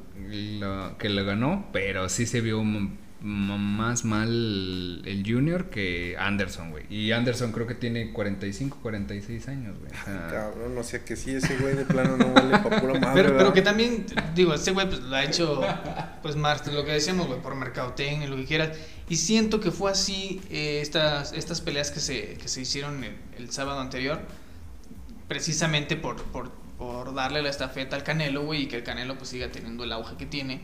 que 0.99 1.09
le 1.09 1.23
ganó, 1.23 1.69
pero 1.73 2.07
sí 2.07 2.25
se 2.27 2.39
vio 2.41 2.61
m- 2.61 2.91
más 3.19 4.05
mal 4.05 5.01
el 5.05 5.23
Junior 5.25 5.69
que 5.69 6.15
Anderson, 6.19 6.69
güey. 6.71 6.85
Y 6.89 7.11
Anderson 7.11 7.51
creo 7.51 7.65
que 7.65 7.73
tiene 7.73 8.11
45, 8.13 8.79
46 8.81 9.47
años, 9.47 9.75
güey. 9.79 9.91
O 9.91 10.05
sea, 10.05 10.27
Cabrón, 10.27 10.77
o 10.77 10.83
sea 10.83 11.03
que 11.03 11.15
sí, 11.15 11.31
ese 11.33 11.57
güey 11.57 11.75
de 11.75 11.85
plano 11.85 12.15
no 12.17 12.31
vale 12.31 12.59
pa' 12.59 12.79
pura 12.79 12.99
madre. 12.99 13.23
Pero, 13.23 13.37
pero 13.37 13.53
que 13.53 13.61
también, 13.63 14.05
digo, 14.35 14.53
este 14.53 14.71
güey 14.71 14.87
pues, 14.87 15.01
lo 15.01 15.15
ha 15.15 15.23
hecho, 15.23 15.61
pues 16.21 16.35
más 16.35 16.65
lo 16.67 16.85
que 16.85 16.91
decíamos, 16.91 17.27
güey, 17.27 17.41
por 17.41 17.55
mercadotecnia, 17.55 18.27
lo 18.27 18.35
que 18.35 18.45
quieras. 18.45 18.77
Y 19.09 19.15
siento 19.15 19.59
que 19.59 19.71
fue 19.71 19.91
así 19.91 20.41
eh, 20.51 20.79
estas, 20.81 21.33
estas 21.33 21.61
peleas 21.61 21.89
que 21.89 21.99
se, 21.99 22.35
que 22.35 22.47
se 22.47 22.61
hicieron 22.61 23.03
el, 23.03 23.15
el 23.37 23.51
sábado 23.51 23.79
anterior, 23.79 24.19
precisamente 25.27 25.95
por, 25.95 26.21
por, 26.23 26.51
por 26.77 27.15
darle 27.15 27.41
la 27.41 27.49
estafeta 27.49 27.95
al 27.95 28.03
Canelo, 28.03 28.43
güey, 28.43 28.63
y 28.63 28.67
que 28.67 28.75
el 28.75 28.83
Canelo 28.83 29.17
pues 29.17 29.29
siga 29.29 29.51
teniendo 29.51 29.85
el 29.85 29.91
auge 29.91 30.17
que 30.17 30.27
tiene. 30.27 30.61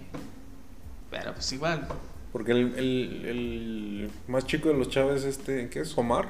Pero 1.10 1.34
pues 1.34 1.52
igual, 1.54 1.88
Porque 2.34 2.52
el, 2.52 2.74
el, 2.76 3.26
el 3.26 4.12
más 4.28 4.46
chico 4.46 4.68
de 4.70 4.78
los 4.78 4.90
Chávez, 4.90 5.24
este, 5.24 5.70
¿qué 5.70 5.82
es? 5.82 5.98
Omar. 5.98 6.28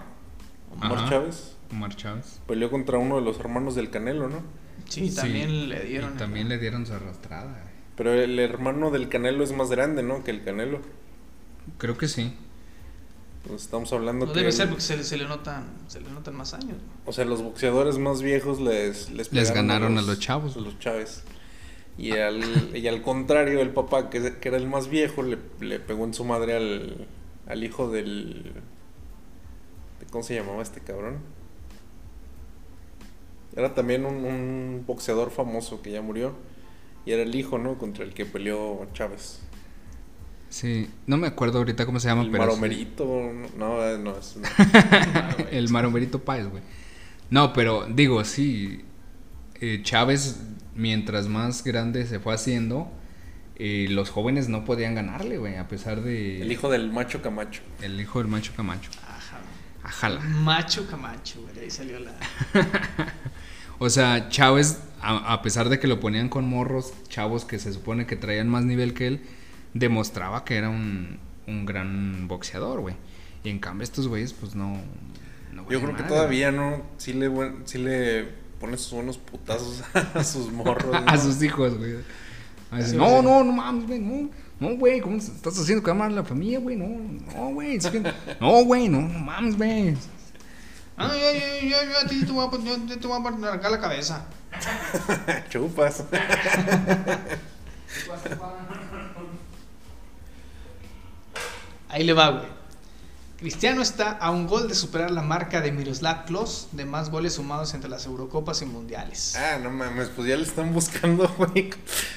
Omar 0.73 0.91
Ajá. 0.99 1.09
Chávez. 1.09 1.55
Omar 1.71 1.95
Chávez. 1.95 2.39
Peleó 2.47 2.69
contra 2.69 2.97
uno 2.99 3.15
de 3.15 3.21
los 3.23 3.39
hermanos 3.39 3.73
del 3.73 3.89
Canelo, 3.89 4.27
¿no? 4.29 4.41
sí, 4.89 5.09
Sí, 5.09 5.15
también 5.15 5.69
le 5.69 5.79
dieron. 5.85 6.13
Y 6.13 6.17
también 6.17 6.49
le 6.49 6.59
dieron 6.59 6.85
su 6.85 6.93
arrastrada. 6.93 7.63
Pero 7.95 8.13
el 8.13 8.37
hermano 8.39 8.91
del 8.91 9.07
Canelo 9.09 9.43
es 9.43 9.53
más 9.53 9.69
grande, 9.71 10.03
¿no? 10.03 10.23
Que 10.23 10.31
el 10.31 10.43
Canelo. 10.43 10.81
Creo 11.77 11.97
que 11.97 12.07
sí. 12.07 12.33
Entonces, 13.43 13.65
estamos 13.65 13.91
hablando 13.93 14.25
No 14.25 14.33
que... 14.33 14.39
debe 14.39 14.51
ser 14.51 14.67
porque 14.69 14.81
se, 14.83 14.97
le- 14.97 15.03
se 15.03 15.17
le 15.17 15.25
notan, 15.27 15.65
se 15.87 15.99
le 16.01 16.09
notan 16.09 16.35
más 16.35 16.53
años. 16.53 16.77
O 17.05 17.11
sea, 17.13 17.25
los 17.25 17.41
boxeadores 17.41 17.97
más 17.97 18.21
viejos 18.21 18.59
les... 18.61 19.09
Les, 19.11 19.31
Les 19.33 19.51
ganaron 19.53 19.97
a 19.97 20.01
los 20.01 20.19
chavos. 20.19 20.55
A 20.57 20.59
los 20.59 20.77
Chávez. 20.79 21.23
Y 21.97 22.13
al, 22.13 22.75
y 22.75 22.87
al 22.87 23.01
contrario, 23.01 23.61
el 23.61 23.69
papá, 23.69 24.09
que, 24.09 24.37
que 24.39 24.47
era 24.49 24.57
el 24.57 24.67
más 24.67 24.87
viejo, 24.89 25.21
le, 25.21 25.37
le 25.59 25.79
pegó 25.79 26.05
en 26.05 26.13
su 26.13 26.23
madre 26.25 26.55
al, 26.55 27.07
al 27.47 27.63
hijo 27.63 27.89
del... 27.89 28.53
de- 29.99 30.05
¿Cómo 30.11 30.23
se 30.23 30.35
llamaba 30.35 30.61
este 30.63 30.79
cabrón? 30.81 31.17
Era 33.55 33.75
también 33.75 34.05
un, 34.05 34.25
un 34.25 34.83
boxeador 34.87 35.29
famoso 35.29 35.81
que 35.83 35.91
ya 35.91 36.01
murió. 36.01 36.33
Y 37.05 37.11
era 37.11 37.21
el 37.23 37.35
hijo, 37.35 37.57
¿no? 37.57 37.77
Contra 37.77 38.03
el 38.05 38.13
que 38.13 38.25
peleó 38.25 38.87
Chávez. 38.93 39.41
Sí, 40.49 40.89
no 41.05 41.17
me 41.17 41.27
acuerdo 41.27 41.57
ahorita 41.59 41.85
cómo 41.85 41.99
se 41.99 42.07
llama, 42.07 42.21
el 42.23 42.31
pero... 42.31 42.43
sí. 42.43 42.49
Maromerito. 42.49 43.31
No, 43.57 43.83
eh, 43.83 43.97
no, 43.97 44.15
es... 44.17 44.37
el 45.51 45.69
Maromerito 45.69 46.19
Páez, 46.19 46.47
güey. 46.47 46.63
No, 47.29 47.53
pero 47.53 47.85
digo, 47.87 48.23
sí. 48.23 48.83
Eh, 49.65 49.79
Chávez, 49.83 50.41
mientras 50.75 51.27
más 51.27 51.63
grande 51.63 52.05
se 52.05 52.19
fue 52.19 52.33
haciendo, 52.33 52.91
eh, 53.55 53.87
los 53.89 54.09
jóvenes 54.09 54.49
no 54.49 54.65
podían 54.65 54.93
ganarle, 54.95 55.37
güey, 55.37 55.55
a 55.55 55.67
pesar 55.69 56.01
de... 56.01 56.41
El 56.41 56.51
hijo 56.51 56.69
del 56.69 56.91
macho 56.91 57.21
Camacho. 57.21 57.61
El 57.81 57.99
hijo 58.01 58.19
del 58.19 58.27
macho 58.27 58.51
Camacho. 58.57 58.89
Ajá. 59.07 59.39
Ajala. 59.83 60.19
Macho 60.21 60.85
Camacho, 60.87 61.41
güey. 61.41 61.53
de 61.55 61.61
Ahí 61.61 61.69
salió 61.71 61.99
la. 61.99 62.11
O 63.79 63.89
sea, 63.89 64.29
Chávez, 64.29 64.79
a, 65.01 65.33
a 65.33 65.41
pesar 65.41 65.67
de 65.69 65.79
que 65.79 65.87
lo 65.87 65.99
ponían 65.99 66.29
con 66.29 66.45
morros, 66.47 66.93
chavos 67.09 67.43
que 67.43 67.59
se 67.59 67.73
supone 67.73 68.05
que 68.05 68.15
traían 68.15 68.47
más 68.47 68.63
nivel 68.63 68.93
que 68.93 69.07
él, 69.07 69.21
demostraba 69.73 70.45
que 70.45 70.55
era 70.57 70.69
un, 70.69 71.19
un 71.47 71.65
gran 71.65 72.27
boxeador, 72.27 72.79
güey. 72.81 72.95
Y 73.43 73.49
en 73.49 73.59
cambio 73.59 73.83
estos 73.83 74.07
güeyes, 74.07 74.31
pues 74.33 74.55
no... 74.55 74.77
no 75.51 75.69
Yo 75.69 75.81
creo 75.81 75.95
que 75.95 76.03
todavía, 76.03 76.51
¿no? 76.51 76.83
Sí 76.97 77.13
le, 77.13 77.27
buen- 77.27 77.63
sí 77.65 77.77
le 77.77 78.42
pone 78.63 78.77
sus 78.77 78.93
buenos 78.93 79.17
putazos 79.17 79.83
a 80.15 80.23
sus 80.23 80.49
morros. 80.49 80.85
güey. 80.89 81.01
¿no? 81.03 81.11
A 81.11 81.17
sus 81.17 81.43
hijos, 81.43 81.77
güey. 81.77 81.97
A 82.71 82.77
veces, 82.77 82.91
Sí, 82.91 82.97
no, 82.97 83.07
sí. 83.19 83.21
no, 83.25 83.43
no 83.43 83.51
mames, 83.51 83.85
güey, 83.87 83.99
no. 83.99 84.29
No, 84.57 84.77
güey, 84.77 85.01
¿cómo 85.01 85.17
estás 85.17 85.59
haciendo 85.59 85.83
que 85.83 85.91
amar 85.91 86.09
a 86.09 86.13
la 86.13 86.23
familia, 86.23 86.59
güey? 86.59 86.77
No, 86.77 86.87
no, 87.35 87.53
güey. 87.53 87.75
es 87.75 87.87
que- 87.87 87.99
No, 88.39 88.63
güey, 88.63 88.87
no, 88.87 89.01
no 89.01 89.19
mames, 89.19 89.57
güey. 89.57 89.97
Ah, 90.95 91.11
yo, 91.13 91.33
yo, 91.33 91.67
yo, 91.67 91.91
yo 91.91 91.97
a 92.05 92.07
ti 92.07 92.23
te 92.23 92.31
voy 92.31 92.47
a, 92.47 92.51
yo 92.87 92.99
te 92.99 93.07
voy 93.07 93.21
a 93.21 93.47
arrancar 93.49 93.71
la 93.71 93.79
cabeza. 93.81 94.25
Chupas. 95.49 96.05
Ahí 101.89 102.03
le 102.03 102.13
va, 102.13 102.29
güey. 102.29 102.62
Cristiano 103.43 103.81
está 103.81 104.11
a 104.11 104.31
un 104.31 104.47
gol 104.47 104.69
de 104.69 104.73
superar 104.73 105.11
la 105.11 105.21
marca 105.21 105.59
de 105.59 105.73
Miroslav 105.73 106.23
Klose 106.23 106.67
de 106.71 106.85
más 106.85 107.09
goles 107.11 107.33
sumados 107.33 107.73
entre 107.73 107.89
las 107.89 108.05
Eurocopas 108.05 108.61
y 108.61 108.65
Mundiales. 108.65 109.35
Ah, 109.35 109.59
no 109.61 109.69
mames, 109.69 110.07
pues 110.15 110.29
ya 110.29 110.37
le 110.37 110.43
están 110.43 110.73
buscando, 110.73 111.27
güey. 111.37 111.69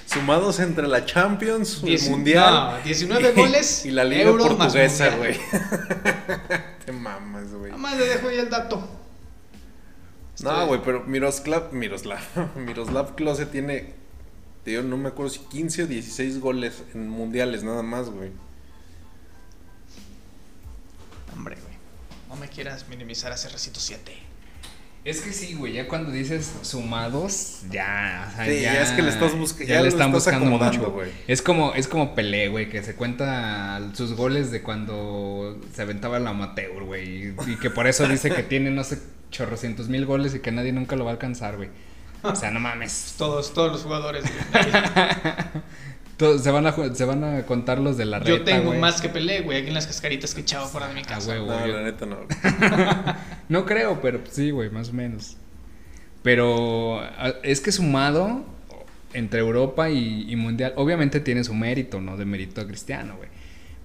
Sumados 0.07 0.61
entre 0.61 0.87
la 0.87 1.05
Champions, 1.05 1.83
el 1.83 1.89
Dieci- 1.99 2.11
Mundial. 2.11 2.77
no, 2.79 2.85
19 2.85 3.33
goles, 3.37 3.85
Y 3.85 3.91
la 3.91 4.05
Liga 4.05 4.23
Euro 4.23 4.47
Portuguesa, 4.57 5.17
güey. 5.17 5.37
Te 6.87 6.93
mamas, 6.93 7.53
güey. 7.53 7.73
Nada 7.73 7.77
más 7.83 7.99
le 7.99 8.07
dejo 8.07 8.29
ahí 8.29 8.39
el 8.39 8.49
dato. 8.49 8.89
No, 10.45 10.67
güey, 10.69 10.81
pero 10.85 11.03
Miroslav, 11.07 11.73
Miroslav, 11.73 12.21
Miroslav 12.57 13.17
Klose 13.17 13.47
tiene, 13.47 13.95
te 14.65 14.71
digo, 14.71 14.83
no 14.85 14.97
me 14.97 15.09
acuerdo 15.09 15.31
si 15.33 15.41
15 15.41 15.83
o 15.83 15.87
16 15.89 16.39
goles 16.41 16.85
en 16.95 17.09
mundiales, 17.09 17.65
nada 17.65 17.83
más, 17.83 18.11
güey. 18.11 18.31
Hombre, 21.37 21.57
güey. 21.63 21.75
No 22.29 22.37
me 22.37 22.49
quieras 22.49 22.87
minimizar 22.89 23.31
a 23.33 23.37
CR107. 23.37 23.99
Es 25.05 25.21
que 25.21 25.33
sí, 25.33 25.55
güey, 25.55 25.75
ya 25.75 25.87
cuando 25.87 26.11
dices 26.11 26.53
sumados, 26.63 27.61
ya, 27.71 28.29
o 28.29 28.35
sea, 28.37 28.45
Sí, 28.47 28.61
ya 28.61 28.83
es 28.83 28.91
que 28.91 29.03
le 29.03 29.11
estás 29.11 29.35
busca- 29.37 29.65
ya 29.65 29.81
le 29.81 29.87
están 29.87 30.09
estás 30.13 30.35
buscando 30.35 30.51
mucho. 30.59 30.91
güey. 30.91 31.13
Es 31.29 31.43
como, 31.43 31.75
es 31.75 31.87
como 31.87 32.17
Pelé, 32.17 32.49
güey, 32.49 32.69
que 32.69 32.83
se 32.83 32.97
cuenta 32.97 33.81
sus 33.95 34.15
goles 34.15 34.51
de 34.51 34.63
cuando 34.63 35.61
se 35.73 35.83
aventaba 35.83 36.17
el 36.17 36.27
amateur, 36.27 36.83
güey, 36.83 37.29
y, 37.29 37.35
y 37.47 37.55
que 37.57 37.71
por 37.71 37.87
eso 37.87 38.09
dice 38.09 38.31
que 38.35 38.43
tiene, 38.43 38.73
no 38.73 38.83
sé, 38.83 38.99
chorrocientos 39.31 39.89
mil 39.89 40.07
goles 40.07 40.35
y 40.35 40.41
que 40.41 40.51
nadie 40.51 40.73
nunca 40.73 40.97
lo 40.97 41.05
va 41.05 41.13
a 41.13 41.15
alcanzar, 41.15 41.57
güey. 41.57 41.69
O 42.23 42.35
sea, 42.35 42.51
no 42.51 42.59
mames. 42.59 43.15
Todos, 43.17 43.55
todos 43.55 43.71
los 43.71 43.83
jugadores. 43.83 44.25
güey. 44.25 44.65
Todos- 46.17 46.43
se, 46.43 46.51
van 46.51 46.67
a, 46.67 46.73
se 46.95 47.05
van 47.05 47.25
a 47.25 47.43
contar 47.45 47.79
los 47.79 47.97
de 47.99 48.07
la 48.07 48.19
reta, 48.21 48.31
Yo 48.31 48.43
tengo 48.43 48.73
más 48.75 49.01
que 49.03 49.09
Pelé, 49.11 49.43
güey, 49.43 49.59
aquí 49.59 49.69
en 49.69 49.75
las 49.75 49.87
cascaritas 49.87 50.35
que 50.35 50.41
echaba 50.41 50.67
fuera 50.67 50.89
de 50.89 50.95
mi 50.95 51.01
Ah, 51.01 51.07
casa. 51.07 51.29
huevo. 51.31 51.47
No, 51.47 51.67
yo- 51.67 51.75
la 51.77 51.83
neta 51.83 52.07
no. 52.07 52.17
No 53.49 53.65
creo, 53.67 54.01
pero 54.01 54.21
sí, 54.31 54.51
güey, 54.51 54.71
más 54.71 54.89
o 54.89 54.93
menos. 54.95 55.37
Pero 56.23 57.01
a- 57.01 57.35
es 57.43 57.61
que 57.61 57.71
sumado 57.71 58.45
entre 59.13 59.41
Europa 59.41 59.91
y, 59.91 60.31
y 60.31 60.37
Mundial, 60.37 60.73
obviamente 60.77 61.21
tiene 61.21 61.45
su 61.45 61.55
mérito, 61.55 62.01
¿no? 62.01 62.17
De 62.17 62.25
mérito 62.25 62.67
cristiano, 62.67 63.17
güey. 63.17 63.29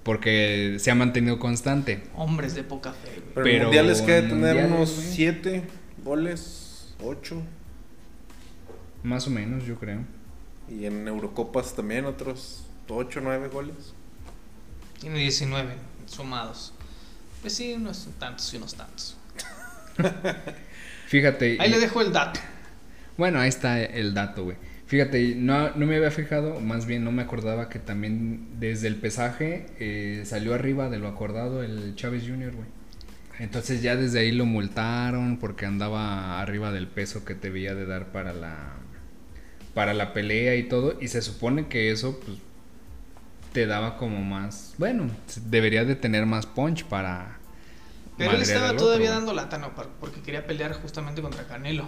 Porque 0.04 0.78
se 0.80 0.90
ha 0.90 0.96
mantenido 0.96 1.38
constante. 1.38 2.02
Hombres 2.16 2.56
de 2.56 2.64
poca 2.64 2.92
fe, 2.94 3.10
güey. 3.10 3.22
Pero, 3.36 3.44
Pero 3.44 3.64
mundiales 3.66 4.02
que 4.02 4.18
en 4.18 4.30
tener 4.30 4.56
mundiales, 4.56 4.72
unos 4.72 4.96
güey. 4.96 5.08
7 5.08 5.64
goles, 6.04 6.96
8. 7.04 7.42
Más 9.04 9.28
o 9.28 9.30
menos, 9.30 9.66
yo 9.66 9.76
creo. 9.76 10.00
Y 10.72 10.86
en 10.86 11.08
Eurocopas 11.08 11.76
también 11.76 12.06
otros 12.06 12.64
8, 12.88 13.20
9 13.22 13.50
goles. 13.50 13.94
Tiene 15.00 15.20
19 15.20 15.74
sumados. 16.06 16.74
Pues 17.42 17.54
sí, 17.54 17.74
unos 17.74 18.08
tantos 18.20 18.54
y 18.54 18.58
unos 18.58 18.76
tantos. 18.76 19.18
Fíjate. 21.08 21.58
Ahí 21.60 21.70
y- 21.70 21.72
le 21.74 21.80
dejo 21.80 22.02
el 22.02 22.12
dato. 22.12 22.40
Bueno, 23.18 23.40
ahí 23.40 23.50
está 23.50 23.82
el 23.82 24.14
dato, 24.14 24.46
güey. 24.46 24.58
Fíjate, 24.88 25.36
no, 25.36 25.70
no 25.76 25.86
me 25.86 25.96
había 25.96 26.12
fijado, 26.12 26.60
más 26.60 26.86
bien 26.86 27.04
no 27.06 27.12
me 27.14 27.22
acordaba 27.22 27.70
que 27.70 27.80
también 27.80 28.60
desde 28.60 28.88
el 28.88 28.96
pesaje 28.98 29.68
eh, 29.80 30.24
salió 30.26 30.54
arriba 30.54 30.90
de 30.90 31.00
lo 31.00 31.08
acordado 31.08 31.64
el 31.64 31.96
Chávez 31.96 32.24
Jr., 32.28 32.54
güey. 32.54 32.68
Entonces 33.40 33.82
ya 33.82 33.96
desde 33.96 34.20
ahí 34.20 34.32
lo 34.34 34.46
multaron 34.46 35.38
porque 35.38 35.66
andaba 35.66 36.42
arriba 36.42 36.72
del 36.72 36.88
peso 36.88 37.24
que 37.24 37.36
te 37.36 37.48
debía 37.48 37.74
de 37.74 37.86
dar 37.86 38.12
para 38.12 38.34
la 38.34 38.74
para 39.74 39.94
la 39.94 40.14
pelea 40.14 40.56
y 40.56 40.64
todo 40.64 40.98
y 41.02 41.08
se 41.08 41.22
supone 41.22 41.68
que 41.68 41.92
eso 41.92 42.20
pues 42.20 42.38
te 43.54 43.66
daba 43.66 43.98
como 43.98 44.22
más, 44.22 44.76
bueno, 44.78 45.10
debería 45.46 45.84
de 45.84 45.96
tener 45.96 46.26
más 46.26 46.46
punch 46.46 46.86
para 46.86 47.38
Pero 48.18 48.32
él 48.32 48.42
estaba 48.42 48.76
todavía 48.78 49.10
otro, 49.10 49.20
dando 49.20 49.34
lata, 49.34 49.58
¿no? 49.58 49.76
Por- 49.76 49.90
Porque 50.00 50.22
quería 50.22 50.46
pelear 50.48 50.74
justamente 50.74 51.22
contra 51.22 51.46
Canelo. 51.48 51.88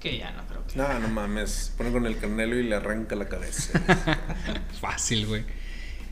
Que 0.00 0.18
ya 0.18 0.32
no 0.32 0.42
creo 0.46 0.66
que. 0.66 0.76
No, 0.76 0.98
no 0.98 1.08
mames. 1.08 1.72
Pone 1.78 1.90
con 1.90 2.04
el 2.04 2.18
canelo 2.18 2.58
y 2.58 2.64
le 2.64 2.74
arranca 2.74 3.16
la 3.16 3.26
cabeza. 3.28 3.80
Fácil, 4.80 5.26
güey. 5.26 5.44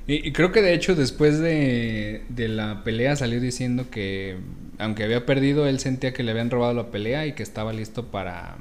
Y, 0.07 0.26
y 0.28 0.33
creo 0.33 0.50
que 0.50 0.62
de 0.62 0.72
hecho 0.74 0.94
después 0.94 1.38
de, 1.40 2.24
de 2.28 2.48
la 2.48 2.85
pelea 2.85 3.16
salió 3.16 3.40
diciendo 3.40 3.90
que 3.90 4.38
aunque 4.78 5.05
había 5.05 5.26
perdido, 5.26 5.66
él 5.66 5.78
sentía 5.78 6.12
que 6.14 6.22
le 6.22 6.31
habían 6.31 6.50
robado 6.50 6.74
la 6.74 6.90
pelea 6.90 7.26
y 7.26 7.35
que 7.35 7.42
estaba 7.42 7.72
listo 7.72 8.07
para 8.11 8.57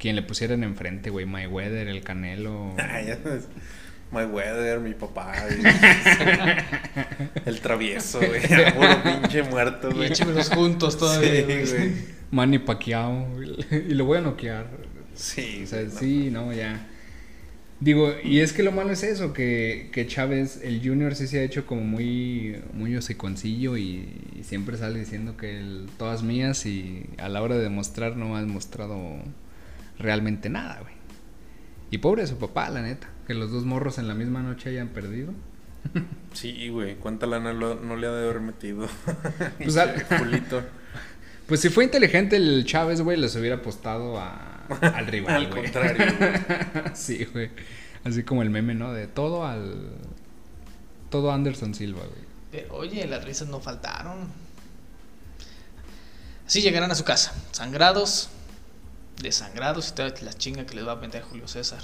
quien 0.00 0.16
le 0.16 0.22
pusieran 0.22 0.64
enfrente, 0.64 1.10
güey. 1.10 1.26
Mayweather, 1.26 1.86
el 1.88 2.02
Canelo. 2.02 2.74
My 4.12 4.24
weather, 4.24 4.80
mi 4.80 4.92
papá. 4.94 5.32
el 7.46 7.60
travieso, 7.60 8.18
güey. 8.18 8.40
Puro 8.72 9.02
pinche 9.02 9.42
muerto, 9.44 9.90
güey. 9.92 10.08
échemelos 10.10 10.48
juntos 10.50 10.98
todavía. 10.98 11.46
Sí, 11.64 11.72
güey. 11.76 11.92
Manny 12.30 12.58
Pacquiao. 12.58 13.28
Y 13.70 13.94
lo 13.94 14.04
voy 14.06 14.18
a 14.18 14.20
noquear. 14.20 14.66
Sí, 15.14 15.60
O 15.64 15.66
sea, 15.66 15.82
no. 15.82 15.90
sí, 15.90 16.28
no, 16.32 16.52
ya. 16.52 16.86
Digo, 17.78 18.12
y 18.22 18.40
es 18.40 18.52
que 18.52 18.62
lo 18.62 18.72
malo 18.72 18.90
es 18.92 19.02
eso, 19.02 19.32
que, 19.32 19.88
que 19.92 20.06
Chávez, 20.06 20.60
el 20.62 20.80
Junior 20.86 21.14
sí 21.14 21.26
se 21.26 21.38
ha 21.40 21.42
hecho 21.42 21.64
como 21.66 21.80
muy, 21.82 22.56
muy 22.74 22.94
hociconcillo 22.94 23.76
y, 23.78 24.06
y 24.38 24.42
siempre 24.44 24.76
sale 24.76 24.98
diciendo 24.98 25.36
que 25.38 25.56
el- 25.58 25.88
todas 25.96 26.22
mías 26.22 26.66
y 26.66 27.06
a 27.18 27.30
la 27.30 27.40
hora 27.42 27.56
de 27.56 27.62
demostrar 27.62 28.16
no 28.16 28.36
ha 28.36 28.40
demostrado 28.40 28.98
realmente 30.00 30.48
nada, 30.50 30.78
güey. 30.82 30.94
Y 31.92 31.98
pobre 31.98 32.22
de 32.22 32.28
su 32.28 32.38
papá, 32.38 32.68
la 32.70 32.82
neta, 32.82 33.08
que 33.26 33.34
los 33.34 33.50
dos 33.52 33.64
morros 33.64 33.98
en 33.98 34.08
la 34.08 34.14
misma 34.14 34.42
noche 34.42 34.70
hayan 34.70 34.88
perdido. 34.88 35.32
Sí, 36.32 36.68
güey. 36.68 36.94
¿Cuánta 36.94 37.26
lana 37.26 37.52
lo- 37.52 37.74
no 37.74 37.96
le 37.96 38.06
ha 38.06 38.12
de 38.12 38.22
haber 38.24 38.40
metido? 38.40 38.86
Pues, 39.58 39.76
al-. 39.76 40.04
Pues 41.48 41.60
si 41.60 41.68
fue 41.70 41.82
inteligente 41.82 42.36
el 42.36 42.64
Chávez, 42.64 43.00
güey, 43.00 43.16
les 43.16 43.34
hubiera 43.34 43.56
apostado 43.56 44.16
a, 44.20 44.66
al 44.80 45.06
rival, 45.08 45.34
Al 45.34 45.50
güey. 45.50 45.62
contrario, 45.64 46.06
güey. 46.16 46.30
sí, 46.94 47.24
güey. 47.32 47.50
Así 48.04 48.22
como 48.22 48.42
el 48.42 48.50
meme, 48.50 48.74
¿no? 48.76 48.92
De 48.92 49.08
todo 49.08 49.44
al... 49.44 49.88
Todo 51.10 51.32
Anderson 51.32 51.74
Silva, 51.74 52.02
güey. 52.02 52.22
Pero 52.52 52.74
oye, 52.76 53.04
las 53.08 53.24
risas 53.24 53.48
no 53.48 53.58
faltaron. 53.58 54.28
Así 56.46 56.62
llegarán 56.62 56.90
a 56.90 56.94
su 56.94 57.02
casa, 57.04 57.32
sangrados, 57.52 58.30
desangrados 59.22 59.90
y 59.90 59.94
toda 59.94 60.12
la 60.22 60.32
chinga 60.32 60.66
que 60.66 60.74
les 60.74 60.86
va 60.86 60.92
a 60.92 60.96
meter 60.96 61.22
Julio 61.22 61.48
César. 61.48 61.82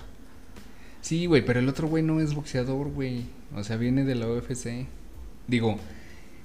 Sí, 1.00 1.26
güey, 1.26 1.44
pero 1.44 1.60
el 1.60 1.68
otro 1.68 1.88
güey 1.88 2.02
no 2.02 2.20
es 2.20 2.34
boxeador, 2.34 2.88
güey. 2.88 3.26
O 3.54 3.62
sea, 3.62 3.76
viene 3.76 4.04
de 4.04 4.16
la 4.16 4.26
UFC. 4.26 4.86
Digo, 5.46 5.78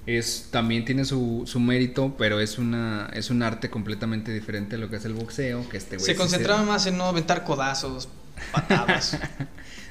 es 0.06 0.48
también 0.50 0.84
tiene 0.84 1.04
su, 1.04 1.42
su 1.46 1.60
mérito, 1.60 2.14
pero 2.16 2.40
es 2.40 2.58
una 2.58 3.10
es 3.12 3.30
un 3.30 3.42
arte 3.42 3.70
completamente 3.70 4.32
diferente 4.32 4.76
a 4.76 4.78
lo 4.78 4.88
que 4.88 4.96
es 4.96 5.04
el 5.04 5.14
boxeo, 5.14 5.68
que 5.68 5.76
este 5.76 5.96
güey 5.96 6.06
Se 6.06 6.12
sí 6.12 6.18
concentraban 6.18 6.66
más 6.66 6.86
en 6.86 6.96
no 6.96 7.04
aventar 7.04 7.44
codazos, 7.44 8.08
patadas. 8.52 9.18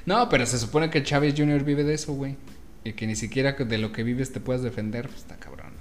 No, 0.04 0.30
pero 0.30 0.48
se 0.48 0.58
supone 0.58 0.90
que 0.90 1.04
Chávez 1.04 1.36
Jr. 1.38 1.64
vive 1.64 1.84
de 1.84 1.94
eso, 1.94 2.14
güey. 2.14 2.36
Y 2.84 2.94
que 2.94 3.06
ni 3.06 3.16
siquiera 3.16 3.52
de 3.52 3.78
lo 3.78 3.92
que 3.92 4.02
vives 4.02 4.34
te 4.34 4.40
puedas 4.40 4.64
defender, 4.64 5.08
pues 5.08 5.20
está 5.20 5.38
cabrón. 5.38 5.74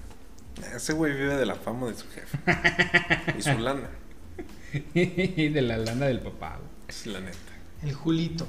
Ese 0.76 0.92
güey 0.92 1.14
vive 1.14 1.36
de 1.36 1.46
la 1.46 1.54
fama 1.54 1.86
de 1.86 1.94
su 1.94 2.04
jefe. 2.10 2.38
Y 3.38 3.42
su 3.42 3.58
lana. 3.58 3.88
Y 4.94 5.48
de 5.50 5.62
la 5.62 5.76
lana 5.78 6.06
del 6.06 6.20
papá, 6.20 6.56
güey. 6.58 6.70
Es 6.88 7.06
la 7.06 7.20
neta. 7.20 7.36
El 7.82 7.92
Julito. 7.94 8.46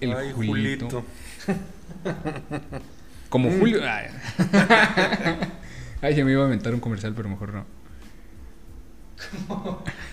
El 0.00 0.12
Ay, 0.12 0.32
Julito. 0.32 1.04
Como 3.28 3.50
Mm. 3.50 3.58
Julio. 3.60 3.80
Ay. 3.82 4.06
Ay, 6.02 6.14
ya 6.14 6.24
me 6.24 6.32
iba 6.32 6.42
a 6.42 6.44
inventar 6.44 6.72
un 6.72 6.80
comercial, 6.80 7.12
pero 7.14 7.28
mejor 7.28 7.52
no. 7.52 7.66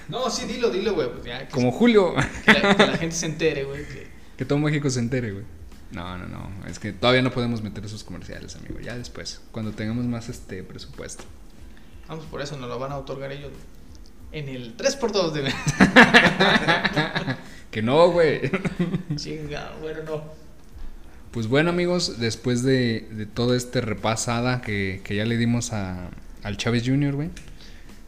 No, 0.09 0.29
sí, 0.29 0.45
dilo, 0.47 0.69
dilo, 0.71 0.93
güey. 0.95 1.09
Pues 1.11 1.23
ya, 1.25 1.47
Como 1.49 1.71
Julio. 1.71 2.13
que 2.45 2.53
la, 2.53 2.75
que 2.75 2.85
la 2.87 2.97
gente 2.97 3.15
se 3.15 3.25
entere, 3.27 3.63
güey. 3.63 3.85
que- 3.85 4.07
Que 4.37 4.45
todo 4.45 4.57
México 4.59 4.89
se 4.89 4.99
entere, 4.99 5.31
güey. 5.31 5.45
No, 5.91 6.17
no, 6.17 6.27
no. 6.27 6.49
Es 6.67 6.79
que 6.79 6.91
todavía 6.91 7.21
no 7.21 7.31
podemos 7.31 7.61
meter 7.61 7.85
esos 7.85 8.03
comerciales, 8.03 8.55
amigo. 8.55 8.79
Ya 8.81 8.97
después, 8.97 9.41
cuando 9.51 9.71
tengamos 9.71 10.05
más 10.05 10.27
este 10.29 10.63
presupuesto. 10.63 11.23
Vamos, 12.07 12.25
por 12.25 12.41
eso 12.41 12.57
nos 12.57 12.69
lo 12.69 12.77
van 12.79 12.91
a 12.91 12.97
otorgar 12.97 13.31
ellos 13.31 13.51
en 14.31 14.49
el 14.49 14.75
3x2 14.77 15.31
de... 15.31 15.53
Que 17.71 17.81
no, 17.81 18.09
güey. 18.09 18.39
Chinga, 19.15 19.73
bueno, 19.81 19.99
no. 20.03 20.23
Pues 21.31 21.47
bueno, 21.47 21.71
amigos, 21.71 22.21
después 22.21 22.63
de, 22.63 23.01
de 23.11 23.25
toda 23.25 23.57
esta 23.57 23.81
repasada 23.81 24.61
que, 24.61 25.01
que 25.03 25.17
ya 25.17 25.25
le 25.25 25.35
dimos 25.35 25.73
a, 25.73 26.09
al 26.43 26.55
Chávez 26.55 26.83
Jr., 26.85 27.15
güey. 27.15 27.31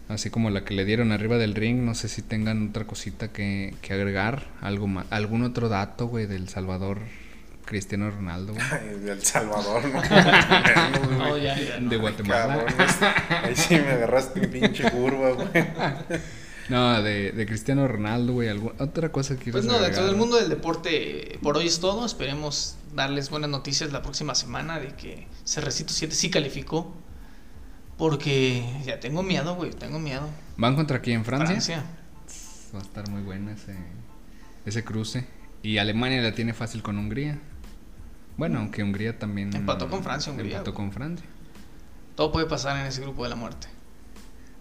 Así 0.08 0.30
como 0.30 0.50
la 0.52 0.64
que 0.64 0.74
le 0.74 0.86
dieron 0.86 1.12
arriba 1.12 1.38
del 1.38 1.54
ring, 1.54 1.80
no 1.80 1.95
sé 1.95 2.08
si 2.08 2.22
tengan 2.22 2.70
otra 2.70 2.88
cosita 2.88 3.34
que, 3.34 3.76
que 3.82 3.91
agregar. 3.91 4.48
Algo 4.62 4.88
más, 4.88 5.06
algún 5.10 5.43
otro 5.43 5.68
dato, 5.68 6.08
güey, 6.08 6.28
del 6.28 6.48
Salvador 6.48 7.00
Cristiano 7.68 8.09
Ronaldo. 8.09 8.53
Ay, 8.72 8.97
de 9.03 9.11
El 9.11 9.24
Salvador, 9.24 9.84
¿no? 9.86 10.01
No, 11.18 11.38
ya, 11.38 11.59
ya. 11.59 11.80
no. 11.80 11.89
De 11.89 11.97
Guatemala. 11.97 12.65
Cabrón, 12.65 12.74
ahí 13.43 13.55
sí 13.55 13.76
me 13.76 13.91
agarraste 13.91 14.43
en 14.43 14.49
pinche 14.51 14.89
curva, 14.89 15.32
güey. 15.34 15.47
No, 16.70 17.01
de, 17.01 17.32
de 17.32 17.45
Cristiano 17.45 17.88
Ronaldo, 17.88 18.34
güey. 18.34 18.49
Otra 18.80 19.09
cosa 19.09 19.38
que 19.38 19.51
Pues 19.53 19.63
no, 19.63 19.72
dentro 19.74 19.86
agregar? 19.88 20.05
del 20.07 20.15
mundo 20.18 20.36
del 20.36 20.49
deporte, 20.49 21.39
por 21.41 21.55
hoy 21.55 21.68
es 21.68 21.80
todo. 21.80 22.05
Esperemos 22.05 22.76
darles 22.93 23.30
buenas 23.30 23.49
noticias 23.49 23.93
la 23.93 24.01
próxima 24.01 24.36
semana 24.36 24.78
de 24.78 24.88
que 24.89 25.28
Cerrecito 25.45 25.93
7 25.93 26.13
sí 26.13 26.30
calificó. 26.30 26.93
Porque 27.97 28.63
ya 28.86 28.99
tengo 28.99 29.24
miedo, 29.24 29.55
güey, 29.55 29.72
tengo 29.72 29.97
miedo. 29.97 30.28
¿Van 30.57 30.76
contra 30.76 30.99
quién? 31.01 31.24
¿Francia? 31.24 31.47
Francia. 31.47 31.84
Va 32.76 32.80
a 32.80 32.84
estar 32.84 33.09
muy 33.09 33.22
bueno 33.22 33.49
ese, 33.51 33.74
ese 34.65 34.84
cruce. 34.84 35.26
Y 35.63 35.78
Alemania 35.78 36.22
la 36.22 36.36
tiene 36.36 36.53
fácil 36.53 36.84
con 36.84 36.97
Hungría. 36.97 37.39
Bueno, 38.38 38.59
aunque 38.59 38.83
Hungría 38.83 39.17
también... 39.17 39.55
Empató 39.55 39.89
con 39.89 40.03
Francia, 40.03 40.31
Hungría, 40.31 40.57
Empató 40.57 40.73
con 40.73 40.91
Francia. 40.91 41.25
Todo 42.15 42.31
puede 42.31 42.45
pasar 42.45 42.77
en 42.77 42.85
ese 42.85 43.01
grupo 43.01 43.23
de 43.23 43.29
la 43.29 43.35
muerte. 43.35 43.67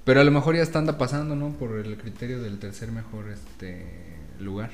Pero 0.04 0.20
a 0.20 0.24
lo 0.24 0.30
mejor 0.30 0.56
ya 0.56 0.62
está 0.62 0.78
anda 0.78 0.98
pasando, 0.98 1.36
¿no? 1.36 1.50
Por 1.50 1.78
el 1.78 1.96
criterio 1.98 2.42
del 2.42 2.58
tercer 2.58 2.90
mejor 2.90 3.28
este 3.28 3.84
lugar. 4.38 4.70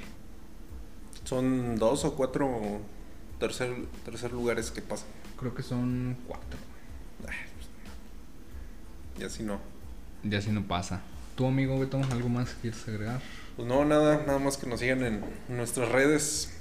Son 1.24 1.76
dos 1.78 2.04
o 2.04 2.14
cuatro 2.14 2.80
tercer, 3.38 3.74
tercer 4.04 4.32
lugares 4.32 4.70
que 4.70 4.82
pasan. 4.82 5.08
Creo 5.38 5.54
que 5.54 5.62
son 5.62 6.16
cuatro. 6.28 6.58
Ay, 7.26 7.36
pues, 9.14 9.22
Y 9.22 9.24
así 9.24 9.42
no. 9.42 9.58
Ya 10.22 10.40
si 10.40 10.50
no 10.50 10.62
pasa. 10.66 11.00
¿Tu 11.34 11.46
amigo 11.46 11.78
Beto, 11.78 12.00
algo 12.10 12.28
más 12.28 12.50
que 12.50 12.60
quieres 12.60 12.86
agregar? 12.86 13.20
Pues 13.56 13.66
no, 13.66 13.84
nada, 13.84 14.22
nada 14.26 14.38
más 14.38 14.56
que 14.56 14.66
nos 14.66 14.80
sigan 14.80 15.02
en 15.02 15.24
nuestras 15.48 15.88
redes. 15.88 16.52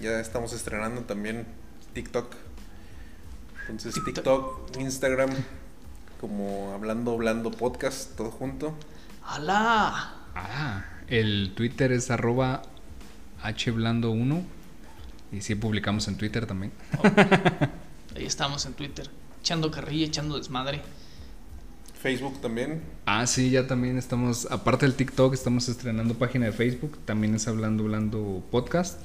Ya 0.00 0.20
estamos 0.20 0.52
estrenando 0.52 1.02
también 1.02 1.46
TikTok. 1.92 2.34
Entonces 3.68 3.94
TikTok. 3.94 4.14
TikTok, 4.14 4.76
Instagram, 4.80 5.30
como 6.20 6.72
hablando, 6.74 7.12
hablando 7.12 7.50
podcast, 7.50 8.16
todo 8.16 8.30
junto. 8.30 8.74
¡Hala! 9.24 10.14
Ah, 10.34 10.84
el 11.08 11.52
Twitter 11.54 11.92
es 11.92 12.10
arroba 12.10 12.62
hblando1. 13.42 14.42
Y 15.32 15.40
sí 15.42 15.54
publicamos 15.54 16.08
en 16.08 16.16
Twitter 16.16 16.46
también. 16.46 16.72
Ahí 18.16 18.24
estamos 18.24 18.66
en 18.66 18.74
Twitter, 18.74 19.08
echando 19.40 19.70
carrilla, 19.70 20.06
echando 20.06 20.36
desmadre. 20.36 20.82
Facebook 22.00 22.40
también. 22.40 22.82
Ah, 23.04 23.26
sí, 23.26 23.50
ya 23.50 23.66
también 23.66 23.98
estamos, 23.98 24.48
aparte 24.50 24.86
del 24.86 24.94
TikTok, 24.94 25.34
estamos 25.34 25.68
estrenando 25.68 26.14
página 26.14 26.46
de 26.46 26.52
Facebook, 26.52 26.98
también 27.04 27.34
es 27.34 27.46
Hablando 27.46 27.84
Hablando 27.84 28.42
Podcast, 28.50 29.00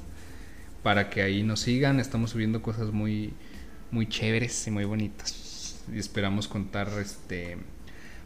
para 0.86 1.10
que 1.10 1.20
ahí 1.20 1.42
nos 1.42 1.58
sigan, 1.58 1.98
estamos 1.98 2.30
subiendo 2.30 2.62
cosas 2.62 2.92
muy, 2.92 3.32
muy 3.90 4.08
chéveres 4.08 4.68
y 4.68 4.70
muy 4.70 4.84
bonitas. 4.84 5.80
Y 5.92 5.98
esperamos 5.98 6.46
contar 6.46 6.88
este 7.00 7.58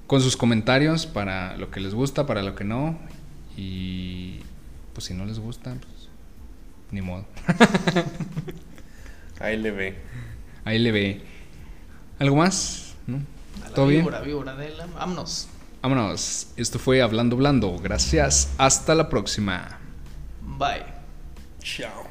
con 0.07 0.21
sus 0.21 0.37
comentarios 0.37 1.07
para 1.07 1.57
lo 1.57 1.71
que 1.71 1.81
les 1.81 1.95
gusta, 1.95 2.27
para 2.27 2.43
lo 2.43 2.55
que 2.55 2.65
no. 2.65 2.99
Y 3.57 4.41
pues 4.93 5.07
si 5.07 5.15
no 5.15 5.25
les 5.25 5.39
gusta, 5.39 5.73
pues 5.73 6.11
ni 6.91 7.01
modo. 7.01 7.25
Ahí 9.41 9.57
le 9.57 9.71
ve. 9.71 9.97
Ahí 10.67 10.79
le 10.81 10.93
ve. 10.93 11.23
¿Algo 12.19 12.37
más? 12.37 12.95
¿No? 13.07 13.23
A 13.65 13.69
la 13.71 13.75
¿Todo 13.75 13.87
bien? 13.87 14.03
víbora, 14.03 14.21
víbora 14.21 14.55
de 14.55 14.69
la... 14.77 14.85
Vámonos. 14.85 15.49
Vámonos. 15.81 16.49
Esto 16.59 16.79
fue 16.79 17.01
Hablando 17.01 17.37
Blando. 17.37 17.79
Gracias. 17.79 18.53
Hasta 18.59 18.95
la 18.95 19.09
próxima. 19.09 19.79
Bye. 20.43 20.85
Chao. 21.63 22.10